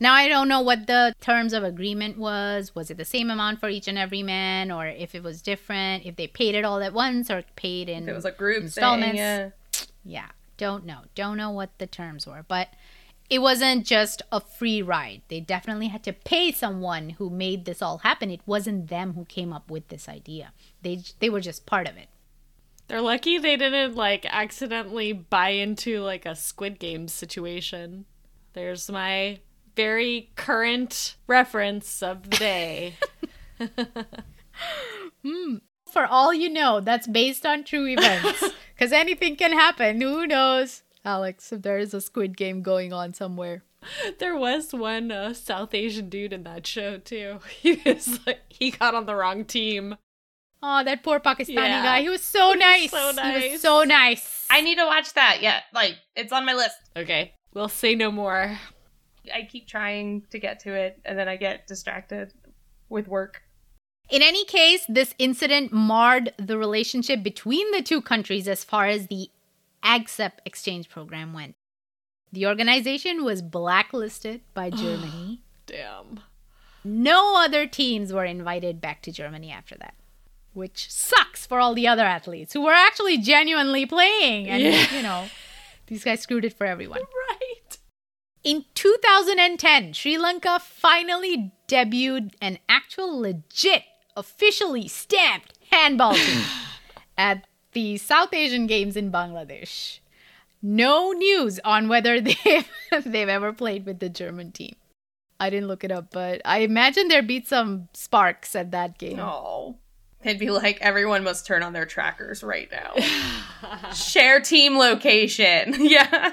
Now 0.00 0.14
I 0.14 0.28
don't 0.28 0.48
know 0.48 0.60
what 0.60 0.86
the 0.86 1.12
terms 1.20 1.52
of 1.52 1.64
agreement 1.64 2.18
was. 2.18 2.74
Was 2.74 2.90
it 2.90 2.98
the 2.98 3.04
same 3.04 3.30
amount 3.30 3.58
for 3.58 3.68
each 3.68 3.88
and 3.88 3.98
every 3.98 4.22
man, 4.22 4.70
or 4.70 4.86
if 4.86 5.14
it 5.14 5.22
was 5.22 5.42
different? 5.42 6.06
If 6.06 6.14
they 6.16 6.28
paid 6.28 6.54
it 6.54 6.64
all 6.64 6.80
at 6.82 6.92
once, 6.92 7.30
or 7.30 7.42
paid 7.56 7.88
in 7.88 8.04
If 8.04 8.10
it 8.10 8.14
was 8.14 8.24
a 8.24 8.30
group 8.30 8.62
installments. 8.62 9.06
thing, 9.08 9.16
yeah. 9.16 9.50
yeah, 10.04 10.28
don't 10.56 10.86
know. 10.86 11.00
Don't 11.16 11.36
know 11.36 11.50
what 11.50 11.76
the 11.78 11.86
terms 11.86 12.26
were, 12.28 12.44
but 12.46 12.68
it 13.28 13.40
wasn't 13.40 13.84
just 13.84 14.22
a 14.30 14.40
free 14.40 14.80
ride. 14.80 15.22
They 15.28 15.40
definitely 15.40 15.88
had 15.88 16.04
to 16.04 16.12
pay 16.12 16.52
someone 16.52 17.10
who 17.10 17.28
made 17.28 17.64
this 17.64 17.82
all 17.82 17.98
happen. 17.98 18.30
It 18.30 18.40
wasn't 18.46 18.88
them 18.88 19.14
who 19.14 19.24
came 19.24 19.52
up 19.52 19.68
with 19.68 19.88
this 19.88 20.08
idea. 20.08 20.52
They 20.82 21.02
they 21.18 21.28
were 21.28 21.40
just 21.40 21.66
part 21.66 21.88
of 21.88 21.96
it. 21.96 22.08
They're 22.86 23.02
lucky 23.02 23.36
they 23.36 23.56
didn't 23.56 23.96
like 23.96 24.24
accidentally 24.30 25.12
buy 25.12 25.50
into 25.50 26.00
like 26.00 26.24
a 26.24 26.36
Squid 26.36 26.78
Game 26.78 27.08
situation. 27.08 28.06
There's 28.54 28.88
my 28.90 29.40
very 29.78 30.30
current 30.34 31.14
reference 31.28 32.02
of 32.02 32.22
the 32.28 32.36
day. 32.36 32.96
For 35.92 36.04
all 36.04 36.34
you 36.34 36.48
know, 36.50 36.80
that's 36.80 37.06
based 37.06 37.46
on 37.46 37.62
true 37.64 37.86
events. 37.86 38.42
Because 38.74 38.92
anything 38.92 39.34
can 39.34 39.50
happen. 39.52 40.00
Who 40.00 40.24
knows, 40.24 40.84
Alex, 41.04 41.52
if 41.52 41.62
there 41.62 41.78
is 41.78 41.92
a 41.94 42.00
Squid 42.00 42.36
Game 42.36 42.62
going 42.62 42.92
on 42.92 43.12
somewhere. 43.12 43.64
there 44.20 44.36
was 44.36 44.72
one 44.72 45.10
uh, 45.10 45.34
South 45.34 45.74
Asian 45.74 46.08
dude 46.08 46.32
in 46.32 46.44
that 46.44 46.64
show 46.64 46.98
too. 46.98 47.40
He 47.60 47.80
was 47.84 48.20
like 48.24 48.42
he 48.48 48.70
got 48.70 48.94
on 48.94 49.06
the 49.06 49.16
wrong 49.16 49.44
team. 49.44 49.96
Oh, 50.62 50.84
that 50.84 51.02
poor 51.02 51.18
Pakistani 51.18 51.54
Yeah. 51.74 51.82
guy. 51.82 52.00
He 52.02 52.08
was 52.08 52.22
so 52.22 52.52
nice. 52.52 52.90
so 52.92 53.10
He 53.10 53.16
nice. 53.16 53.52
was 53.52 53.60
so 53.62 53.82
nice. 53.82 54.46
I 54.48 54.60
need 54.60 54.78
to 54.78 54.86
watch 54.86 55.12
that. 55.14 55.38
Yeah, 55.42 55.60
like 55.74 55.96
it's 56.14 56.32
on 56.32 56.44
my 56.46 56.54
list. 56.54 56.76
Okay, 56.96 57.34
we'll 57.54 57.68
say 57.68 57.96
no 57.96 58.12
more. 58.12 58.58
I 59.34 59.44
keep 59.50 59.66
trying 59.66 60.22
to 60.30 60.38
get 60.38 60.60
to 60.60 60.72
it, 60.72 61.00
and 61.04 61.18
then 61.18 61.28
I 61.28 61.36
get 61.36 61.66
distracted 61.66 62.32
with 62.88 63.08
work. 63.08 63.42
In 64.10 64.22
any 64.22 64.44
case, 64.46 64.84
this 64.88 65.14
incident 65.18 65.72
marred 65.72 66.32
the 66.38 66.56
relationship 66.56 67.22
between 67.22 67.70
the 67.72 67.82
two 67.82 68.00
countries 68.00 68.48
as 68.48 68.64
far 68.64 68.86
as 68.86 69.06
the 69.08 69.28
AGSEP 69.84 70.32
exchange 70.46 70.88
program 70.88 71.32
went. 71.34 71.54
The 72.32 72.46
organization 72.46 73.24
was 73.24 73.42
blacklisted 73.42 74.40
by 74.54 74.70
Germany. 74.84 75.42
Damn. 75.66 76.20
No 76.84 77.36
other 77.42 77.66
teams 77.66 78.12
were 78.12 78.24
invited 78.24 78.80
back 78.80 79.02
to 79.02 79.12
Germany 79.12 79.50
after 79.50 79.76
that, 79.76 79.94
which 80.54 80.90
sucks 80.90 81.44
for 81.44 81.60
all 81.60 81.74
the 81.74 81.86
other 81.86 82.04
athletes 82.04 82.54
who 82.54 82.62
were 82.62 82.72
actually 82.72 83.18
genuinely 83.18 83.84
playing. 83.84 84.48
And, 84.48 84.62
Yeah. 84.62 84.96
you 84.96 85.02
know, 85.02 85.26
these 85.86 86.02
guys 86.04 86.20
screwed 86.20 86.44
it 86.46 86.54
for 86.56 86.66
everyone. 86.66 87.00
Right. 87.30 87.47
In 88.44 88.64
2010, 88.74 89.92
Sri 89.92 90.16
Lanka 90.16 90.60
finally 90.60 91.52
debuted 91.66 92.34
an 92.40 92.58
actual 92.68 93.20
legit, 93.20 93.82
officially 94.16 94.88
stamped 94.88 95.54
handball 95.70 96.14
team 96.14 96.42
at 97.18 97.46
the 97.72 97.96
South 97.98 98.32
Asian 98.32 98.66
Games 98.66 98.96
in 98.96 99.12
Bangladesh. 99.12 99.98
No 100.62 101.12
news 101.12 101.60
on 101.64 101.88
whether 101.88 102.20
they've, 102.20 102.68
they've 103.04 103.28
ever 103.28 103.52
played 103.52 103.86
with 103.86 103.98
the 103.98 104.08
German 104.08 104.52
team. 104.52 104.76
I 105.40 105.50
didn't 105.50 105.68
look 105.68 105.84
it 105.84 105.92
up, 105.92 106.10
but 106.10 106.40
I 106.44 106.58
imagine 106.58 107.08
there'd 107.08 107.26
be 107.26 107.44
some 107.44 107.88
sparks 107.92 108.56
at 108.56 108.72
that 108.72 108.98
game. 108.98 109.20
Oh. 109.20 109.76
It'd 110.24 110.40
be 110.40 110.50
like 110.50 110.80
everyone 110.80 111.22
must 111.22 111.46
turn 111.46 111.62
on 111.62 111.72
their 111.72 111.86
trackers 111.86 112.42
right 112.42 112.68
now. 112.72 113.92
Share 113.94 114.40
team 114.40 114.76
location. 114.76 115.76
yeah. 115.78 116.32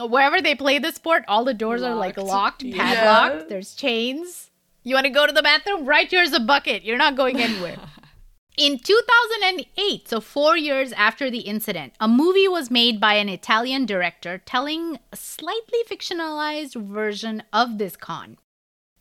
Wherever 0.00 0.40
they 0.42 0.54
play 0.54 0.78
the 0.78 0.92
sport, 0.92 1.24
all 1.28 1.44
the 1.44 1.54
doors 1.54 1.82
are 1.82 1.94
like 1.94 2.16
Locked. 2.16 2.28
locked, 2.28 2.62
Yeah. 2.62 2.76
padlocked. 2.94 3.48
There's 3.48 3.74
chains. 3.74 4.50
You 4.82 4.94
want 4.94 5.06
to 5.06 5.10
go 5.12 5.26
to 5.26 5.32
the 5.32 5.42
bathroom? 5.42 5.84
Right 5.86 6.10
here's 6.10 6.32
a 6.32 6.40
bucket. 6.40 6.84
You're 6.84 6.96
not 6.96 7.16
going 7.16 7.40
anywhere. 7.40 7.76
In 8.56 8.78
2008, 8.78 10.08
so 10.08 10.18
four 10.20 10.56
years 10.56 10.92
after 10.92 11.30
the 11.30 11.40
incident, 11.40 11.92
a 12.00 12.08
movie 12.08 12.48
was 12.48 12.70
made 12.70 12.98
by 12.98 13.14
an 13.14 13.28
Italian 13.28 13.84
director 13.84 14.38
telling 14.38 14.98
a 15.12 15.16
slightly 15.16 15.80
fictionalized 15.90 16.74
version 16.74 17.42
of 17.52 17.76
this 17.76 17.96
con. 17.96 18.38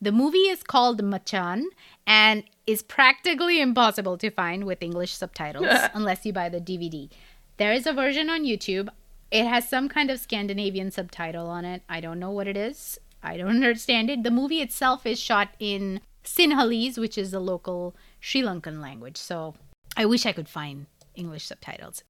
The 0.02 0.12
movie 0.12 0.50
is 0.50 0.62
called 0.62 1.02
Machan 1.02 1.70
and 2.06 2.44
is 2.68 2.82
practically 2.84 3.62
impossible 3.62 4.18
to 4.18 4.30
find 4.30 4.66
with 4.66 4.84
English 4.84 5.14
subtitles 5.14 5.68
unless 5.94 6.26
you 6.26 6.34
buy 6.34 6.50
the 6.50 6.60
DVD. 6.60 7.10
There 7.58 7.72
is 7.72 7.88
a 7.88 7.94
version 7.94 8.30
on 8.30 8.44
YouTube. 8.44 8.90
It 9.32 9.46
has 9.46 9.68
some 9.68 9.90
kind 9.90 10.10
of 10.10 10.20
Scandinavian 10.20 10.92
subtitle 10.92 11.48
on 11.48 11.66
it. 11.66 11.84
I 11.90 12.00
don't 12.00 12.20
know 12.20 12.32
what 12.32 12.48
it 12.48 12.58
is. 12.58 13.00
I 13.24 13.38
don't 13.38 13.50
understand 13.64 14.10
it. 14.10 14.24
The 14.24 14.32
movie 14.32 14.62
itself 14.62 15.06
is 15.06 15.20
shot 15.20 15.50
in 15.60 16.02
Sinhalese, 16.24 16.98
which 16.98 17.18
is 17.18 17.32
the 17.32 17.40
local 17.40 17.96
Sri 18.20 18.42
Lankan 18.42 18.82
language. 18.82 19.18
So 19.18 19.56
I 19.98 20.06
wish 20.06 20.26
I 20.26 20.34
could 20.34 20.50
find 20.50 20.88
English 21.16 21.46
subtitles. 21.46 22.04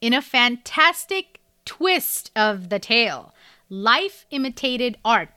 In 0.00 0.12
a 0.12 0.22
fantastic 0.22 1.40
twist 1.64 2.30
of 2.34 2.68
the 2.68 2.78
tale, 2.78 3.34
life 3.68 4.26
imitated 4.30 4.98
art 5.04 5.30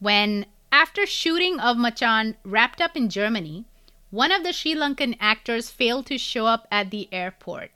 when, 0.00 0.46
after 0.70 1.06
shooting 1.06 1.58
of 1.60 1.78
Machan 1.78 2.36
wrapped 2.44 2.80
up 2.80 2.96
in 2.96 3.08
Germany, 3.08 3.64
one 4.10 4.30
of 4.30 4.42
the 4.42 4.52
Sri 4.52 4.74
Lankan 4.74 5.16
actors 5.20 5.70
failed 5.70 6.06
to 6.06 6.18
show 6.18 6.46
up 6.46 6.68
at 6.70 6.90
the 6.90 7.08
airport 7.12 7.70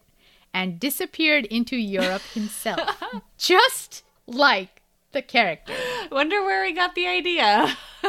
and 0.57 0.81
disappeared 0.81 1.45
into 1.45 1.77
Europe 1.77 2.23
himself, 2.33 2.81
just 3.39 4.03
like 4.27 4.81
the 5.13 5.21
character. 5.21 5.75
Wonder 6.11 6.43
where 6.43 6.65
he 6.65 6.73
got 6.73 6.95
the 6.95 7.07
idea. 7.07 7.77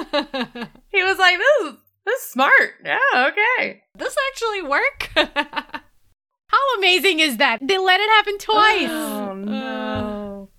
He 0.90 1.04
was 1.04 1.18
like, 1.20 1.38
this 1.38 1.68
is, 1.68 1.74
this 2.06 2.22
is 2.22 2.30
smart. 2.30 2.76
Yeah, 2.84 3.00
okay. 3.16 3.84
this 3.96 4.16
actually 4.32 4.62
work? 4.64 5.10
How 6.48 6.76
amazing 6.78 7.20
is 7.20 7.38
that? 7.38 7.60
They 7.62 7.78
let 7.78 8.00
it 8.00 8.10
happen 8.10 8.38
twice. 8.38 8.90
Oh, 8.90 9.30
oh 9.32 9.36
no. 9.36 10.50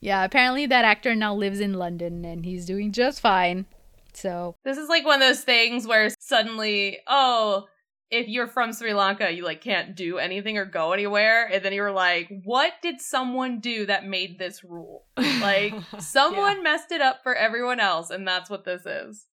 yeah, 0.00 0.24
apparently 0.24 0.66
that 0.66 0.84
actor 0.84 1.14
now 1.14 1.34
lives 1.34 1.60
in 1.60 1.74
London 1.74 2.24
and 2.24 2.44
he's 2.44 2.64
doing 2.64 2.92
just 2.92 3.20
fine. 3.20 3.66
So, 4.12 4.54
This 4.64 4.78
is 4.78 4.88
like 4.88 5.04
one 5.04 5.20
of 5.20 5.28
those 5.28 5.42
things 5.42 5.86
where 5.86 6.10
suddenly, 6.20 7.00
oh, 7.08 7.66
if 8.10 8.28
you're 8.28 8.46
from 8.46 8.72
Sri 8.72 8.94
Lanka, 8.94 9.30
you 9.32 9.44
like 9.44 9.60
can't 9.60 9.96
do 9.96 10.18
anything 10.18 10.56
or 10.58 10.64
go 10.64 10.92
anywhere, 10.92 11.46
and 11.52 11.64
then 11.64 11.72
you're 11.72 11.90
like, 11.92 12.28
what 12.44 12.72
did 12.82 13.00
someone 13.00 13.60
do 13.60 13.86
that 13.86 14.06
made 14.06 14.38
this 14.38 14.62
rule? 14.62 15.06
Like 15.16 15.74
someone 15.98 16.62
messed 16.62 16.92
it 16.92 17.00
up 17.00 17.22
for 17.22 17.34
everyone 17.34 17.80
else, 17.80 18.10
and 18.10 18.26
that's 18.26 18.50
what 18.50 18.64
this 18.64 18.86
is. 18.86 19.26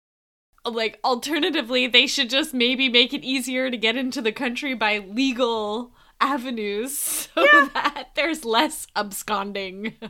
like 0.64 0.98
alternatively 1.04 1.86
they 1.86 2.06
should 2.06 2.28
just 2.30 2.52
maybe 2.54 2.88
make 2.88 3.12
it 3.14 3.24
easier 3.24 3.70
to 3.70 3.76
get 3.76 3.96
into 3.96 4.20
the 4.20 4.32
country 4.32 4.74
by 4.74 4.98
legal 4.98 5.92
avenues 6.20 6.98
so 7.34 7.42
that 7.74 8.08
there's 8.14 8.44
less 8.44 8.86
absconding 8.94 9.94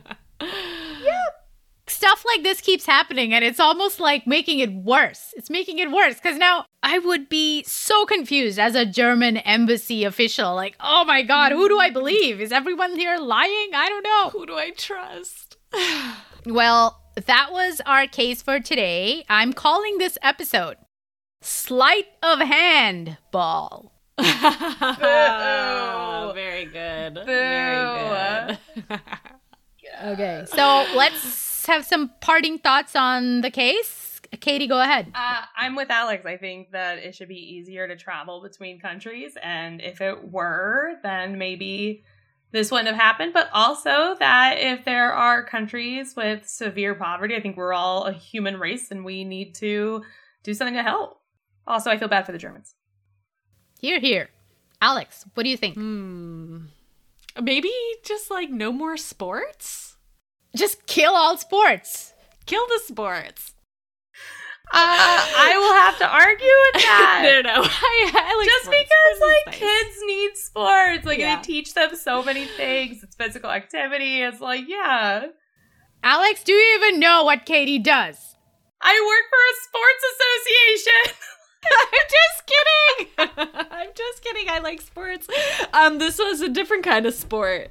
stuff 1.91 2.23
like 2.25 2.43
this 2.43 2.61
keeps 2.61 2.85
happening 2.85 3.33
and 3.33 3.43
it's 3.43 3.59
almost 3.59 3.99
like 3.99 4.25
making 4.25 4.59
it 4.59 4.73
worse. 4.73 5.33
It's 5.35 5.49
making 5.49 5.79
it 5.79 5.91
worse 5.91 6.15
because 6.15 6.37
now 6.37 6.65
I 6.83 6.99
would 6.99 7.29
be 7.29 7.63
so 7.63 8.05
confused 8.05 8.59
as 8.59 8.75
a 8.75 8.85
German 8.85 9.37
embassy 9.37 10.03
official. 10.03 10.55
Like, 10.55 10.75
oh 10.79 11.03
my 11.05 11.21
God, 11.21 11.51
who 11.51 11.67
do 11.69 11.79
I 11.79 11.89
believe? 11.89 12.41
Is 12.41 12.51
everyone 12.51 12.97
here 12.97 13.17
lying? 13.17 13.69
I 13.75 13.87
don't 13.89 14.03
know. 14.03 14.29
who 14.31 14.45
do 14.45 14.55
i 14.55 14.71
trust 14.71 15.57
Well, 16.45 17.01
that 17.25 17.49
was 17.51 17.81
our 17.85 18.07
case 18.07 18.41
for 18.41 18.59
today. 18.59 19.25
I'm 19.29 19.53
calling 19.53 19.97
this 19.97 20.17
episode 20.23 20.77
Sleight 21.41 22.07
of 22.23 22.39
Hand 22.39 23.17
Ball. 23.31 23.91
Oh, 24.23 26.31
very 26.35 26.65
good 26.65 27.19
very 27.25 28.57
good 28.89 28.99
Okay, 30.03 30.45
so 30.47 30.85
let's 30.95 31.40
have 31.67 31.85
some 31.85 32.11
parting 32.21 32.57
thoughts 32.57 32.95
on 32.95 33.41
the 33.41 33.51
case. 33.51 34.21
Katie, 34.39 34.67
go 34.67 34.79
ahead. 34.79 35.11
Uh, 35.13 35.41
I'm 35.57 35.75
with 35.75 35.89
Alex. 35.89 36.25
I 36.25 36.37
think 36.37 36.71
that 36.71 36.99
it 36.99 37.15
should 37.15 37.27
be 37.27 37.55
easier 37.55 37.87
to 37.87 37.97
travel 37.97 38.41
between 38.41 38.79
countries, 38.79 39.33
and 39.41 39.81
if 39.81 39.99
it 39.99 40.31
were, 40.31 40.93
then 41.03 41.37
maybe 41.37 42.03
this 42.51 42.71
wouldn't 42.71 42.87
have 42.87 42.97
happened. 42.97 43.33
But 43.33 43.49
also 43.51 44.15
that 44.19 44.57
if 44.57 44.85
there 44.85 45.11
are 45.11 45.43
countries 45.43 46.15
with 46.15 46.47
severe 46.47 46.95
poverty, 46.95 47.35
I 47.35 47.41
think 47.41 47.57
we're 47.57 47.73
all 47.73 48.05
a 48.05 48.13
human 48.13 48.57
race, 48.57 48.89
and 48.89 49.03
we 49.03 49.25
need 49.25 49.55
to 49.55 50.03
do 50.43 50.53
something 50.53 50.75
to 50.75 50.83
help. 50.83 51.19
Also, 51.67 51.89
I 51.91 51.97
feel 51.97 52.07
bad 52.07 52.25
for 52.25 52.31
the 52.31 52.37
Germans. 52.37 52.75
Hear, 53.79 53.99
hear. 53.99 54.29
Alex, 54.81 55.25
what 55.33 55.43
do 55.43 55.49
you 55.49 55.57
think? 55.57 55.75
Hmm. 55.75 56.65
Maybe 57.41 57.71
just 58.03 58.31
like 58.31 58.49
no 58.49 58.71
more 58.71 58.97
sports? 58.97 59.97
Just 60.55 60.85
kill 60.87 61.13
all 61.15 61.37
sports. 61.37 62.13
Kill 62.45 62.65
the 62.67 62.81
sports. 62.85 63.53
Uh, 64.73 64.77
I 64.77 65.57
will 65.57 65.73
have 65.81 65.97
to 65.97 66.07
argue 66.07 66.45
with 66.73 66.83
that. 66.83 67.21
no, 67.23 67.41
no, 67.41 67.61
no. 67.61 67.67
I, 67.67 68.11
I 68.13 68.35
like 68.37 68.47
Just 68.47 68.63
sports. 68.63 68.79
because 68.79 69.17
Sports 69.17 69.33
like 69.45 69.45
nice. 69.47 69.59
kids 69.59 69.97
need 70.05 70.37
sports, 70.37 71.05
like 71.05 71.19
Yeah. 71.19 71.35
they 71.37 71.41
teach 71.41 71.73
them 71.73 71.95
so 71.95 72.23
many 72.23 72.45
things. 72.45 73.03
It's 73.03 73.15
physical 73.15 73.49
activity. 73.49 74.21
It's 74.21 74.39
like 74.39 74.63
yeah, 74.67 75.25
Alex, 76.03 76.43
do 76.45 76.53
you 76.53 76.75
even 76.81 76.99
know 77.01 77.23
what 77.25 77.45
Katie 77.45 77.79
does? 77.79 78.17
I 78.81 78.95
work 79.05 79.29
for 79.29 79.41
a 79.51 79.55
sports 79.67 80.03
association. 80.13 81.17
I'm 83.19 83.27
just 83.37 83.47
kidding. 83.55 83.67
I'm 83.71 83.89
just 83.95 84.23
kidding. 84.23 84.49
I 84.49 84.59
like 84.59 84.81
sports. 84.81 85.27
Um, 85.73 85.99
this 85.99 86.17
was 86.17 86.41
a 86.41 86.49
different 86.49 86.83
kind 86.83 87.05
of 87.05 87.13
sport. 87.13 87.69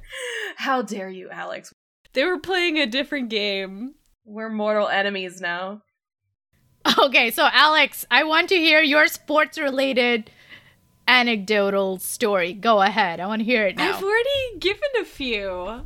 How 0.55 0.81
dare 0.81 1.09
you, 1.09 1.29
Alex? 1.29 1.73
They 2.13 2.25
were 2.25 2.39
playing 2.39 2.77
a 2.77 2.85
different 2.85 3.29
game. 3.29 3.95
We're 4.25 4.49
mortal 4.49 4.87
enemies 4.87 5.39
now. 5.41 5.81
Okay, 6.97 7.29
so 7.31 7.47
Alex, 7.51 8.05
I 8.09 8.23
want 8.23 8.49
to 8.49 8.55
hear 8.55 8.81
your 8.81 9.07
sports 9.07 9.57
related 9.59 10.31
anecdotal 11.07 11.99
story. 11.99 12.53
Go 12.53 12.81
ahead. 12.81 13.19
I 13.19 13.27
want 13.27 13.39
to 13.41 13.45
hear 13.45 13.67
it 13.67 13.77
now. 13.77 13.95
I've 13.95 14.03
already 14.03 14.59
given 14.59 14.89
a 14.99 15.05
few. 15.05 15.81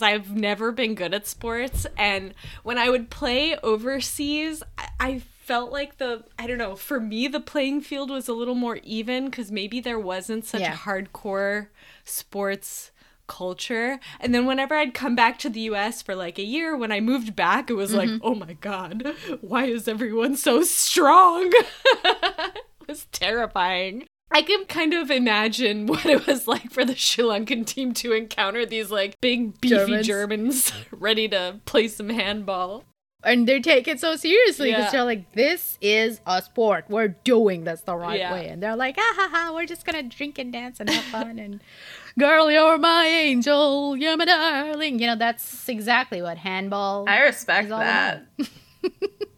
I've 0.00 0.34
never 0.34 0.70
been 0.72 0.94
good 0.94 1.12
at 1.14 1.26
sports, 1.26 1.84
and 1.96 2.32
when 2.62 2.78
I 2.78 2.88
would 2.88 3.10
play 3.10 3.56
overseas, 3.64 4.62
I, 4.76 4.88
I 5.00 5.18
felt 5.18 5.72
like 5.72 5.98
the 5.98 6.24
I 6.38 6.46
don't 6.46 6.58
know. 6.58 6.76
For 6.76 7.00
me, 7.00 7.26
the 7.26 7.40
playing 7.40 7.80
field 7.80 8.10
was 8.10 8.28
a 8.28 8.32
little 8.32 8.54
more 8.54 8.76
even 8.84 9.24
because 9.26 9.50
maybe 9.50 9.80
there 9.80 9.98
wasn't 9.98 10.44
such 10.44 10.60
Yeah. 10.60 10.74
a 10.74 10.76
hardcore 10.76 11.68
sports 12.04 12.92
culture. 13.28 14.00
And 14.18 14.34
then 14.34 14.44
whenever 14.46 14.74
I'd 14.74 14.94
come 14.94 15.14
back 15.14 15.38
to 15.40 15.48
the 15.48 15.60
US 15.72 16.02
for 16.02 16.16
like 16.16 16.38
a 16.38 16.42
year, 16.44 16.76
when 16.76 16.90
I 16.90 16.98
moved 17.00 17.36
back, 17.36 17.70
it 17.70 17.74
was 17.74 17.94
like, 17.94 18.10
oh 18.22 18.34
my 18.34 18.54
god, 18.54 19.14
why 19.40 19.66
is 19.66 19.86
everyone 19.86 20.36
so 20.36 20.62
strong? 20.62 21.52
it 22.04 22.62
was 22.88 23.06
terrifying. 23.12 24.06
I 24.30 24.42
can 24.42 24.66
kind 24.66 24.92
of 24.92 25.10
imagine 25.10 25.86
what 25.86 26.04
it 26.04 26.26
was 26.26 26.46
like 26.46 26.70
for 26.70 26.84
the 26.84 26.94
Sri 26.94 27.24
Lankan 27.24 27.64
team 27.64 27.94
to 27.94 28.12
encounter 28.12 28.66
these 28.66 28.90
like 28.90 29.18
big 29.20 29.58
beefy 29.60 29.74
Germans. 29.76 30.06
Germans 30.06 30.72
ready 30.90 31.28
to 31.28 31.60
play 31.64 31.88
some 31.88 32.10
handball. 32.10 32.84
And 33.24 33.48
they 33.48 33.58
take 33.58 33.88
it 33.88 33.98
so 33.98 34.14
seriously 34.14 34.70
because 34.70 34.84
Yeah. 34.84 34.90
they're 34.92 35.04
like, 35.04 35.32
this 35.32 35.76
is 35.80 36.20
a 36.24 36.40
sport. 36.40 36.84
We're 36.88 37.08
doing 37.08 37.64
this 37.64 37.80
the 37.80 37.96
right 37.96 38.20
Yeah. 38.20 38.32
way. 38.32 38.46
And 38.48 38.62
they're 38.62 38.76
like, 38.76 38.94
ah, 38.96 39.12
ha, 39.16 39.28
ha, 39.32 39.52
we're 39.52 39.66
just 39.66 39.84
going 39.84 39.96
to 40.08 40.16
drink 40.16 40.38
and 40.38 40.52
dance 40.52 40.78
and 40.78 40.88
have 40.88 41.02
fun. 41.04 41.38
and, 41.40 41.60
girl, 42.18 42.50
you're 42.50 42.78
my 42.78 43.06
angel. 43.06 43.96
You're 43.96 44.16
my 44.16 44.24
darling. 44.24 44.98
You 44.98 45.06
know, 45.08 45.16
that's 45.16 45.68
exactly 45.68 46.20
what 46.20 46.38
handball 46.38 47.08
I 47.08 47.20
respect 47.20 47.66
is 47.66 47.72
all 47.72 47.80
that. 47.80 48.26
about. 48.38 48.48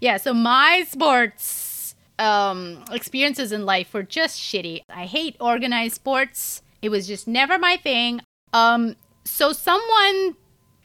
Yeah, 0.00 0.18
so 0.18 0.34
my 0.34 0.84
sports 0.88 1.94
um, 2.18 2.84
experiences 2.90 3.52
in 3.52 3.64
life 3.64 3.92
were 3.94 4.02
just 4.02 4.40
shitty. 4.40 4.82
I 4.90 5.06
hate 5.06 5.36
organized 5.40 5.94
sports. 5.94 6.62
It 6.82 6.90
was 6.90 7.06
just 7.06 7.26
never 7.26 7.58
my 7.58 7.76
thing. 7.76 8.20
Um, 8.52 8.96
so 9.24 9.52
someone 9.52 10.36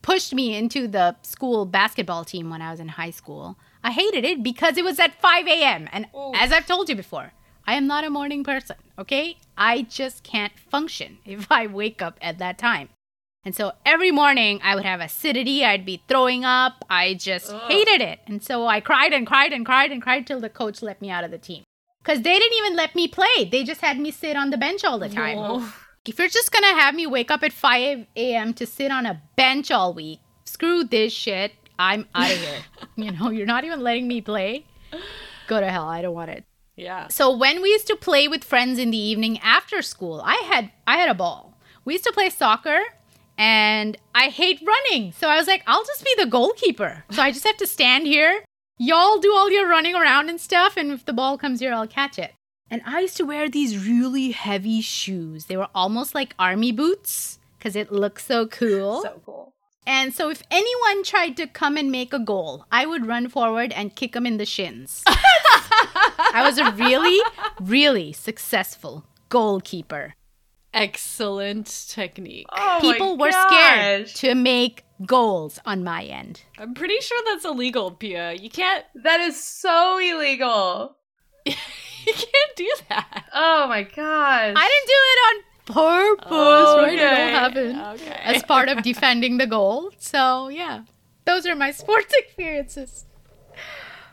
pushed 0.02 0.34
me 0.34 0.56
into 0.56 0.88
the 0.88 1.16
school 1.22 1.66
basketball 1.66 2.26
team 2.26 2.50
when 2.50 2.62
I 2.62 2.72
was 2.72 2.80
in 2.80 2.88
high 2.88 3.12
school. 3.12 3.58
I 3.84 3.92
hated 3.92 4.24
it 4.26 4.44
because 4.44 4.78
it 4.78 4.84
was 4.84 5.00
at 5.00 5.20
5 5.22 5.48
a.m. 5.48 5.90
And 5.92 6.08
Ooh. 6.16 6.32
as 6.36 6.52
I've 6.52 6.66
told 6.66 6.90
you 6.90 6.96
before, 6.96 7.34
I 7.66 7.76
am 7.76 7.88
not 7.88 8.04
a 8.04 8.10
morning 8.10 8.44
person, 8.44 8.78
okay? 8.98 9.38
I 9.58 9.84
just 9.84 10.24
can't 10.24 10.58
function 10.58 11.20
if 11.26 11.52
I 11.52 11.68
wake 11.68 12.02
up 12.02 12.18
at 12.22 12.38
that 12.40 12.58
time. 12.58 12.90
And 13.44 13.56
so 13.56 13.72
every 13.86 14.12
morning 14.12 14.60
I 14.64 14.76
would 14.76 14.86
have 14.86 15.00
acidity, 15.00 15.66
I'd 15.66 15.86
be 15.86 16.04
throwing 16.08 16.46
up. 16.46 16.86
I 16.90 17.16
just 17.16 17.52
Ugh. 17.52 17.62
hated 17.72 18.02
it. 18.02 18.20
And 18.28 18.44
so 18.44 18.68
I 18.68 18.82
cried 18.82 19.14
and 19.14 19.26
cried 19.26 19.52
and 19.52 19.66
cried 19.66 19.92
and 19.92 20.02
cried 20.02 20.28
till 20.28 20.40
the 20.40 20.50
coach 20.50 20.84
let 20.84 21.02
me 21.02 21.10
out 21.10 21.24
of 21.24 21.32
the 21.32 21.40
team. 21.40 21.64
Because 22.04 22.22
they 22.22 22.38
didn't 22.38 22.58
even 22.58 22.76
let 22.76 22.94
me 22.96 23.08
play. 23.08 23.46
They 23.52 23.64
just 23.64 23.82
had 23.82 24.00
me 24.00 24.12
sit 24.12 24.36
on 24.36 24.52
the 24.52 24.58
bench 24.58 24.84
all 24.84 25.00
the 25.00 25.10
time. 25.10 25.38
Oh. 25.40 25.74
If 26.06 26.18
you're 26.18 26.28
just 26.28 26.52
gonna 26.52 26.80
have 26.80 26.96
me 26.96 27.06
wake 27.06 27.30
up 27.30 27.44
at 27.44 27.54
5 27.54 28.08
a.m. 28.16 28.54
to 28.56 28.66
sit 28.66 28.92
on 28.92 29.06
a 29.06 29.22
bench 29.36 29.70
all 29.70 29.94
week, 29.94 30.20
screw 30.46 30.84
this 30.84 31.14
shit. 31.14 31.52
I'm 31.78 32.08
out 32.14 32.32
of 32.32 32.38
here. 32.38 32.60
you 32.96 33.12
know, 33.12 33.30
you're 33.30 33.46
not 33.46 33.66
even 33.66 33.82
letting 33.82 34.08
me 34.08 34.22
play. 34.22 34.66
Go 35.48 35.60
to 35.60 35.70
hell. 35.70 35.88
I 35.88 36.02
don't 36.02 36.14
want 36.14 36.32
it. 36.32 36.44
Yeah. 36.82 37.08
So 37.10 37.36
when 37.36 37.62
we 37.62 37.70
used 37.70 37.88
to 37.88 37.96
play 37.96 38.28
with 38.28 38.44
friends 38.44 38.80
in 38.80 38.90
the 38.90 38.98
evening 38.98 39.40
after 39.44 39.84
school, 39.84 40.22
I 40.26 40.42
had 40.46 40.72
I 40.88 40.98
had 40.98 41.10
a 41.10 41.14
ball. 41.14 41.56
We 41.86 41.94
used 41.94 42.06
to 42.06 42.12
play 42.12 42.30
soccer 42.30 42.80
and 43.38 43.98
I 44.16 44.30
hate 44.30 44.62
running. 44.66 45.12
So 45.14 45.30
I 45.30 45.38
was 45.38 45.48
like, 45.48 45.64
I'll 45.68 45.86
just 45.86 46.04
be 46.04 46.16
the 46.18 46.26
goalkeeper. 46.26 47.04
So 47.12 47.22
I 47.22 47.32
just 47.32 47.46
have 47.46 47.58
to 47.58 47.68
stand 47.68 48.08
here. 48.08 48.44
Y'all 48.80 49.20
do 49.20 49.32
all 49.32 49.52
your 49.52 49.70
running 49.70 49.96
around 49.96 50.30
and 50.30 50.42
stuff 50.42 50.76
and 50.76 50.92
if 50.92 51.06
the 51.06 51.14
ball 51.14 51.38
comes 51.38 51.60
here, 51.60 51.72
I'll 51.72 51.88
catch 51.88 52.18
it. 52.18 52.34
And 52.72 52.82
I 52.86 53.02
used 53.02 53.18
to 53.18 53.26
wear 53.26 53.48
these 53.48 53.86
really 53.86 54.32
heavy 54.32 54.82
shoes. 54.82 55.46
They 55.46 55.58
were 55.58 55.70
almost 55.76 56.16
like 56.16 56.34
army 56.40 56.72
boots 56.72 57.38
cuz 57.60 57.76
it 57.76 57.92
looked 57.92 58.22
so 58.22 58.48
cool. 58.48 59.04
So 59.04 59.22
cool. 59.24 59.54
And 59.86 60.14
so 60.14 60.30
if 60.30 60.42
anyone 60.50 61.04
tried 61.04 61.38
to 61.38 61.48
come 61.48 61.76
and 61.78 61.92
make 61.92 62.14
a 62.14 62.20
goal, 62.20 62.66
I 62.72 62.86
would 62.86 63.08
run 63.08 63.30
forward 63.30 63.72
and 63.72 63.96
kick 63.96 64.14
them 64.14 64.26
in 64.26 64.38
the 64.38 64.46
shins. 64.46 65.04
I 66.34 66.44
was 66.46 66.58
a 66.58 66.72
really, 66.72 67.20
really 67.60 68.14
successful 68.14 69.06
goalkeeper. 69.30 70.14
Excellent 70.74 71.68
technique. 71.90 72.46
Oh 72.52 72.80
People 72.82 73.18
my 73.18 73.26
were 73.26 73.32
scared 73.32 74.08
to 74.08 74.36
make 74.36 74.84
goals 75.06 75.60
on 75.66 75.84
my 75.84 76.04
end. 76.04 76.44
I'm 76.58 76.74
pretty 76.74 77.00
sure 77.02 77.22
that's 77.26 77.44
illegal, 77.46 77.92
Pia. 77.92 78.34
You 78.34 78.50
can't 78.50 78.86
That 79.04 79.20
is 79.20 79.42
so 79.44 79.98
illegal. 79.98 80.96
you 81.46 81.54
can't 82.14 82.56
do 82.56 82.72
that. 82.90 83.26
Oh 83.34 83.68
my 83.68 83.84
gosh. 83.84 84.54
I 84.56 84.70
didn't 84.72 84.88
do 84.88 85.02
it 85.12 85.20
on 85.28 85.44
purpose, 86.18 86.28
Oh, 86.32 86.82
right? 86.84 86.98
It 86.98 87.04
all 87.06 87.40
happened 87.40 88.02
Okay. 88.02 88.20
as 88.24 88.44
part 88.44 88.70
of 88.70 88.82
defending 88.84 89.38
the 89.38 89.48
goal. 89.48 89.92
So, 89.98 90.48
yeah, 90.50 90.84
those 91.26 91.46
are 91.46 91.56
my 91.56 91.72
sports 91.82 92.14
experiences. 92.18 93.06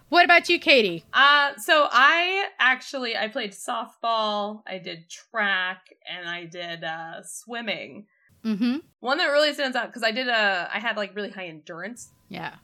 What 0.09 0.25
about 0.25 0.49
you, 0.49 0.59
Katie? 0.59 1.05
Uh, 1.13 1.53
so 1.57 1.87
I 1.91 2.47
actually 2.59 3.17
I 3.17 3.29
played 3.29 3.53
softball, 3.53 4.63
I 4.67 4.79
did 4.79 5.11
track, 5.11 5.95
and 6.11 6.29
I 6.29 6.47
did 6.47 6.85
uh 6.85 7.23
swimming. 7.23 8.07
Mm-hmm. 8.45 8.79
One 9.01 9.19
that 9.19 9.27
really 9.27 9.53
stands 9.53 9.77
out 9.77 9.89
because 9.89 10.03
I 10.03 10.13
did 10.13 10.29
a 10.29 10.71
I 10.73 10.79
had 10.79 10.97
like 10.97 11.15
really 11.15 11.31
high 11.31 11.47
endurance. 11.47 12.13
Yeah. 12.29 12.55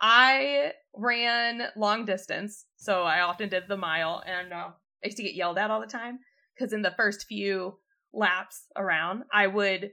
I 0.00 0.72
ran 0.94 1.68
long 1.76 2.04
distance, 2.04 2.66
so 2.76 3.04
I 3.04 3.20
often 3.20 3.48
did 3.48 3.64
the 3.68 3.76
mile, 3.76 4.22
and 4.26 4.52
uh, 4.52 4.70
I 5.02 5.06
used 5.06 5.16
to 5.18 5.22
get 5.22 5.34
yelled 5.34 5.58
at 5.58 5.70
all 5.70 5.80
the 5.80 5.86
time 5.86 6.18
because 6.54 6.72
in 6.72 6.82
the 6.82 6.94
first 6.96 7.26
few 7.26 7.78
laps 8.12 8.64
around, 8.76 9.22
I 9.32 9.46
would 9.46 9.92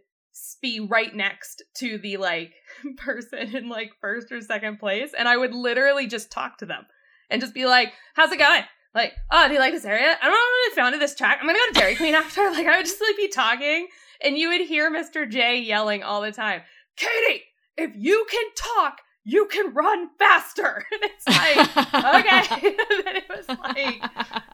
be 0.62 0.80
right 0.80 1.16
next 1.16 1.64
to 1.76 1.98
the 1.98 2.18
like 2.18 2.54
person 2.98 3.56
in 3.56 3.70
like 3.70 3.92
first 4.02 4.32
or 4.32 4.42
second 4.42 4.80
place, 4.80 5.12
and 5.18 5.28
I 5.28 5.38
would 5.38 5.54
literally 5.54 6.08
just 6.08 6.32
talk 6.32 6.58
to 6.60 6.66
them 6.66 6.86
and 7.30 7.42
just 7.42 7.54
be 7.54 7.66
like, 7.66 7.94
"How's 8.16 8.32
it 8.32 8.40
going?" 8.40 8.64
Like, 8.96 9.14
oh, 9.32 9.48
do 9.48 9.54
you 9.54 9.60
like 9.60 9.74
this 9.74 9.86
area? 9.86 10.18
I 10.20 10.26
don't 10.26 10.32
know 10.32 10.38
really 10.38 10.76
found 10.76 11.02
this 11.02 11.16
track. 11.16 11.38
I'm 11.40 11.48
gonna 11.48 11.60
go 11.60 11.74
to 11.74 11.80
Dairy 11.80 11.96
Queen 11.96 12.16
after. 12.16 12.50
Like, 12.50 12.68
I 12.68 12.78
would 12.78 12.86
just 12.86 13.02
like 13.02 13.18
be 13.18 13.28
talking, 13.28 13.88
and 14.22 14.38
you 14.38 14.50
would 14.50 14.62
hear 14.62 14.92
Mr. 14.92 15.30
J 15.30 15.60
yelling 15.60 16.04
all 16.04 16.22
the 16.22 16.32
time, 16.32 16.62
"Katie, 16.96 17.44
if 17.78 17.92
you 17.96 18.26
can 18.30 18.46
talk, 18.56 19.02
you 19.24 19.46
can 19.48 19.74
run 19.74 20.10
faster." 20.18 20.86
And 20.92 21.02
it's 21.04 21.28
like, 21.28 21.78
okay. 22.16 22.68
and 22.68 23.06
then 23.06 23.16
it 23.18 23.30
was 23.30 23.48
like, 23.48 24.02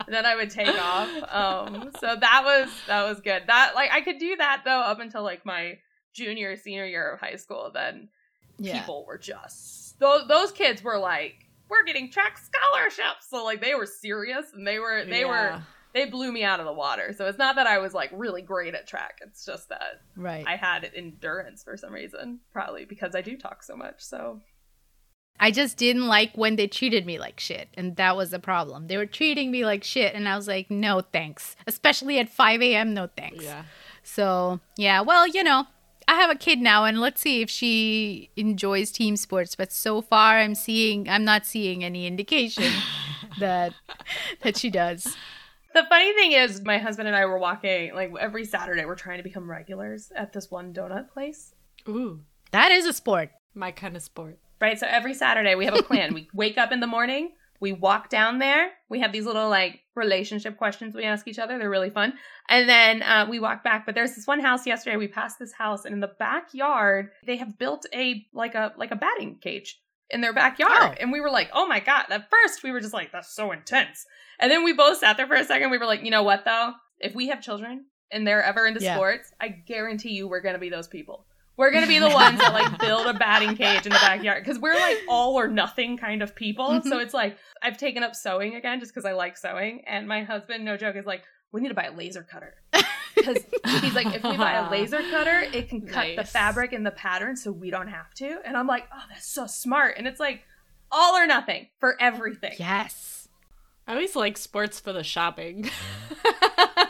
then 0.07 0.25
I 0.25 0.35
would 0.35 0.49
take 0.49 0.75
off. 0.79 1.09
Um, 1.31 1.91
so 1.99 2.15
that 2.19 2.41
was 2.43 2.69
that 2.87 3.03
was 3.07 3.21
good. 3.21 3.43
That 3.47 3.73
like 3.75 3.91
I 3.91 4.01
could 4.01 4.19
do 4.19 4.35
that 4.37 4.61
though 4.65 4.79
up 4.81 4.99
until 4.99 5.23
like 5.23 5.45
my 5.45 5.77
junior 6.13 6.55
senior 6.55 6.85
year 6.85 7.11
of 7.13 7.19
high 7.19 7.35
school. 7.35 7.71
Then 7.73 8.09
Yeah. 8.57 8.79
people 8.81 9.05
were 9.07 9.17
just 9.17 9.99
those 9.99 10.27
those 10.27 10.51
kids 10.51 10.83
were 10.83 10.97
like, 10.99 11.35
we're 11.69 11.83
getting 11.83 12.11
track 12.11 12.37
scholarships. 12.37 13.27
So 13.29 13.43
like 13.43 13.61
they 13.61 13.75
were 13.75 13.85
serious 13.85 14.45
and 14.53 14.65
they 14.67 14.79
were 14.79 15.03
they 15.05 15.25
were 15.25 15.61
they 15.93 16.05
blew 16.05 16.31
me 16.31 16.43
out 16.43 16.59
of 16.59 16.65
the 16.65 16.73
water. 16.73 17.13
So 17.17 17.25
it's 17.27 17.37
not 17.37 17.55
that 17.55 17.67
I 17.67 17.77
was 17.79 17.93
like 17.93 18.09
really 18.13 18.41
great 18.41 18.75
at 18.75 18.87
track. 18.87 19.19
It's 19.21 19.45
just 19.45 19.69
that 19.69 20.01
Right. 20.17 20.45
I 20.47 20.55
had 20.57 20.89
endurance 20.95 21.63
for 21.63 21.77
some 21.77 21.93
reason, 21.93 22.39
probably 22.51 22.85
because 22.85 23.15
I 23.15 23.21
do 23.21 23.37
talk 23.37 23.63
so 23.63 23.75
much. 23.77 24.01
So 24.03 24.41
I 25.39 25.51
just 25.51 25.77
didn't 25.77 26.07
like 26.07 26.31
when 26.35 26.55
they 26.55 26.67
treated 26.67 27.05
me 27.05 27.19
like 27.19 27.39
shit. 27.39 27.67
And 27.75 27.95
that 27.97 28.15
was 28.15 28.31
the 28.31 28.39
problem. 28.39 28.87
They 28.87 28.97
were 28.97 29.05
treating 29.05 29.51
me 29.51 29.65
like 29.65 29.83
shit. 29.83 30.13
And 30.15 30.29
I 30.29 30.35
was 30.37 30.47
like, 30.47 30.71
no 30.71 31.01
thanks. 31.01 31.55
Especially 31.67 32.19
at 32.19 32.29
5 32.29 32.61
a.m., 32.61 32.93
no 32.93 33.09
thanks. 33.17 33.43
Yeah. 33.43 33.63
So, 34.03 34.59
yeah, 34.77 35.01
well, 35.01 35.27
you 35.27 35.43
know, 35.43 35.65
I 36.07 36.15
have 36.15 36.29
a 36.29 36.35
kid 36.35 36.59
now 36.59 36.85
and 36.85 37.01
let's 37.01 37.19
see 37.21 37.41
if 37.41 37.49
she 37.49 38.29
enjoys 38.35 38.91
team 38.91 39.17
sports. 39.17 39.55
But 39.55 39.71
so 39.73 40.01
far, 40.01 40.37
I'm 40.37 40.55
seeing, 40.55 41.09
I'm 41.09 41.25
not 41.25 41.45
seeing 41.45 41.83
any 41.83 42.05
indication 42.07 42.71
that 43.39 43.73
that 44.43 44.55
she 44.57 44.69
does. 44.69 45.17
the 45.73 45.83
funny 45.89 46.13
thing 46.13 46.31
is, 46.33 46.61
my 46.63 46.77
husband 46.77 47.07
and 47.07 47.17
I 47.17 47.25
were 47.25 47.39
walking 47.39 47.93
like 47.93 48.13
every 48.19 48.45
Saturday. 48.45 48.85
We're 48.85 48.95
trying 48.95 49.17
to 49.17 49.23
become 49.23 49.49
regulars 49.49 50.11
at 50.15 50.31
this 50.31 50.49
one 50.51 50.73
donut 50.73 51.09
place. 51.11 51.53
Ooh, 51.89 52.21
That 52.51 52.71
is 52.71 52.85
a 52.85 52.93
sport. 52.93 53.31
my 53.53 53.71
kind 53.71 53.95
of 53.97 54.03
sport. 54.03 54.37
Right. 54.61 54.79
So 54.79 54.87
every 54.89 55.13
Saturday 55.13 55.55
we 55.55 55.65
have 55.65 55.77
a 55.77 55.83
plan. 55.83 56.13
we 56.13 56.27
wake 56.33 56.57
up 56.57 56.71
in 56.71 56.79
the 56.79 56.87
morning, 56.87 57.31
we 57.59 57.71
walk 57.73 58.09
down 58.09 58.39
there. 58.39 58.71
We 58.89 58.99
have 59.01 59.11
these 59.11 59.25
little 59.25 59.49
like 59.49 59.81
relationship 59.95 60.57
questions 60.57 60.93
we 60.93 61.03
ask 61.03 61.27
each 61.27 61.39
other. 61.39 61.57
They're 61.57 61.69
really 61.69 61.89
fun. 61.89 62.13
And 62.49 62.67
then 62.69 63.01
uh, 63.01 63.27
we 63.29 63.39
walk 63.39 63.63
back. 63.63 63.85
But 63.85 63.95
there's 63.95 64.15
this 64.15 64.27
one 64.27 64.39
house 64.39 64.65
yesterday. 64.67 64.97
We 64.97 65.07
passed 65.07 65.39
this 65.39 65.53
house, 65.53 65.85
and 65.85 65.93
in 65.93 65.99
the 65.99 66.11
backyard 66.19 67.09
they 67.25 67.37
have 67.37 67.57
built 67.57 67.85
a 67.93 68.25
like 68.33 68.55
a 68.55 68.73
like 68.77 68.91
a 68.91 68.95
batting 68.95 69.37
cage 69.41 69.79
in 70.09 70.21
their 70.21 70.33
backyard. 70.33 70.71
Oh. 70.79 70.93
And 70.99 71.11
we 71.11 71.19
were 71.21 71.31
like, 71.31 71.49
oh 71.53 71.67
my 71.67 71.79
god. 71.79 72.05
At 72.09 72.29
first 72.29 72.61
we 72.63 72.71
were 72.71 72.81
just 72.81 72.93
like, 72.93 73.11
that's 73.11 73.33
so 73.33 73.51
intense. 73.51 74.05
And 74.39 74.51
then 74.51 74.63
we 74.63 74.73
both 74.73 74.97
sat 74.99 75.17
there 75.17 75.27
for 75.27 75.35
a 75.35 75.43
second. 75.43 75.71
We 75.71 75.77
were 75.77 75.85
like, 75.85 76.03
you 76.03 76.11
know 76.11 76.23
what 76.23 76.45
though? 76.45 76.73
If 76.99 77.15
we 77.15 77.29
have 77.29 77.41
children 77.41 77.85
and 78.11 78.27
they're 78.27 78.43
ever 78.43 78.67
into 78.67 78.81
Yeah. 78.83 78.95
sports, 78.95 79.31
I 79.41 79.47
guarantee 79.47 80.11
you 80.11 80.27
we're 80.27 80.41
gonna 80.41 80.59
be 80.59 80.69
those 80.69 80.87
people. 80.87 81.25
We're 81.57 81.71
gonna 81.71 81.87
be 81.87 81.99
the 81.99 82.09
ones 82.13 82.39
that 82.39 82.53
like 82.53 82.79
build 82.79 83.07
a 83.07 83.13
batting 83.13 83.55
cage 83.55 83.85
in 83.85 83.91
the 83.91 83.99
backyard 83.99 84.43
because 84.43 84.59
we're 84.59 84.79
like 84.79 84.97
all 85.07 85.35
or 85.35 85.47
nothing 85.47 85.97
kind 85.97 86.21
of 86.21 86.35
people. 86.35 86.69
Mm-hmm. 86.69 86.89
So 86.89 86.99
it's 86.99 87.13
like 87.13 87.37
I've 87.61 87.77
taken 87.77 88.03
up 88.03 88.15
sewing 88.15 88.55
again 88.55 88.79
just 88.79 88.93
because 88.93 89.05
I 89.05 89.13
like 89.13 89.37
sewing, 89.37 89.83
and 89.87 90.07
my 90.07 90.23
husband, 90.23 90.65
no 90.65 90.77
joke, 90.77 90.95
is 90.95 91.05
like, 91.05 91.23
we 91.51 91.61
need 91.61 91.69
to 91.69 91.73
buy 91.73 91.85
a 91.85 91.93
laser 91.93 92.23
cutter 92.23 92.55
because 93.15 93.37
he's 93.81 93.95
like, 93.95 94.07
if 94.07 94.23
we 94.23 94.35
buy 94.37 94.53
a 94.53 94.69
laser 94.69 94.99
cutter, 95.09 95.39
it 95.53 95.69
can 95.69 95.81
cut 95.87 96.15
the 96.15 96.23
fabric 96.23 96.73
and 96.73 96.85
the 96.85 96.91
pattern, 96.91 97.35
so 97.35 97.51
we 97.51 97.69
don't 97.69 97.87
have 97.87 98.13
to. 98.15 98.39
And 98.45 98.57
I'm 98.57 98.67
like, 98.67 98.87
oh, 98.93 99.03
that's 99.09 99.27
so 99.27 99.47
smart. 99.47 99.95
And 99.97 100.07
it's 100.07 100.19
like 100.19 100.43
all 100.91 101.15
or 101.15 101.25
nothing 101.25 101.67
for 101.79 101.95
everything. 101.99 102.53
Yes. 102.59 103.27
I 103.87 103.93
always 103.93 104.15
like 104.15 104.37
sports 104.37 104.79
for 104.79 104.93
the 104.93 105.03
shopping. 105.03 105.69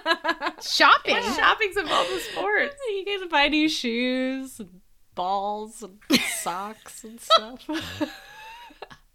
Shopping. 0.62 1.16
And 1.16 1.36
shopping's 1.36 1.78
involved 1.78 2.10
with 2.12 2.24
sports. 2.24 2.76
you 2.90 3.06
get 3.06 3.22
to 3.22 3.28
buy 3.28 3.48
new 3.48 3.70
shoes, 3.70 4.60
and 4.60 4.82
balls, 5.14 5.84
and 5.84 6.00
socks 6.42 7.04
and 7.04 7.20
stuff. 7.20 7.68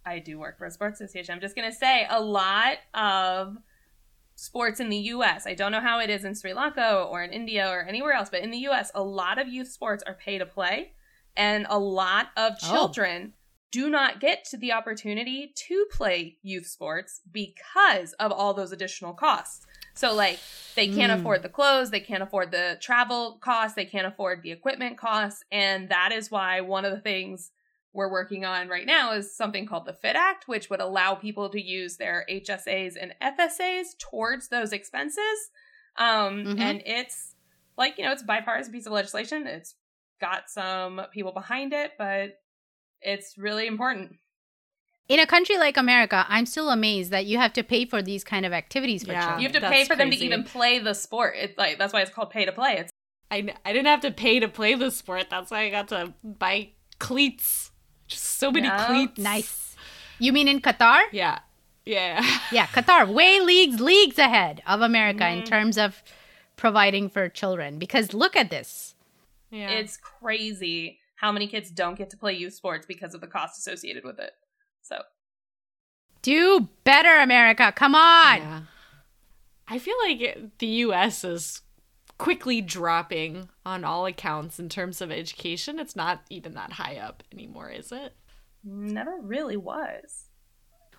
I 0.05 0.19
do 0.19 0.39
work 0.39 0.57
for 0.57 0.65
a 0.65 0.71
sports 0.71 0.99
association. 0.99 1.33
I'm 1.35 1.41
just 1.41 1.55
gonna 1.55 1.71
say 1.71 2.07
a 2.09 2.19
lot 2.21 2.77
of 2.93 3.57
sports 4.35 4.79
in 4.79 4.89
the 4.89 4.97
US. 4.97 5.45
I 5.45 5.53
don't 5.53 5.71
know 5.71 5.79
how 5.81 5.99
it 5.99 6.09
is 6.09 6.25
in 6.25 6.33
Sri 6.33 6.53
Lanka 6.53 7.03
or 7.03 7.21
in 7.23 7.31
India 7.31 7.69
or 7.69 7.83
anywhere 7.83 8.13
else, 8.13 8.29
but 8.29 8.41
in 8.41 8.49
the 8.51 8.57
US, 8.69 8.91
a 8.95 9.03
lot 9.03 9.37
of 9.37 9.47
youth 9.47 9.67
sports 9.67 10.03
are 10.07 10.15
pay 10.15 10.37
to 10.39 10.45
play. 10.45 10.93
And 11.37 11.65
a 11.69 11.77
lot 11.79 12.27
of 12.35 12.53
Oh. 12.63 12.67
children 12.69 13.33
do 13.69 13.89
not 13.89 14.19
get 14.19 14.43
to 14.45 14.57
the 14.57 14.71
opportunity 14.73 15.53
to 15.55 15.85
play 15.91 16.37
youth 16.41 16.65
sports 16.67 17.21
because 17.31 18.11
of 18.13 18.31
all 18.31 18.53
those 18.53 18.71
additional 18.73 19.13
costs. 19.13 19.65
So, 19.93 20.13
like, 20.13 20.39
they 20.75 20.87
can't 20.87 21.11
Mm. 21.11 21.19
afford 21.19 21.43
the 21.43 21.49
clothes, 21.49 21.91
they 21.91 21.99
can't 21.99 22.23
afford 22.23 22.51
the 22.51 22.77
travel 22.81 23.37
costs, 23.41 23.75
they 23.75 23.85
can't 23.85 24.07
afford 24.07 24.41
the 24.41 24.51
equipment 24.51 24.97
costs. 24.97 25.43
And 25.51 25.89
that 25.89 26.11
is 26.11 26.31
why 26.31 26.61
one 26.61 26.85
of 26.85 26.91
the 26.91 27.01
things 27.01 27.51
we're 27.93 28.11
working 28.11 28.45
on 28.45 28.69
right 28.69 28.85
now 28.85 29.11
is 29.11 29.35
something 29.35 29.65
called 29.65 29.85
the 29.85 29.93
FIT 29.93 30.15
Act, 30.15 30.47
which 30.47 30.69
would 30.69 30.79
allow 30.79 31.13
people 31.13 31.49
to 31.49 31.61
use 31.61 31.97
their 31.97 32.25
HSAs 32.29 32.95
and 32.95 33.13
FSAs 33.21 33.95
towards 33.99 34.47
those 34.47 34.71
expenses. 34.71 35.51
Um, 35.97 36.45
Mhm. 36.45 36.59
And 36.59 36.83
it's 36.85 37.35
like, 37.77 37.97
you 37.97 38.05
know, 38.05 38.13
it's 38.13 38.21
a 38.21 38.25
bipartisan 38.25 38.71
piece 38.71 38.85
of 38.85 38.93
legislation. 38.93 39.45
It's 39.45 39.75
got 40.21 40.49
some 40.49 41.01
people 41.11 41.33
behind 41.33 41.73
it, 41.73 41.93
but 41.97 42.39
it's 43.01 43.37
really 43.37 43.67
important. 43.67 44.17
In 45.11 45.19
a 45.19 45.25
country 45.27 45.57
like 45.57 45.75
America, 45.75 46.25
I'm 46.29 46.45
still 46.45 46.69
amazed 46.69 47.11
that 47.11 47.25
you 47.25 47.37
have 47.37 47.51
to 47.53 47.63
pay 47.63 47.83
for 47.85 48.01
these 48.01 48.23
kind 48.23 48.45
of 48.45 48.53
activities 48.53 49.03
for 49.03 49.11
Yeah. 49.11 49.19
children. 49.21 49.39
You 49.41 49.47
have 49.47 49.53
to 49.55 49.59
That's 49.59 49.73
pay 49.73 49.83
for 49.85 49.95
them 49.97 50.09
to 50.09 50.15
even 50.17 50.43
play 50.45 50.79
the 50.79 50.93
sport. 50.93 51.33
It's 51.37 51.57
like 51.57 51.77
that's 51.77 51.91
why 51.91 52.01
it's 52.01 52.11
called 52.11 52.29
pay 52.29 52.45
to 52.45 52.53
play. 52.53 52.77
It's 52.77 52.91
I, 53.29 53.53
I 53.65 53.73
didn't 53.73 53.87
have 53.87 53.99
to 54.01 54.11
pay 54.11 54.39
to 54.39 54.47
play 54.47 54.73
the 54.75 54.89
sport. 54.89 55.29
That's 55.29 55.51
why 55.51 55.63
I 55.65 55.69
got 55.69 55.89
to 55.89 56.13
buy 56.23 56.69
cleats. 56.99 57.71
Just 58.07 58.23
so 58.23 58.51
many 58.51 58.67
Yeah. 58.67 58.85
cleats. 58.87 59.17
nice. 59.19 59.75
You 60.19 60.31
mean 60.31 60.47
in 60.47 60.61
Qatar? 60.61 61.01
Yeah. 61.11 61.39
Yeah. 61.85 62.21
Yeah, 62.51 62.67
Qatar 62.67 63.07
way 63.07 63.41
leagues 63.41 63.81
leagues 63.81 64.17
ahead 64.17 64.61
of 64.65 64.79
America 64.81 65.27
in 65.27 65.41
Mhm. 65.41 65.45
terms 65.45 65.77
of 65.77 66.03
providing 66.55 67.09
for 67.09 67.27
children. 67.27 67.79
Because 67.79 68.13
look 68.13 68.35
at 68.37 68.49
this. 68.49 68.95
yeah. 69.49 69.69
it's 69.71 69.97
crazy 69.97 70.99
how 71.15 71.29
many 71.33 71.45
kids 71.47 71.69
don't 71.69 71.97
get 71.97 72.09
to 72.11 72.15
play 72.17 72.33
youth 72.33 72.53
sports 72.53 72.85
because 72.85 73.13
of 73.13 73.19
the 73.19 73.27
cost 73.27 73.57
associated 73.59 74.05
with 74.05 74.17
it. 74.17 74.31
So 74.81 75.01
Do 76.21 76.69
better, 76.83 77.17
America. 77.19 77.71
Come 77.75 77.95
on. 77.95 78.37
Yeah. 78.37 78.61
I 79.67 79.79
feel 79.79 79.95
like 80.03 80.57
the 80.59 80.67
US 80.67 81.23
is 81.23 81.61
quickly 82.17 82.61
dropping 82.61 83.49
on 83.65 83.83
all 83.83 84.05
accounts 84.05 84.59
in 84.59 84.69
terms 84.69 85.01
of 85.01 85.11
education. 85.11 85.79
It's 85.79 85.95
not 85.95 86.21
even 86.29 86.53
that 86.53 86.73
high 86.73 86.97
up 86.97 87.23
anymore, 87.31 87.69
is 87.69 87.91
it? 87.91 88.13
never 88.63 89.17
really 89.21 89.57
was. 89.57 90.25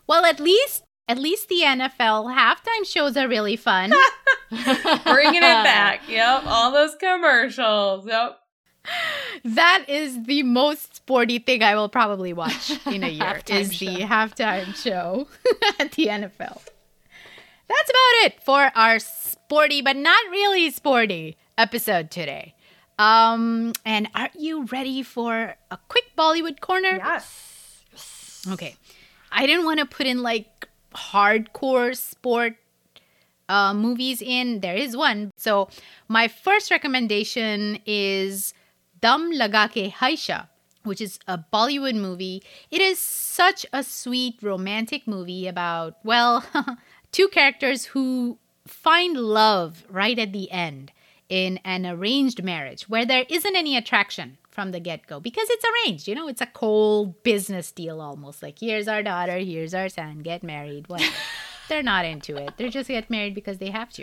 Well, 0.08 0.24
at 0.24 0.40
least 0.40 0.82
at 1.08 1.18
least 1.18 1.48
the 1.48 1.60
NFL 1.64 2.34
halftime 2.34 2.84
shows 2.84 3.16
are 3.16 3.28
really 3.28 3.56
fun. 3.56 3.92
Bringing 4.50 5.36
it 5.36 5.40
back. 5.64 6.00
Yep, 6.08 6.42
all 6.46 6.72
those 6.72 6.94
commercials. 6.96 8.06
Yep. 8.06 8.38
That 9.44 9.84
is 9.88 10.24
the 10.24 10.42
most 10.42 10.96
sporty 10.96 11.38
thing 11.38 11.62
I 11.62 11.74
will 11.74 11.88
probably 11.88 12.32
watch 12.32 12.72
in 12.86 13.04
a 13.04 13.08
year 13.08 13.40
is 13.48 13.72
show. 13.74 13.86
the 13.86 14.00
halftime 14.00 14.74
show 14.74 15.28
at 15.78 15.92
the 15.92 16.06
NFL. 16.06 16.62
That's 17.68 17.90
about 17.90 18.26
it 18.26 18.42
for 18.42 18.70
our 18.74 18.98
sporty 18.98 19.82
but 19.82 19.96
not 19.96 20.20
really 20.30 20.70
sporty 20.70 21.36
episode 21.56 22.10
today. 22.10 22.54
Um, 22.98 23.72
and 23.84 24.08
are 24.14 24.30
you 24.38 24.64
ready 24.66 25.02
for 25.02 25.56
a 25.70 25.78
quick 25.88 26.04
Bollywood 26.16 26.60
corner? 26.60 26.98
Yes. 26.98 27.84
Okay. 28.50 28.76
I 29.30 29.46
didn't 29.46 29.64
want 29.64 29.80
to 29.80 29.86
put 29.86 30.06
in 30.06 30.22
like 30.22 30.68
hardcore 30.94 31.96
sport 31.96 32.56
uh, 33.48 33.74
movies 33.74 34.22
in. 34.22 34.60
There 34.60 34.76
is 34.76 34.96
one. 34.96 35.30
So 35.36 35.68
my 36.08 36.28
first 36.28 36.70
recommendation 36.70 37.78
is 37.86 38.54
Dum 39.02 39.32
Laga 39.32 39.68
Ke 39.68 39.92
Haisha, 39.92 40.48
which 40.84 41.00
is 41.00 41.18
a 41.26 41.44
Bollywood 41.52 41.96
movie. 41.96 42.42
It 42.70 42.80
is 42.80 42.98
such 42.98 43.66
a 43.72 43.82
sweet 43.82 44.38
romantic 44.40 45.06
movie 45.06 45.46
about, 45.48 45.96
well, 46.04 46.44
two 47.12 47.28
characters 47.28 47.86
who 47.86 48.38
find 48.66 49.16
love 49.16 49.84
right 49.90 50.18
at 50.18 50.32
the 50.32 50.50
end 50.52 50.92
in 51.28 51.58
an 51.64 51.84
arranged 51.84 52.44
marriage 52.44 52.88
where 52.88 53.04
there 53.04 53.24
isn't 53.28 53.56
any 53.56 53.76
attraction 53.76 54.38
from 54.50 54.70
the 54.70 54.78
get 54.78 55.06
go 55.08 55.18
because 55.18 55.48
it's 55.50 55.64
arranged. 55.64 56.06
You 56.06 56.14
know, 56.14 56.28
it's 56.28 56.40
a 56.40 56.46
cold 56.46 57.22
business 57.24 57.72
deal 57.72 58.00
almost. 58.00 58.42
Like, 58.42 58.58
here's 58.60 58.86
our 58.86 59.02
daughter, 59.02 59.38
here's 59.38 59.74
our 59.74 59.88
son, 59.88 60.20
get 60.20 60.42
married, 60.44 60.88
whatever. 60.88 61.12
They're 61.68 61.82
not 61.82 62.04
into 62.04 62.36
it. 62.36 62.56
They 62.56 62.68
just 62.68 62.88
get 62.88 63.10
married 63.10 63.34
because 63.34 63.58
they 63.58 63.70
have 63.70 63.90
to. 63.94 64.02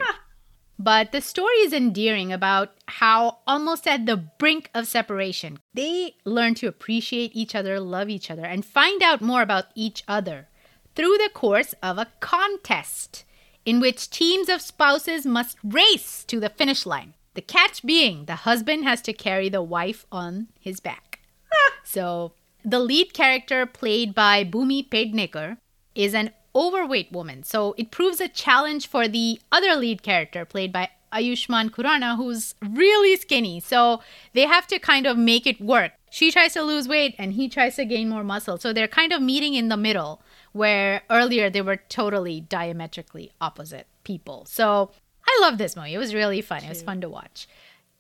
But 0.82 1.12
the 1.12 1.20
story 1.20 1.58
is 1.58 1.74
endearing 1.74 2.32
about 2.32 2.72
how, 2.88 3.40
almost 3.46 3.86
at 3.86 4.06
the 4.06 4.16
brink 4.16 4.70
of 4.74 4.88
separation, 4.88 5.60
they 5.74 6.16
learn 6.24 6.56
to 6.56 6.68
appreciate 6.68 7.36
each 7.36 7.54
other, 7.54 7.82
love 7.82 8.08
each 8.08 8.32
other, 8.32 8.46
and 8.46 8.66
find 8.66 9.04
out 9.04 9.20
more 9.22 9.42
about 9.42 9.66
each 9.76 10.04
other 10.08 10.48
through 10.96 11.18
the 11.18 11.30
course 11.34 11.76
of 11.84 11.98
a 11.98 12.08
contest 12.22 13.26
in 13.66 13.82
which 13.82 14.10
teams 14.10 14.48
of 14.48 14.62
spouses 14.62 15.26
must 15.26 15.58
race 15.66 16.24
to 16.24 16.40
the 16.40 16.50
finish 16.50 16.86
line. 16.86 17.14
The 17.34 17.42
catch 17.42 17.86
being 17.86 18.24
the 18.26 18.48
husband 18.48 18.86
has 18.86 19.02
to 19.02 19.14
carry 19.14 19.50
the 19.50 19.62
wife 19.62 20.06
on 20.14 20.48
his 20.58 20.80
back. 20.80 21.20
Ah. 21.54 21.74
so, 21.84 22.32
the 22.64 22.80
lead 22.80 23.14
character, 23.14 23.66
played 23.66 24.16
by 24.16 24.46
Bhumi 24.46 24.88
Pednekar, 24.90 25.58
is 25.94 26.14
an 26.14 26.32
overweight 26.56 27.12
woman. 27.12 27.44
So, 27.44 27.76
it 27.78 27.92
proves 27.92 28.20
a 28.20 28.28
challenge 28.28 28.88
for 28.88 29.08
the 29.08 29.40
other 29.52 29.76
lead 29.76 30.04
character, 30.04 30.46
played 30.46 30.72
by 30.72 30.90
Ayushmann 31.14 31.72
Khurrana, 31.72 32.16
who's 32.18 32.56
really 32.62 33.16
skinny. 33.16 33.60
So, 33.60 34.02
they 34.34 34.46
have 34.46 34.68
to 34.68 34.80
kind 34.80 35.06
of 35.06 35.18
make 35.18 35.48
it 35.48 35.62
work. 35.62 35.94
She 36.12 36.32
tries 36.32 36.54
to 36.54 36.64
lose 36.64 36.88
weight 36.88 37.16
and 37.18 37.34
he 37.34 37.48
tries 37.50 37.76
to 37.76 37.86
gain 37.86 38.10
more 38.10 38.24
muscle. 38.24 38.58
So, 38.58 38.74
they're 38.74 38.88
kind 38.88 39.14
of 39.14 39.22
meeting 39.22 39.54
in 39.54 39.70
the 39.70 39.78
middle, 39.78 40.22
where 40.52 41.04
earlier 41.10 41.50
they 41.50 41.62
were 41.62 41.78
totally 41.78 42.42
diametrically 42.42 43.32
opposite 43.40 43.88
people. 44.04 44.46
So, 44.46 44.92
I 45.28 45.38
love 45.42 45.58
this 45.58 45.76
movie. 45.76 45.94
It 45.94 46.00
was 46.00 46.14
really 46.14 46.42
fun. 46.42 46.64
It 46.64 46.70
was 46.70 46.82
fun 46.82 47.02
to 47.02 47.10
watch. 47.10 47.48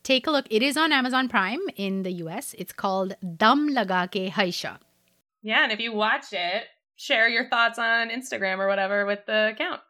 Take 0.01 0.25
a 0.25 0.31
look. 0.31 0.47
It 0.49 0.63
is 0.63 0.77
on 0.77 0.91
Amazon 0.91 1.29
Prime 1.29 1.59
in 1.75 2.03
the 2.03 2.11
US. 2.23 2.55
It's 2.57 2.73
called 2.73 3.15
Dum 3.37 3.69
Laga 3.69 4.07
Ke 4.07 4.33
Haisha. 4.33 4.79
Yeah, 5.41 5.63
and 5.63 5.71
if 5.71 5.79
you 5.79 5.93
watch 5.93 6.33
it, 6.33 6.63
share 6.99 7.29
your 7.29 7.47
thoughts 7.47 7.79
on 7.79 8.09
Instagram 8.09 8.59
or 8.59 8.67
whatever 8.67 9.05
with 9.05 9.25
the 9.25 9.49
account. 9.49 9.81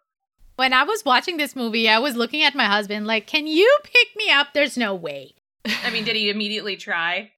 When 0.56 0.74
I 0.74 0.84
was 0.84 1.04
watching 1.04 1.38
this 1.38 1.56
movie, 1.56 1.90
I 1.90 2.00
was 2.00 2.16
looking 2.16 2.44
at 2.44 2.56
my 2.56 2.66
husband 2.66 3.08
like, 3.08 3.28
"Can 3.28 3.48
you 3.48 3.80
pick 3.84 4.08
me 4.16 4.30
up?" 4.30 4.54
There's 4.54 4.78
no 4.78 4.94
way. 4.94 5.36
I 5.84 5.90
mean, 5.90 6.04
did 6.04 6.16
he 6.16 6.30
immediately 6.30 6.76
try? 6.78 7.32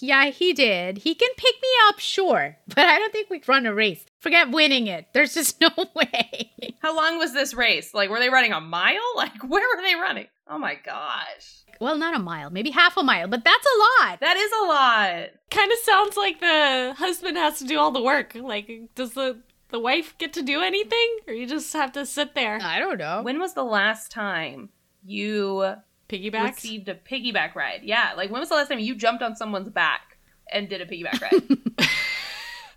Yeah, 0.00 0.26
he 0.26 0.52
did. 0.52 0.98
He 0.98 1.14
can 1.14 1.28
pick 1.36 1.54
me 1.62 1.68
up, 1.88 1.98
sure, 1.98 2.56
but 2.68 2.86
I 2.86 2.98
don't 2.98 3.12
think 3.12 3.30
we 3.30 3.38
can 3.38 3.52
run 3.52 3.66
a 3.66 3.74
race. 3.74 4.04
Forget 4.20 4.50
winning 4.50 4.86
it. 4.86 5.06
There's 5.12 5.34
just 5.34 5.60
no 5.60 5.70
way. 5.94 6.52
How 6.80 6.94
long 6.94 7.18
was 7.18 7.32
this 7.32 7.54
race? 7.54 7.94
Like, 7.94 8.10
were 8.10 8.20
they 8.20 8.30
running 8.30 8.52
a 8.52 8.60
mile? 8.60 9.00
Like, 9.16 9.42
where 9.42 9.76
were 9.76 9.82
they 9.82 9.94
running? 9.94 10.26
Oh 10.48 10.58
my 10.58 10.74
gosh. 10.76 11.62
well, 11.80 11.96
not 11.98 12.14
a 12.14 12.18
mile, 12.20 12.50
maybe 12.50 12.70
half 12.70 12.96
a 12.96 13.02
mile, 13.02 13.26
but 13.28 13.44
that's 13.44 13.66
a 13.66 14.04
lot. 14.06 14.20
That 14.20 14.36
is 14.36 14.52
a 14.62 14.66
lot. 14.66 15.28
kind 15.50 15.72
of 15.72 15.78
sounds 15.78 16.16
like 16.16 16.40
the 16.40 16.94
husband 16.96 17.36
has 17.36 17.58
to 17.58 17.64
do 17.64 17.78
all 17.78 17.90
the 17.90 18.02
work. 18.02 18.34
Like, 18.34 18.70
does 18.94 19.12
the 19.14 19.40
the 19.70 19.80
wife 19.80 20.16
get 20.18 20.32
to 20.34 20.42
do 20.42 20.60
anything, 20.62 21.16
or 21.26 21.34
you 21.34 21.46
just 21.46 21.72
have 21.72 21.90
to 21.92 22.06
sit 22.06 22.34
there? 22.36 22.58
I 22.62 22.78
don't 22.78 22.98
know. 22.98 23.22
When 23.22 23.40
was 23.40 23.54
the 23.54 23.64
last 23.64 24.12
time 24.12 24.68
you 25.04 25.74
Piggybacks. 26.08 26.54
received 26.54 26.88
a 26.88 26.94
piggyback 26.94 27.56
ride? 27.56 27.80
Yeah, 27.82 28.12
like 28.16 28.30
when 28.30 28.38
was 28.40 28.48
the 28.48 28.54
last 28.54 28.68
time 28.68 28.78
you 28.78 28.94
jumped 28.94 29.22
on 29.24 29.34
someone's 29.34 29.68
back 29.70 30.18
and 30.52 30.68
did 30.68 30.80
a 30.80 30.86
piggyback 30.86 31.20
ride? 31.20 31.88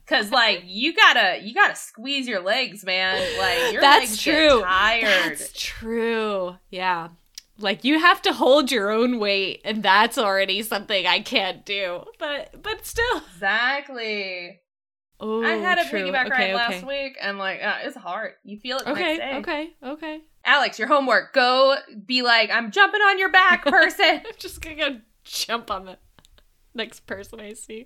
Cause 0.07 0.31
like 0.31 0.63
you 0.65 0.95
gotta 0.95 1.39
you 1.43 1.53
gotta 1.53 1.75
squeeze 1.75 2.27
your 2.27 2.41
legs, 2.41 2.83
man. 2.83 3.15
Like 3.37 3.73
your 3.73 3.81
That's 3.81 4.09
legs 4.09 4.23
true. 4.23 4.33
get 4.59 4.63
tired. 4.63 5.03
That's 5.37 5.51
true. 5.53 6.55
Yeah. 6.71 7.09
Like 7.59 7.83
you 7.83 7.99
have 7.99 8.21
to 8.23 8.33
hold 8.33 8.71
your 8.71 8.89
own 8.89 9.19
weight, 9.19 9.61
and 9.65 9.83
that's 9.83 10.17
already 10.17 10.61
something 10.63 11.05
I 11.05 11.19
can't 11.19 11.65
do. 11.65 12.03
But 12.17 12.61
but 12.61 12.85
still. 12.85 13.21
Exactly. 13.33 14.59
Oh, 15.19 15.43
I 15.43 15.55
had 15.55 15.77
a 15.77 15.89
true. 15.89 15.99
piggyback 15.99 16.27
okay, 16.31 16.53
ride 16.53 16.55
last 16.55 16.87
week, 16.87 17.17
and 17.21 17.37
like 17.37 17.61
uh, 17.61 17.79
it's 17.83 17.97
hard. 17.97 18.33
You 18.43 18.57
feel 18.57 18.77
it 18.77 18.85
the 18.85 18.91
Okay, 18.91 19.17
next 19.17 19.19
day. 19.19 19.37
okay, 19.37 19.69
okay. 19.83 20.21
Alex, 20.45 20.79
your 20.79 20.87
homework. 20.87 21.33
Go 21.33 21.75
be 22.05 22.21
like, 22.21 22.49
I'm 22.49 22.71
jumping 22.71 23.01
on 23.01 23.19
your 23.19 23.29
back, 23.29 23.65
person. 23.65 24.21
I'm 24.25 24.31
just 24.37 24.61
gonna 24.61 24.75
go 24.77 24.99
jump 25.25 25.69
on 25.69 25.85
the 25.85 25.97
next 26.73 27.01
person 27.05 27.41
I 27.41 27.51
see. 27.53 27.85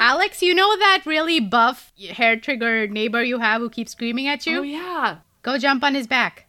Alex, 0.00 0.42
you 0.42 0.54
know 0.54 0.76
that 0.78 1.02
really 1.06 1.38
buff 1.38 1.92
hair 2.10 2.36
trigger 2.36 2.88
neighbor 2.88 3.22
you 3.22 3.38
have 3.38 3.60
who 3.60 3.70
keeps 3.70 3.92
screaming 3.92 4.26
at 4.26 4.44
you? 4.46 4.58
Oh 4.58 4.62
yeah. 4.62 5.18
Go 5.42 5.58
jump 5.58 5.84
on 5.84 5.94
his 5.94 6.08
back. 6.08 6.45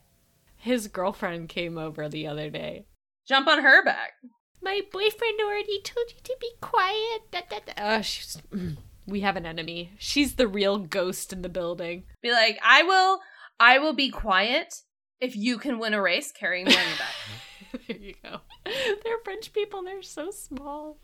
His 0.68 0.90
girlfriend 0.90 1.48
came 1.48 1.78
over 1.78 2.10
the 2.10 2.28
other 2.28 2.50
day. 2.50 2.88
Jump 3.26 3.48
on 3.48 3.64
her 3.64 3.86
back. 3.86 4.16
My 4.62 4.82
boyfriend 4.92 5.40
already 5.40 5.82
told 5.82 6.08
you 6.10 6.18
to 6.22 6.36
be 6.42 6.50
quiet. 6.60 7.22
Da, 7.32 7.40
da, 7.50 7.60
da. 7.66 7.82
Uh, 7.82 8.02
she's, 8.02 8.42
we 9.08 9.22
have 9.22 9.38
an 9.38 9.46
enemy. 9.46 9.92
She's 9.98 10.36
the 10.36 10.46
real 10.46 10.78
ghost 10.78 11.32
in 11.32 11.42
the 11.42 11.48
building. 11.48 12.04
Be 12.22 12.34
like, 12.34 12.60
I 12.62 12.84
will, 12.84 13.22
I 13.62 13.80
will 13.80 13.94
be 13.94 14.10
quiet 14.10 14.82
if 15.22 15.38
you 15.38 15.58
can 15.58 15.80
win 15.80 15.94
a 15.94 16.02
race 16.02 16.34
carrying 16.34 16.68
on 16.68 16.74
back. 16.74 17.82
there 17.88 17.96
you 17.96 18.16
go. 18.22 18.42
They're 18.66 19.20
French 19.24 19.54
people. 19.54 19.84
They're 19.84 20.02
so 20.02 20.32
small. 20.32 21.00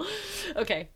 Okay. 0.57 0.89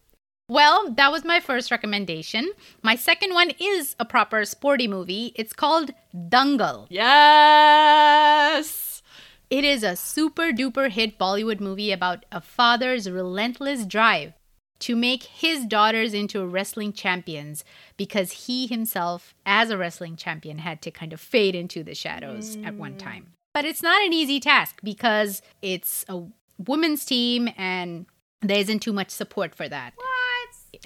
Well, 0.49 0.91
that 0.91 1.11
was 1.11 1.25
my 1.25 1.41
first 1.41 1.71
recommendation. 1.71 2.49
My 2.81 2.95
second 2.95 3.33
one 3.33 3.51
is 3.59 3.97
a 3.99 4.05
proper 4.05 4.45
sporty 4.45 4.87
movie. 4.87 5.33
It's 5.35 5.51
called 5.51 5.91
Dangal. 6.15 6.87
Yes. 6.89 9.03
It 9.49 9.65
is 9.65 9.83
a 9.83 9.97
super 9.97 10.51
duper 10.51 10.89
hit 10.89 11.19
Bollywood 11.19 11.59
movie 11.59 11.91
about 11.91 12.25
a 12.31 12.39
father's 12.39 13.09
relentless 13.09 13.85
drive 13.85 14.33
to 14.79 14.95
make 14.95 15.23
his 15.23 15.65
daughters 15.65 16.13
into 16.13 16.45
wrestling 16.45 16.93
champions 16.93 17.65
because 17.97 18.45
he 18.45 18.67
himself, 18.67 19.33
as 19.45 19.69
a 19.69 19.77
wrestling 19.77 20.15
champion, 20.15 20.59
had 20.59 20.81
to 20.83 20.91
kind 20.91 21.11
of 21.11 21.19
fade 21.19 21.55
into 21.55 21.83
the 21.83 21.95
shadows 21.95 22.57
at 22.63 22.75
one 22.75 22.93
mm. 22.93 22.99
time. 22.99 23.33
But 23.53 23.65
it's 23.65 23.83
not 23.83 24.05
an 24.05 24.13
easy 24.13 24.39
task 24.39 24.79
because 24.83 25.41
it's 25.61 26.05
a 26.07 26.23
women's 26.57 27.03
team 27.03 27.49
and 27.57 28.05
there 28.41 28.59
isn't 28.59 28.79
too 28.79 28.93
much 28.93 29.09
support 29.09 29.55
for 29.55 29.67
that. 29.67 29.93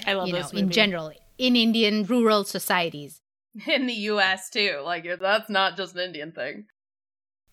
I 0.05 0.13
love 0.13 0.27
you 0.27 0.33
know, 0.33 0.41
this 0.41 0.53
in 0.53 0.69
general, 0.69 1.11
in 1.37 1.55
Indian 1.55 2.03
rural 2.05 2.43
societies. 2.43 3.21
In 3.67 3.85
the 3.85 3.93
US 3.93 4.49
too. 4.49 4.81
Like 4.83 5.05
that's 5.19 5.49
not 5.49 5.75
just 5.75 5.95
an 5.95 6.01
Indian 6.01 6.31
thing. 6.31 6.67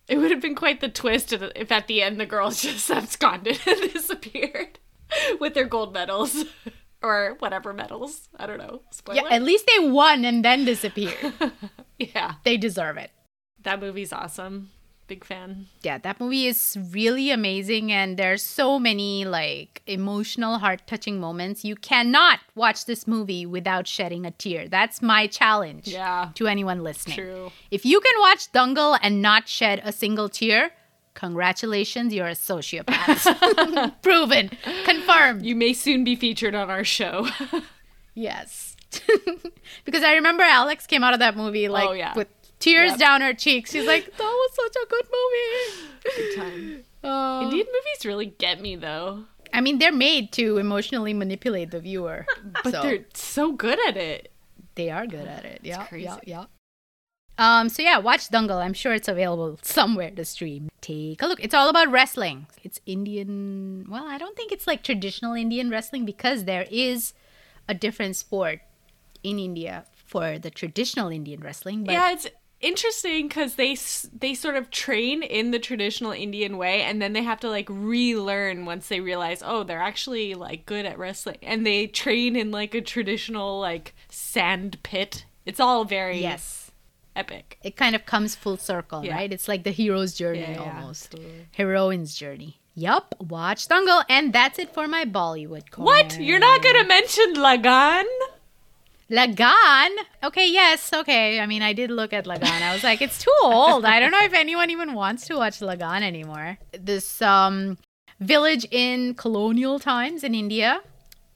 It 0.09 0.17
would 0.17 0.31
have 0.31 0.41
been 0.41 0.55
quite 0.55 0.81
the 0.81 0.89
twist 0.89 1.33
if 1.33 1.43
if 1.57 1.73
at 1.73 1.87
the 1.89 2.03
end 2.03 2.21
the 2.21 2.27
girls 2.27 2.63
just 2.63 2.91
absconded 2.91 3.61
and 3.67 3.93
disappeared 3.93 4.79
with 5.41 5.55
their 5.55 5.65
gold 5.65 5.93
medals 5.93 6.45
or 7.03 7.37
whatever 7.41 7.73
medals. 7.73 8.29
I 8.37 8.47
don't 8.47 8.59
know. 8.59 8.83
Spoiler. 8.93 9.23
Yeah, 9.23 9.29
at 9.29 9.43
least 9.43 9.67
they 9.67 9.89
won 9.89 10.25
and 10.25 10.45
then 10.45 10.65
disappeared. 10.65 11.35
yeah. 11.99 12.35
they 12.45 12.57
deserve 12.57 12.97
it. 12.97 13.11
That 13.63 13.81
movie's 13.81 14.13
awesome. 14.13 14.71
Big 15.09 15.25
fan. 15.25 15.67
Yeah, 15.83 15.97
that 15.99 16.21
movie 16.21 16.47
is 16.47 16.77
really 16.93 17.31
amazing 17.31 17.91
and 17.91 18.17
there's 18.19 18.43
so 18.43 18.79
many 18.79 19.25
like 19.25 19.83
emotional 19.87 20.59
heart-touching 20.59 21.19
moments. 21.19 21.65
You 21.65 21.77
cannot 21.77 22.41
watch 22.55 22.85
this 22.85 23.07
movie 23.07 23.47
without 23.47 23.87
shedding 23.87 24.27
a 24.27 24.31
tear. 24.31 24.69
That's 24.69 25.01
my 25.01 25.27
challenge 25.27 25.89
Yeah. 25.89 26.29
to 26.35 26.47
anyone 26.47 26.85
listening. 26.85 27.17
True. 27.17 27.53
If 27.71 27.87
you 27.87 28.01
can 28.01 28.13
watch 28.21 28.53
Dangal 28.53 28.99
and 29.03 29.23
not 29.23 29.49
shed 29.49 29.81
a 29.83 29.93
single 29.93 30.29
tear, 30.29 30.73
congratulations, 31.15 32.13
you're 32.13 32.29
a 32.29 32.33
sociopath. 32.33 33.95
Proven, 34.03 34.51
confirmed. 34.85 35.45
You 35.45 35.57
may 35.57 35.73
soon 35.73 36.05
be 36.05 36.17
featured 36.17 36.55
on 36.55 36.71
our 36.71 36.85
show. 36.85 37.27
Yes. 38.15 38.75
because 39.85 40.03
I 40.03 40.15
remember 40.15 40.43
Alex 40.43 40.89
came 40.89 41.05
out 41.05 41.13
of 41.13 41.21
that 41.21 41.37
movie 41.37 41.69
oh, 41.69 41.73
like 41.73 41.89
Oh, 41.89 41.93
yeah. 41.93 42.15
with 42.17 42.27
tears 42.59 42.91
Yep. 42.93 42.99
down 42.99 43.21
her 43.21 43.35
cheeks. 43.35 43.73
She's 43.73 43.87
like, 43.87 44.05
that 44.17 44.19
was 44.23 44.51
such 44.55 44.77
a 44.83 44.87
good 44.89 45.07
movie. 45.17 45.89
Good 46.17 46.37
time. 46.37 46.85
Oh. 47.05 47.43
Indian 47.45 47.67
movies 47.67 48.05
really 48.07 48.27
get 48.27 48.61
me 48.61 48.77
though. 48.77 49.25
I 49.53 49.61
mean, 49.61 49.79
they're 49.79 49.93
made 49.93 50.31
to 50.33 50.59
emotionally 50.59 51.15
manipulate 51.15 51.71
the 51.71 51.81
viewer. 51.81 52.27
But 52.65 52.73
so 52.73 52.83
they're 52.83 53.05
so 53.15 53.53
good 53.53 53.79
at 53.89 53.97
it. 53.97 54.31
they 54.75 54.91
are 54.91 55.07
good 55.07 55.27
at 55.27 55.45
it. 55.45 55.61
Yeah, 55.63 55.87
crazy. 55.87 56.05
yeah, 56.05 56.19
yeah. 56.27 56.45
Um, 57.39 57.69
so 57.69 57.83
yeah, 57.83 57.99
watch 57.99 58.29
Dangal. 58.31 58.57
I'm 58.61 58.75
sure 58.75 58.93
it's 58.93 59.07
available 59.07 59.59
somewhere 59.63 60.11
to 60.11 60.25
stream. 60.25 60.69
Take 60.81 61.23
a 61.23 61.27
look. 61.27 61.39
It's 61.43 61.55
all 61.55 61.69
about 61.69 61.89
wrestling. 61.91 62.47
It's 62.65 62.81
Indian. 62.85 63.87
Well, 63.89 64.07
I 64.07 64.19
don't 64.19 64.37
think 64.37 64.51
it's 64.51 64.67
like 64.67 64.83
traditional 64.83 65.35
Indian 65.35 65.71
wrestling 65.71 66.05
because 66.05 66.45
there 66.45 66.67
is 66.71 67.13
a 67.69 67.75
different 67.75 68.17
sport 68.17 68.61
in 69.23 69.39
India 69.39 69.85
for 70.05 70.39
the 70.41 70.51
traditional 70.51 71.11
Indian 71.11 71.41
wrestling. 71.41 71.85
But 71.85 71.93
yeah, 71.93 72.11
it's 72.13 72.27
interesting 72.61 73.29
because 73.29 73.55
they 73.55 73.77
they 74.17 74.35
sort 74.35 74.57
of 74.57 74.71
train 74.71 75.23
in 75.23 75.51
the 75.51 75.59
traditional 75.59 76.13
Indian 76.13 76.57
way, 76.59 76.83
and 76.83 77.01
then 77.01 77.13
they 77.13 77.23
have 77.23 77.41
to 77.41 77.49
like 77.49 77.69
relearn 77.71 78.65
once 78.65 78.89
they 78.89 79.01
realize, 79.01 79.43
oh, 79.45 79.63
they're 79.65 79.81
actually 79.83 80.35
like 80.35 80.67
good 80.67 80.85
at 80.87 80.99
wrestling, 80.99 81.39
and 81.43 81.67
they 81.67 81.87
train 81.87 82.37
in 82.37 82.51
like 82.51 82.75
a 82.75 82.81
traditional 82.81 83.61
like 83.61 83.95
sand 84.09 84.83
pit. 84.83 85.25
It's 85.47 85.61
all 85.61 85.85
very 85.85 86.19
yes, 86.21 86.71
epic. 87.17 87.59
it 87.63 87.75
kind 87.77 87.95
of 87.97 88.05
comes 88.05 88.35
full 88.35 88.57
circle, 88.59 89.05
Yeah. 89.05 89.15
right? 89.15 89.33
It's 89.33 89.49
like 89.49 89.65
the 89.65 89.71
hero's 89.71 90.15
journey 90.15 90.41
Yeah, 90.41 90.53
yeah, 90.53 90.77
almost. 90.81 91.15
absolutely. 91.15 91.47
Heroine's 91.53 92.15
journey. 92.15 92.61
Yup, 92.75 93.15
watch 93.19 93.67
Dangal, 93.67 94.05
and 94.09 94.33
that's 94.33 94.59
it 94.59 94.73
for 94.73 94.87
my 94.87 95.05
Bollywood 95.05 95.71
corner. 95.71 95.87
What? 95.91 96.21
You're 96.21 96.39
not 96.39 96.63
gonna 96.63 96.85
mention 96.85 97.35
Lagaan? 97.35 98.05
Lagaan? 99.11 99.91
Okay, 100.23 100.51
yes, 100.51 100.93
okay. 100.93 101.41
I 101.41 101.47
mean, 101.47 101.63
I 101.63 101.73
did 101.73 101.91
look 101.91 102.13
at 102.13 102.27
Lagaan. 102.27 102.61
I 102.63 102.75
was 102.75 102.85
like, 102.85 103.01
it's 103.01 103.19
too 103.19 103.33
old. 103.43 103.85
I 103.85 104.01
don't 104.01 104.11
know 104.11 104.23
if 104.23 104.35
anyone 104.35 104.71
even 104.71 104.93
wants 104.93 105.27
to 105.29 105.37
watch 105.37 105.61
Lagaan 105.61 106.03
anymore. 106.03 106.59
This 106.73 107.23
um 107.23 107.79
village 108.21 108.67
in 108.71 109.15
colonial 109.15 109.79
times 109.79 110.25
in 110.25 110.35
India 110.35 110.83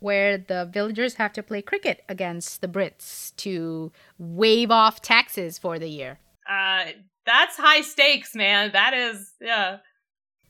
where 0.00 0.36
the 0.36 0.68
villagers 0.70 1.14
have 1.14 1.32
to 1.32 1.42
play 1.42 1.62
cricket 1.62 2.02
against 2.08 2.60
the 2.60 2.66
Brits 2.66 3.34
to 3.36 3.92
waive 4.18 4.70
off 4.70 5.00
taxes 5.00 5.58
for 5.58 5.78
the 5.78 5.88
year. 5.88 6.18
Uh 6.48 6.84
that's 7.24 7.56
high 7.56 7.82
stakes, 7.82 8.34
man. 8.34 8.72
That 8.72 8.92
is 8.92 9.32
yeah. 9.40 9.78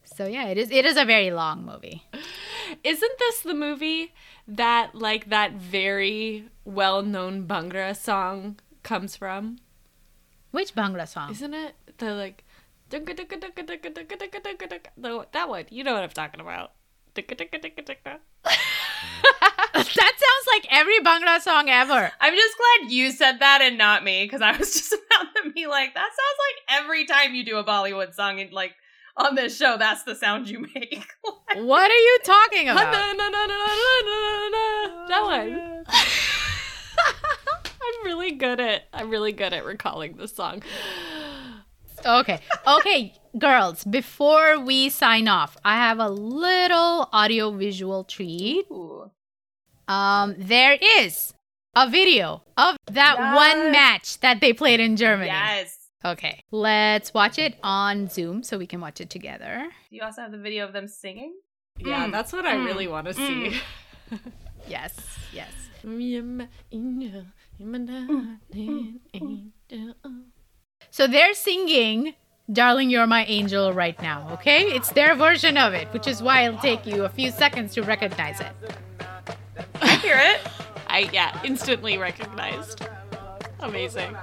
So 0.04 0.26
yeah, 0.26 0.46
it 0.48 0.58
is 0.58 0.70
it 0.70 0.84
is 0.84 0.96
a 0.96 1.04
very 1.04 1.30
long 1.30 1.64
movie. 1.64 2.02
Isn't 2.82 3.18
this 3.18 3.42
the 3.42 3.54
movie 3.54 4.12
that 4.48 4.94
like 4.94 5.30
that 5.30 5.52
very 5.52 6.48
well-known 6.64 7.46
Bhangra 7.46 7.96
song 7.96 8.58
comes 8.82 9.16
from? 9.16 9.58
Which 10.50 10.74
Bhangra 10.74 11.08
song? 11.08 11.30
Isn't 11.30 11.54
it 11.54 11.74
the 11.98 12.14
like 12.14 12.44
the, 14.96 15.26
that 15.32 15.48
one? 15.48 15.64
You 15.70 15.84
know 15.84 15.94
what 15.94 16.02
I'm 16.02 16.10
talking 16.10 16.40
about. 16.40 16.72
that 19.74 19.86
sounds 19.94 20.46
like 20.46 20.66
every 20.70 21.00
Bhangra 21.00 21.40
song 21.40 21.68
ever. 21.68 22.12
I'm 22.20 22.34
just 22.34 22.56
glad 22.56 22.92
you 22.92 23.10
said 23.10 23.38
that 23.40 23.60
and 23.62 23.78
not 23.78 24.04
me, 24.04 24.24
because 24.24 24.42
I 24.42 24.56
was 24.56 24.72
just 24.74 24.92
about 24.92 25.34
to 25.42 25.50
be 25.52 25.66
like, 25.66 25.94
that 25.94 26.00
sounds 26.00 26.38
like 26.78 26.80
every 26.82 27.06
time 27.06 27.34
you 27.34 27.44
do 27.44 27.56
a 27.56 27.64
Bollywood 27.64 28.14
song 28.14 28.40
and 28.40 28.52
like 28.52 28.74
on 29.16 29.34
this 29.34 29.56
show, 29.56 29.76
that's 29.78 30.02
the 30.04 30.14
sound 30.14 30.48
you 30.48 30.66
make. 30.74 31.06
What 31.54 31.90
are 31.90 31.94
you 31.94 32.18
talking 32.24 32.68
about? 32.70 32.90
that 35.08 35.22
one. 35.22 35.84
I'm 36.98 38.04
really 38.04 38.32
good 38.32 38.58
at 38.60 38.84
I'm 38.92 39.10
really 39.10 39.32
good 39.32 39.52
at 39.52 39.64
recalling 39.64 40.16
this 40.16 40.34
song. 40.34 40.62
Okay. 42.04 42.40
Okay, 42.66 43.14
girls, 43.38 43.84
before 43.84 44.58
we 44.58 44.88
sign 44.88 45.28
off, 45.28 45.56
I 45.64 45.76
have 45.76 46.00
a 46.00 46.08
little 46.08 47.08
audio 47.12 47.52
visual 47.52 48.02
treat. 48.02 48.64
Ooh. 48.72 49.08
Um 49.86 50.34
there 50.36 50.76
is 50.98 51.32
a 51.76 51.88
video 51.88 52.42
of 52.56 52.76
that 52.90 53.14
Yes. 53.18 53.36
one 53.36 53.70
match 53.70 54.18
that 54.18 54.40
they 54.40 54.52
played 54.52 54.80
in 54.80 54.96
Germany. 54.96 55.28
Yes. 55.30 55.78
Okay. 56.04 56.42
Let's 56.50 57.14
watch 57.14 57.38
it 57.38 57.56
on 57.62 58.08
Zoom 58.08 58.42
so 58.42 58.58
we 58.58 58.66
can 58.66 58.80
watch 58.80 59.00
it 59.00 59.10
together. 59.10 59.68
Do 59.90 59.96
you 59.96 60.02
also 60.02 60.22
have 60.22 60.32
the 60.32 60.38
video 60.38 60.64
of 60.66 60.72
them 60.72 60.88
singing? 60.88 61.34
Yeah, 61.78 62.06
Mm, 62.06 62.12
that's 62.12 62.32
what 62.32 62.44
I 62.44 62.56
mm, 62.56 62.64
really 62.64 62.86
want 62.88 63.06
to 63.06 63.14
see. 63.14 63.56
Yes. 64.68 64.94
Yes. 65.32 65.50
So 70.90 71.06
they're 71.06 71.34
singing 71.34 72.14
Darling 72.52 72.90
You're 72.90 73.06
My 73.06 73.24
Angel 73.24 73.72
right 73.72 74.00
now, 74.02 74.28
okay? 74.32 74.62
It's 74.64 74.92
their 74.92 75.14
version 75.14 75.56
of 75.56 75.72
it, 75.72 75.88
which 75.92 76.06
is 76.06 76.22
why 76.22 76.42
it'll 76.46 76.60
take 76.60 76.86
you 76.86 77.04
a 77.04 77.08
few 77.08 77.30
seconds 77.30 77.74
to 77.74 77.82
recognize 77.82 78.40
it. 78.40 78.52
I 79.80 79.96
hear 79.96 80.16
it. 80.18 80.40
I 80.88 81.10
yeah, 81.12 81.40
instantly 81.44 81.96
recognized. 81.98 82.86
Amazing. 83.60 84.14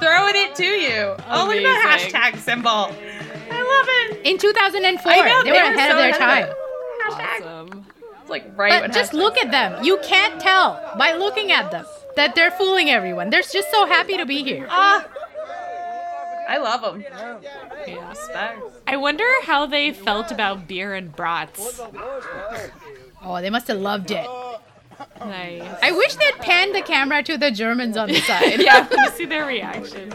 throwing 0.00 0.13
it 0.50 0.54
to 0.56 0.64
you. 0.64 1.14
Oh, 1.28 1.46
look 1.46 1.56
at 1.56 1.62
that 1.62 2.10
hashtag 2.12 2.38
symbol. 2.38 2.70
I 2.70 4.08
love 4.10 4.16
it. 4.16 4.26
In 4.26 4.38
2004, 4.38 5.12
I 5.12 5.28
know, 5.28 5.44
they, 5.44 5.52
were 5.52 5.56
ahead 5.58 5.90
of 5.90 5.96
their 5.96 6.12
time. 6.12 6.44
of 6.44 6.48
it. 6.50 6.56
Hashtag. 7.04 7.46
Awesome. 7.46 7.86
It's 8.20 8.30
like 8.30 8.58
right. 8.58 8.80
But 8.80 8.92
just 8.92 9.12
look 9.12 9.36
at 9.36 9.50
them. 9.50 9.84
You 9.84 9.98
can't 10.02 10.40
tell 10.40 10.80
by 10.98 11.12
looking 11.12 11.52
at 11.52 11.70
them 11.70 11.84
that 12.16 12.34
they're 12.34 12.50
fooling 12.52 12.88
everyone. 12.90 13.30
They're 13.30 13.42
just 13.42 13.70
so 13.70 13.86
happy 13.86 14.16
to 14.16 14.26
be 14.26 14.42
here. 14.42 14.66
Ah. 14.70 15.06
I 16.48 16.58
love 16.58 16.82
them. 16.82 17.02
Yeah. 17.86 18.08
Respect. 18.08 18.60
I 18.86 18.96
wonder 18.96 19.24
how 19.42 19.66
they 19.66 19.92
felt 19.92 20.30
about 20.30 20.68
beer 20.68 20.94
and 20.94 21.14
brats. 21.14 21.80
Oh, 23.22 23.40
they 23.40 23.50
must 23.50 23.68
have 23.68 23.78
loved 23.78 24.10
it. 24.10 24.26
Nice. 25.20 25.62
I 25.82 25.92
wish 25.92 26.14
they'd 26.14 26.34
pan 26.40 26.72
the 26.72 26.82
camera 26.82 27.22
to 27.22 27.36
the 27.38 27.50
Germans 27.50 27.96
on 27.96 28.08
the 28.08 28.20
side. 28.20 28.60
yeah, 28.60 28.86
let 28.90 28.98
me 28.98 29.16
see 29.16 29.24
their 29.24 29.46
reaction. 29.46 30.14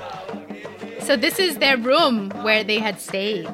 So 1.01 1.15
this 1.15 1.39
is 1.39 1.57
their 1.57 1.77
room 1.77 2.29
where 2.43 2.63
they 2.63 2.79
had 2.79 2.99
stayed. 2.99 3.47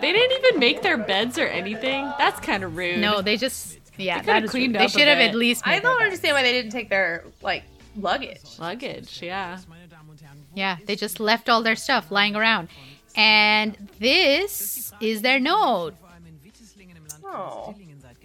They 0.00 0.12
didn't 0.12 0.44
even 0.44 0.60
make 0.60 0.82
their 0.82 0.96
beds 0.96 1.38
or 1.38 1.46
anything. 1.46 2.04
That's 2.18 2.38
kind 2.40 2.62
of 2.62 2.76
rude. 2.76 3.00
No, 3.00 3.20
they 3.22 3.36
just 3.36 3.78
yeah, 3.96 4.20
They 4.20 4.26
that 4.26 4.48
cleaned 4.48 4.74
rude. 4.74 4.80
They 4.80 4.84
up 4.84 4.90
a 4.90 4.92
should 4.92 5.08
have 5.08 5.18
bit. 5.18 5.30
at 5.30 5.34
least. 5.34 5.66
I 5.66 5.80
don't 5.80 5.96
their 5.98 6.04
understand 6.06 6.34
why 6.34 6.42
they 6.42 6.52
didn't 6.52 6.70
take 6.72 6.88
their 6.88 7.24
like 7.42 7.64
luggage. 7.96 8.58
luggage. 8.58 9.20
Yeah. 9.22 9.58
Yeah, 10.54 10.76
they 10.86 10.94
just 10.96 11.18
left 11.20 11.48
all 11.48 11.62
their 11.62 11.76
stuff 11.76 12.10
lying 12.10 12.36
around. 12.36 12.68
And 13.16 13.76
this 13.98 14.92
is 15.00 15.22
their 15.22 15.40
note. 15.40 15.94
Oh, 17.24 17.74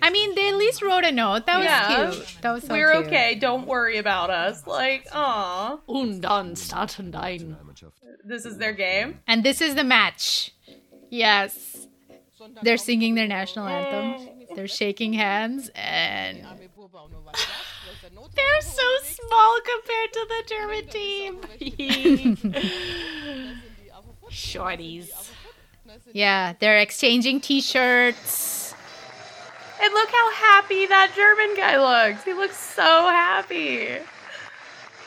I 0.05 0.09
mean, 0.09 0.35
they 0.35 0.49
at 0.49 0.55
least 0.57 0.81
wrote 0.81 1.05
a 1.05 1.11
note. 1.13 1.45
That 1.45 1.57
was 1.59 1.65
Yeah. 1.65 2.11
cute. 2.11 2.37
That 2.41 2.51
was 2.51 2.63
so 2.65 2.73
we're 2.73 2.91
cute. 2.91 3.05
okay. 3.07 3.35
Don't 3.35 3.65
worry 3.65 3.97
about 3.97 4.29
us. 4.29 4.67
Like, 4.67 5.07
aw, 5.13 5.77
Und 5.87 6.21
dann 6.21 6.55
starten 6.55 7.11
dein. 7.11 7.55
this 8.25 8.45
is 8.45 8.57
their 8.57 8.73
game. 8.73 9.19
And 9.27 9.43
this 9.43 9.61
is 9.61 9.75
the 9.75 9.83
match. 9.85 10.51
Yes. 11.09 11.87
They're 12.63 12.77
singing 12.77 13.15
their 13.15 13.27
national 13.27 13.67
anthem. 13.67 14.27
They're 14.55 14.67
shaking 14.67 15.13
hands 15.13 15.69
and 15.73 16.45
They're 18.35 18.61
so 18.61 18.89
small 19.03 19.59
compared 19.71 20.11
to 20.13 20.27
the 20.33 20.43
German 20.53 20.87
team. 20.87 21.39
Shorties. 24.29 25.09
yeah, 26.13 26.53
they're 26.59 26.79
exchanging 26.79 27.39
t-shirts. 27.41 28.62
And 29.83 29.93
look 29.93 30.09
how 30.11 30.31
happy 30.31 30.85
that 30.85 31.11
German 31.13 31.57
guy 31.57 31.75
looks. 31.77 32.23
He 32.23 32.31
looks 32.31 32.57
so 32.57 32.81
happy. 32.81 33.97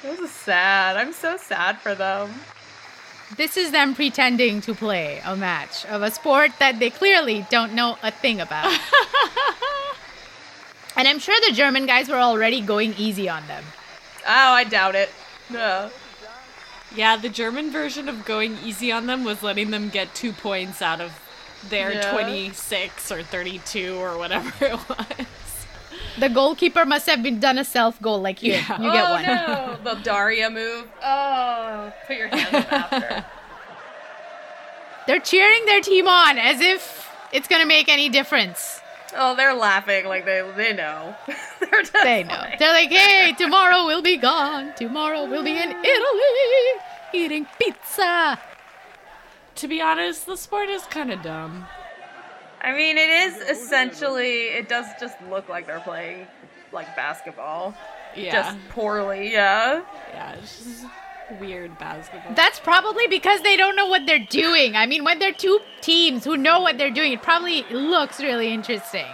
This 0.02 0.20
is 0.20 0.30
sad. 0.30 0.98
I'm 0.98 1.14
so 1.14 1.38
sad 1.38 1.78
for 1.78 1.94
them. 1.94 2.30
This 3.38 3.56
is 3.56 3.70
them 3.70 3.94
pretending 3.94 4.60
to 4.60 4.74
play 4.74 5.22
a 5.24 5.34
match 5.34 5.86
of 5.86 6.02
a 6.02 6.10
sport 6.10 6.50
that 6.58 6.78
they 6.78 6.90
clearly 6.90 7.46
don't 7.48 7.72
know 7.72 7.96
a 8.02 8.10
thing 8.10 8.38
about. 8.38 8.66
and 10.96 11.08
I'm 11.08 11.20
sure 11.20 11.36
the 11.48 11.54
German 11.54 11.86
guys 11.86 12.10
were 12.10 12.16
already 12.16 12.60
going 12.60 12.92
easy 12.98 13.30
on 13.30 13.46
them. 13.46 13.64
Oh, 14.26 14.52
I 14.52 14.64
doubt 14.64 14.94
it. 14.94 15.08
No. 15.48 15.90
Yeah, 16.94 17.16
the 17.16 17.30
German 17.30 17.70
version 17.70 18.10
of 18.10 18.26
going 18.26 18.58
easy 18.62 18.92
on 18.92 19.06
them 19.06 19.24
was 19.24 19.42
letting 19.42 19.70
them 19.70 19.88
get 19.88 20.14
two 20.14 20.34
points 20.34 20.82
out 20.82 21.00
of 21.00 21.18
their 21.68 21.92
Yeah. 21.94 22.12
26 22.12 23.10
or 23.12 23.22
32 23.22 23.96
or 23.96 24.16
whatever 24.18 24.52
it 24.64 24.88
was. 24.88 25.66
The 26.18 26.28
goalkeeper 26.30 26.86
must 26.86 27.06
have 27.06 27.22
been 27.22 27.40
done 27.40 27.58
a 27.58 27.64
self 27.64 28.00
goal 28.00 28.20
like 28.20 28.38
here. 28.38 28.64
Yeah. 28.68 28.80
You 28.80 28.90
get 28.92 29.04
oh, 29.06 29.12
one. 29.12 29.24
no. 29.24 29.78
The 29.94 30.00
Daria 30.02 30.48
move. 30.50 30.88
Oh, 31.04 31.92
put 32.06 32.16
your 32.16 32.28
hands 32.28 32.54
up 32.54 32.72
after. 32.72 33.24
They're 35.06 35.20
cheering 35.20 35.64
their 35.66 35.80
team 35.80 36.08
on 36.08 36.38
as 36.38 36.60
if 36.60 37.08
it's 37.32 37.46
going 37.46 37.60
to 37.62 37.68
make 37.68 37.88
any 37.88 38.08
difference. 38.08 38.80
Oh, 39.14 39.36
they're 39.36 39.54
laughing 39.54 40.06
like 40.06 40.24
they 40.24 40.42
they 40.56 40.72
know. 40.72 41.14
they're 41.60 41.80
just 41.80 41.92
They 41.92 42.24
know. 42.24 42.34
like- 42.34 42.58
They're 42.58 42.72
like, 42.72 42.90
hey, 42.90 43.32
tomorrow 43.38 43.86
we'll 43.86 44.02
be 44.02 44.16
gone. 44.16 44.72
Tomorrow 44.76 45.26
we'll 45.28 45.44
be 45.44 45.56
in 45.56 45.70
Italy 45.70 46.82
eating 47.14 47.46
pizza. 47.58 48.38
To 49.56 49.68
be 49.68 49.80
honest, 49.80 50.26
the 50.26 50.36
sport 50.36 50.68
is 50.68 50.82
kind 50.84 51.10
of 51.12 51.22
dumb. 51.22 51.66
I 52.62 52.72
mean, 52.72 52.96
it 52.98 53.08
is 53.10 53.36
essentially. 53.58 54.44
It 54.48 54.68
does 54.68 54.86
just 55.00 55.16
look 55.30 55.48
like 55.48 55.66
they're 55.66 55.80
playing 55.80 56.26
like 56.72 56.94
basketball, 56.96 57.74
Yeah. 58.16 58.32
just 58.32 58.58
poorly. 58.70 59.32
Yeah. 59.32 59.82
yeah, 60.12 60.32
it's 60.34 60.58
just 60.64 60.84
weird 61.40 61.76
basketball. 61.78 62.34
That's 62.34 62.58
probably 62.60 63.06
because 63.06 63.42
they 63.42 63.56
don't 63.56 63.76
know 63.76 63.86
what 63.86 64.06
they're 64.06 64.18
doing. 64.18 64.74
I 64.76 64.86
mean, 64.86 65.04
when 65.04 65.18
they're 65.18 65.32
two 65.32 65.60
teams 65.80 66.24
who 66.24 66.36
know 66.36 66.60
what 66.60 66.76
they're 66.78 66.90
doing, 66.90 67.12
it 67.12 67.22
probably 67.22 67.62
looks 67.70 68.20
really 68.20 68.48
interesting. 68.52 69.06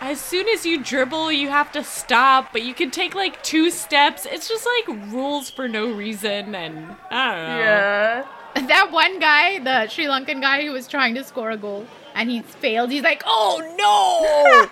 as 0.00 0.20
soon 0.20 0.46
as 0.48 0.64
you 0.64 0.82
dribble, 0.82 1.32
you 1.32 1.48
have 1.48 1.72
to 1.72 1.82
stop, 1.82 2.52
but 2.52 2.62
you 2.62 2.72
can 2.74 2.90
take 2.90 3.14
like 3.14 3.42
two 3.42 3.70
steps. 3.70 4.26
It's 4.26 4.48
just 4.48 4.66
like 4.86 5.10
rules 5.12 5.50
for 5.50 5.66
no 5.68 5.90
reason, 5.92 6.54
and 6.54 6.94
I 7.10 7.34
don't 7.34 7.48
know. 7.48 7.58
Yeah. 7.58 8.26
That 8.66 8.90
one 8.90 9.18
guy, 9.20 9.58
the 9.58 9.88
Sri 9.88 10.04
Lankan 10.06 10.40
guy 10.40 10.64
who 10.64 10.72
was 10.72 10.86
trying 10.88 11.14
to 11.14 11.24
score 11.24 11.50
a 11.50 11.56
goal 11.56 11.86
and 12.14 12.30
he 12.30 12.42
failed, 12.42 12.90
he's 12.90 13.02
like, 13.02 13.22
oh 13.26 13.62
no! 13.78 14.68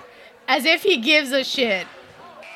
As 0.48 0.64
if 0.64 0.82
he 0.82 0.98
gives 0.98 1.32
a 1.32 1.44
shit. 1.44 1.86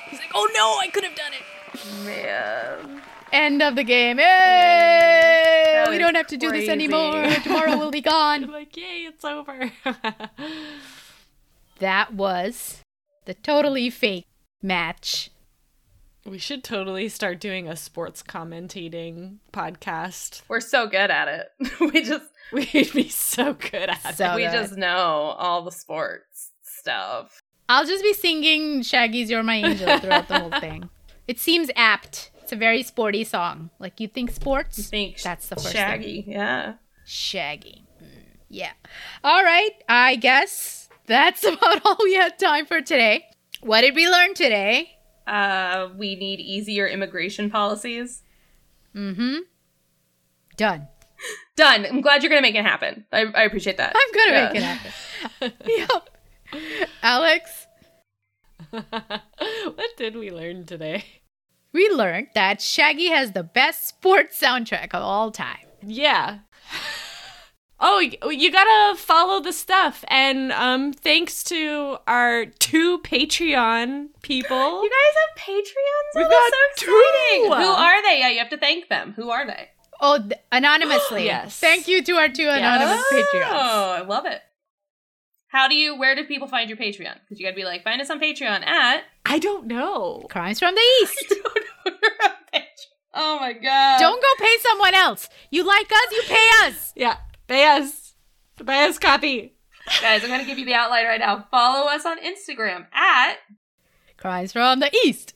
He's 0.08 0.18
like, 0.18 0.30
oh 0.34 0.48
no, 0.54 0.78
I 0.80 0.88
could 0.88 1.04
have 1.04 1.14
done 1.16 1.32
it. 1.32 2.04
Man. 2.04 3.02
End 3.32 3.62
of 3.62 3.76
the 3.76 3.84
game. 3.84 4.18
Hey! 4.18 5.72
That 5.84 5.90
We 5.90 5.98
don't 5.98 6.16
have 6.16 6.26
to 6.28 6.36
do 6.36 6.50
this 6.50 6.68
anymore. 6.68 7.24
Tomorrow 7.44 7.78
we'll 7.78 7.90
be 7.92 8.00
gone. 8.00 8.44
I'm 8.44 8.50
like, 8.60 8.76
yay, 8.76 9.06
it's 9.08 9.24
over. 9.24 9.70
That 11.80 12.12
was 12.12 12.82
the 13.24 13.32
totally 13.32 13.88
fake 13.88 14.26
match. 14.62 15.30
We 16.24 16.38
should 16.38 16.62
totally 16.62 17.08
start 17.08 17.40
doing 17.40 17.68
a 17.68 17.76
sports 17.76 18.22
commentating 18.22 19.36
podcast. 19.52 20.42
We're 20.48 20.60
so 20.60 20.86
good 20.86 21.10
at 21.10 21.28
it. 21.28 21.70
we 21.80 22.02
just 22.02 22.24
We'd 22.52 22.92
be 22.92 23.08
so 23.08 23.54
good 23.54 23.90
at 23.90 24.16
So 24.16 24.32
it. 24.32 24.36
we 24.36 24.42
good. 24.42 24.52
just 24.52 24.76
know 24.76 25.34
all 25.38 25.62
the 25.62 25.70
sports 25.70 26.50
stuff. 26.62 27.40
I'll 27.68 27.86
just 27.86 28.02
be 28.02 28.12
singing 28.12 28.82
Shaggy's 28.82 29.30
You're 29.30 29.44
My 29.44 29.56
Angel 29.56 29.98
throughout 30.00 30.26
the 30.26 30.40
whole 30.40 30.50
thing. 30.60 30.88
It 31.28 31.38
seems 31.38 31.70
apt. 31.76 32.32
It's 32.42 32.50
a 32.50 32.56
very 32.56 32.82
sporty 32.82 33.22
song. 33.22 33.70
Like 33.78 34.00
you 34.00 34.08
think 34.08 34.32
sports? 34.32 34.88
Think 34.88 35.22
That's 35.22 35.48
the 35.48 35.54
first 35.54 35.66
thing. 35.68 35.74
Shaggy. 35.76 36.24
Yeah. 36.26 36.74
Shaggy. 37.06 37.84
Mm, 38.02 38.06
yeah. 38.48 38.72
All 39.22 39.44
right. 39.44 39.70
I 39.88 40.16
guess 40.16 40.88
that's 41.06 41.44
about 41.44 41.82
all 41.84 41.96
we 42.02 42.14
had 42.14 42.36
time 42.38 42.66
for 42.66 42.80
today. 42.80 43.26
What 43.60 43.82
did 43.82 43.94
we 43.94 44.08
learn 44.08 44.34
today? 44.34 44.90
Uh, 45.30 45.88
we 45.96 46.16
need 46.16 46.40
easier 46.40 46.86
immigration 46.88 47.50
policies. 47.50 48.22
Mm-hmm. 48.94 49.36
Done. 50.56 50.88
Done. 51.56 51.86
I'm 51.86 52.00
glad 52.00 52.22
you're 52.22 52.30
gonna 52.30 52.42
make 52.42 52.54
it 52.56 52.64
happen. 52.64 53.04
I, 53.12 53.26
I 53.34 53.42
appreciate 53.44 53.76
that. 53.76 53.94
I'm 53.94 54.14
gonna 54.14 54.32
Yeah. 54.32 54.48
make 54.52 54.56
it 54.56 55.52
happen. 55.52 55.52
yep. 55.66 56.88
Alex, 57.02 57.66
what 58.70 59.96
did 59.96 60.16
we 60.16 60.30
learn 60.30 60.66
today? 60.66 61.04
we 61.72 61.88
learned 61.88 62.26
that 62.34 62.60
Shaggy 62.60 63.10
has 63.10 63.30
the 63.32 63.44
best 63.44 63.86
sports 63.86 64.40
soundtrack 64.40 64.86
of 64.92 65.02
all 65.02 65.30
time. 65.30 65.66
Yeah. 65.86 66.40
Oh, 67.82 67.98
you 67.98 68.52
gotta 68.52 68.98
follow 68.98 69.40
the 69.40 69.52
stuff, 69.52 70.04
and 70.08 70.52
um, 70.52 70.92
thanks 70.92 71.42
to 71.44 71.96
our 72.06 72.44
two 72.44 72.98
Patreon 72.98 74.08
people. 74.20 74.82
You 74.82 74.90
guys 74.90 75.14
have 75.16 75.46
Patreons? 75.46 76.14
We've 76.14 76.30
got 76.30 76.50
that's 76.50 76.80
so 76.80 76.86
two. 76.86 77.44
Who 77.46 77.52
are 77.52 78.02
they? 78.02 78.18
Yeah, 78.18 78.28
you 78.28 78.38
have 78.38 78.50
to 78.50 78.58
thank 78.58 78.88
them. 78.88 79.14
Who 79.16 79.30
are 79.30 79.46
they? 79.46 79.70
Oh, 80.00 80.18
th- 80.18 80.40
anonymously. 80.52 81.24
Yes. 81.24 81.58
Thank 81.58 81.88
you 81.88 82.02
to 82.02 82.12
our 82.16 82.28
two 82.28 82.48
anonymous 82.48 83.02
oh, 83.10 83.24
Patreons. 83.32 83.48
Oh, 83.50 83.90
I 83.92 84.02
love 84.02 84.26
it. 84.26 84.40
How 85.48 85.66
do 85.66 85.74
you? 85.74 85.98
Where 85.98 86.14
do 86.14 86.24
people 86.24 86.48
find 86.48 86.68
your 86.68 86.78
Patreon? 86.78 87.14
Because 87.20 87.40
you 87.40 87.46
gotta 87.46 87.56
be 87.56 87.64
like, 87.64 87.82
find 87.82 88.00
us 88.00 88.10
on 88.10 88.20
Patreon 88.20 88.64
at. 88.66 89.04
I 89.24 89.38
don't 89.38 89.66
know. 89.66 90.26
Crimes 90.30 90.58
from 90.58 90.74
the 90.74 90.82
East. 91.02 91.34
oh 93.14 93.38
my 93.40 93.54
god! 93.54 93.98
Don't 93.98 94.20
go 94.20 94.44
pay 94.44 94.56
someone 94.60 94.94
else. 94.94 95.28
You 95.50 95.64
like 95.64 95.90
us, 95.90 96.12
you 96.12 96.22
pay 96.28 96.48
us. 96.62 96.92
Yeah, 96.94 97.16
buy 97.50 97.64
us, 97.64 98.14
buy 98.62 98.84
us 98.84 98.98
copy. 98.98 99.54
guys. 100.00 100.22
I'm 100.22 100.30
gonna 100.30 100.44
give 100.44 100.58
you 100.58 100.64
the 100.64 100.74
outline 100.74 101.04
right 101.04 101.20
now. 101.20 101.46
Follow 101.50 101.88
us 101.88 102.06
on 102.06 102.18
Instagram 102.18 102.86
at. 102.92 103.38
Crimes 104.16 104.52
from 104.52 104.80
the 104.80 104.90
East. 105.04 105.34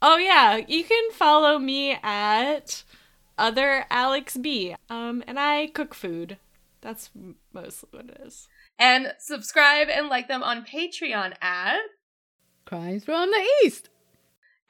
Oh 0.00 0.16
yeah, 0.16 0.56
you 0.56 0.84
can 0.84 1.10
follow 1.10 1.58
me 1.58 1.98
at 2.02 2.84
other 3.36 3.84
Alex 3.90 4.36
B. 4.36 4.76
Um, 4.88 5.24
and 5.26 5.38
I 5.38 5.66
cook 5.66 5.92
food. 5.94 6.38
That's 6.82 7.10
mostly 7.52 7.88
what 7.90 8.06
it 8.06 8.20
is. 8.24 8.48
And 8.78 9.12
subscribe 9.18 9.88
and 9.88 10.08
like 10.08 10.28
them 10.28 10.42
on 10.42 10.64
Patreon 10.64 11.34
at. 11.42 11.80
Crimes 12.64 13.04
from 13.04 13.30
the 13.30 13.46
East. 13.64 13.90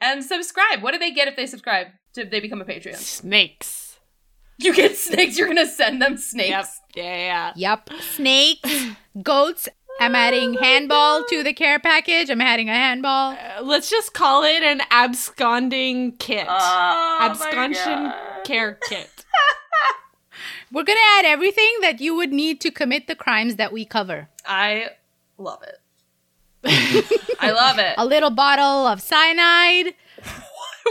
And 0.01 0.25
subscribe. 0.25 0.81
What 0.81 0.91
do 0.91 0.97
they 0.97 1.11
get 1.11 1.27
if 1.27 1.35
they 1.35 1.45
subscribe? 1.45 1.87
Do 2.13 2.25
they 2.25 2.39
become 2.39 2.59
a 2.59 2.65
Patreon? 2.65 2.95
Snakes. 2.95 3.80
You 4.65 4.75
get 4.75 4.95
snakes. 4.97 5.37
You're 5.37 5.47
gonna 5.47 5.65
send 5.65 6.01
them 6.01 6.17
snakes. 6.17 6.49
Yep. 6.49 6.67
Yeah, 6.95 7.15
yeah. 7.15 7.53
Yep. 7.55 7.89
Snakes, 8.15 8.85
goats. 9.23 9.67
I'm 9.99 10.15
adding 10.15 10.53
handball 10.55 11.23
to 11.25 11.43
the 11.43 11.53
care 11.53 11.79
package. 11.79 12.29
I'm 12.29 12.41
adding 12.41 12.69
a 12.69 12.73
handball. 12.73 13.33
Uh, 13.33 13.61
let's 13.63 13.89
just 13.89 14.13
call 14.13 14.43
it 14.43 14.63
an 14.63 14.81
absconding 14.89 16.13
kit. 16.17 16.47
Oh 16.49 17.17
Absconsion 17.21 18.13
care 18.43 18.79
kit. 18.87 19.09
We're 20.71 20.83
gonna 20.83 20.99
add 21.17 21.25
everything 21.25 21.71
that 21.81 21.99
you 21.99 22.15
would 22.15 22.31
need 22.31 22.61
to 22.61 22.71
commit 22.71 23.07
the 23.07 23.15
crimes 23.15 23.55
that 23.57 23.71
we 23.71 23.85
cover. 23.85 24.29
I 24.45 24.89
love 25.37 25.63
it. 25.63 25.77
I 27.39 27.51
love 27.51 27.79
it. 27.79 27.95
a 27.97 28.05
little 28.05 28.29
bottle 28.29 28.87
of 28.87 29.01
cyanide. 29.01 29.95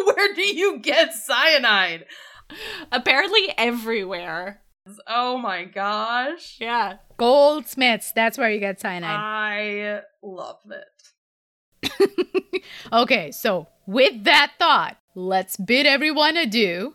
Where 0.04 0.34
do 0.34 0.42
you 0.42 0.78
get 0.78 1.14
cyanide? 1.14 2.04
Apparently 2.92 3.52
everywhere. 3.56 4.62
Oh 5.06 5.38
my 5.38 5.64
gosh. 5.64 6.56
Yeah. 6.60 6.96
Goldsmiths. 7.16 8.12
That's 8.12 8.38
where 8.38 8.50
you 8.50 8.60
get 8.60 8.80
cyanide. 8.80 9.10
I 9.10 10.00
love 10.22 10.60
it. 10.70 12.62
okay, 12.92 13.30
so 13.30 13.68
with 13.86 14.24
that 14.24 14.52
thought, 14.58 14.96
let's 15.14 15.56
bid 15.56 15.86
everyone 15.86 16.36
adieu. 16.36 16.94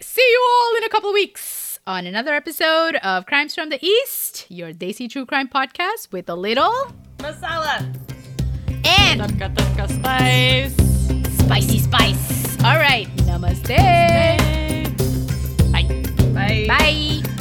See 0.00 0.22
you 0.22 0.42
all 0.50 0.76
in 0.76 0.84
a 0.84 0.88
couple 0.88 1.10
of 1.10 1.14
weeks 1.14 1.78
on 1.86 2.06
another 2.06 2.34
episode 2.34 2.96
of 2.96 3.26
Crimes 3.26 3.54
from 3.54 3.68
the 3.68 3.84
East, 3.84 4.46
your 4.50 4.72
Desi 4.72 5.08
True 5.08 5.26
Crime 5.26 5.48
podcast 5.48 6.12
with 6.12 6.28
a 6.28 6.34
little 6.34 6.92
Masala. 7.18 7.80
and 8.86 9.20
Tarka 9.20 9.54
tarka 9.54 9.88
spice. 9.88 11.38
spicy 11.38 11.78
spice. 11.78 12.56
All 12.64 12.76
right, 12.76 13.06
namaste. 13.18 14.63
Bye. 16.44 16.66
Bye. 16.68 17.33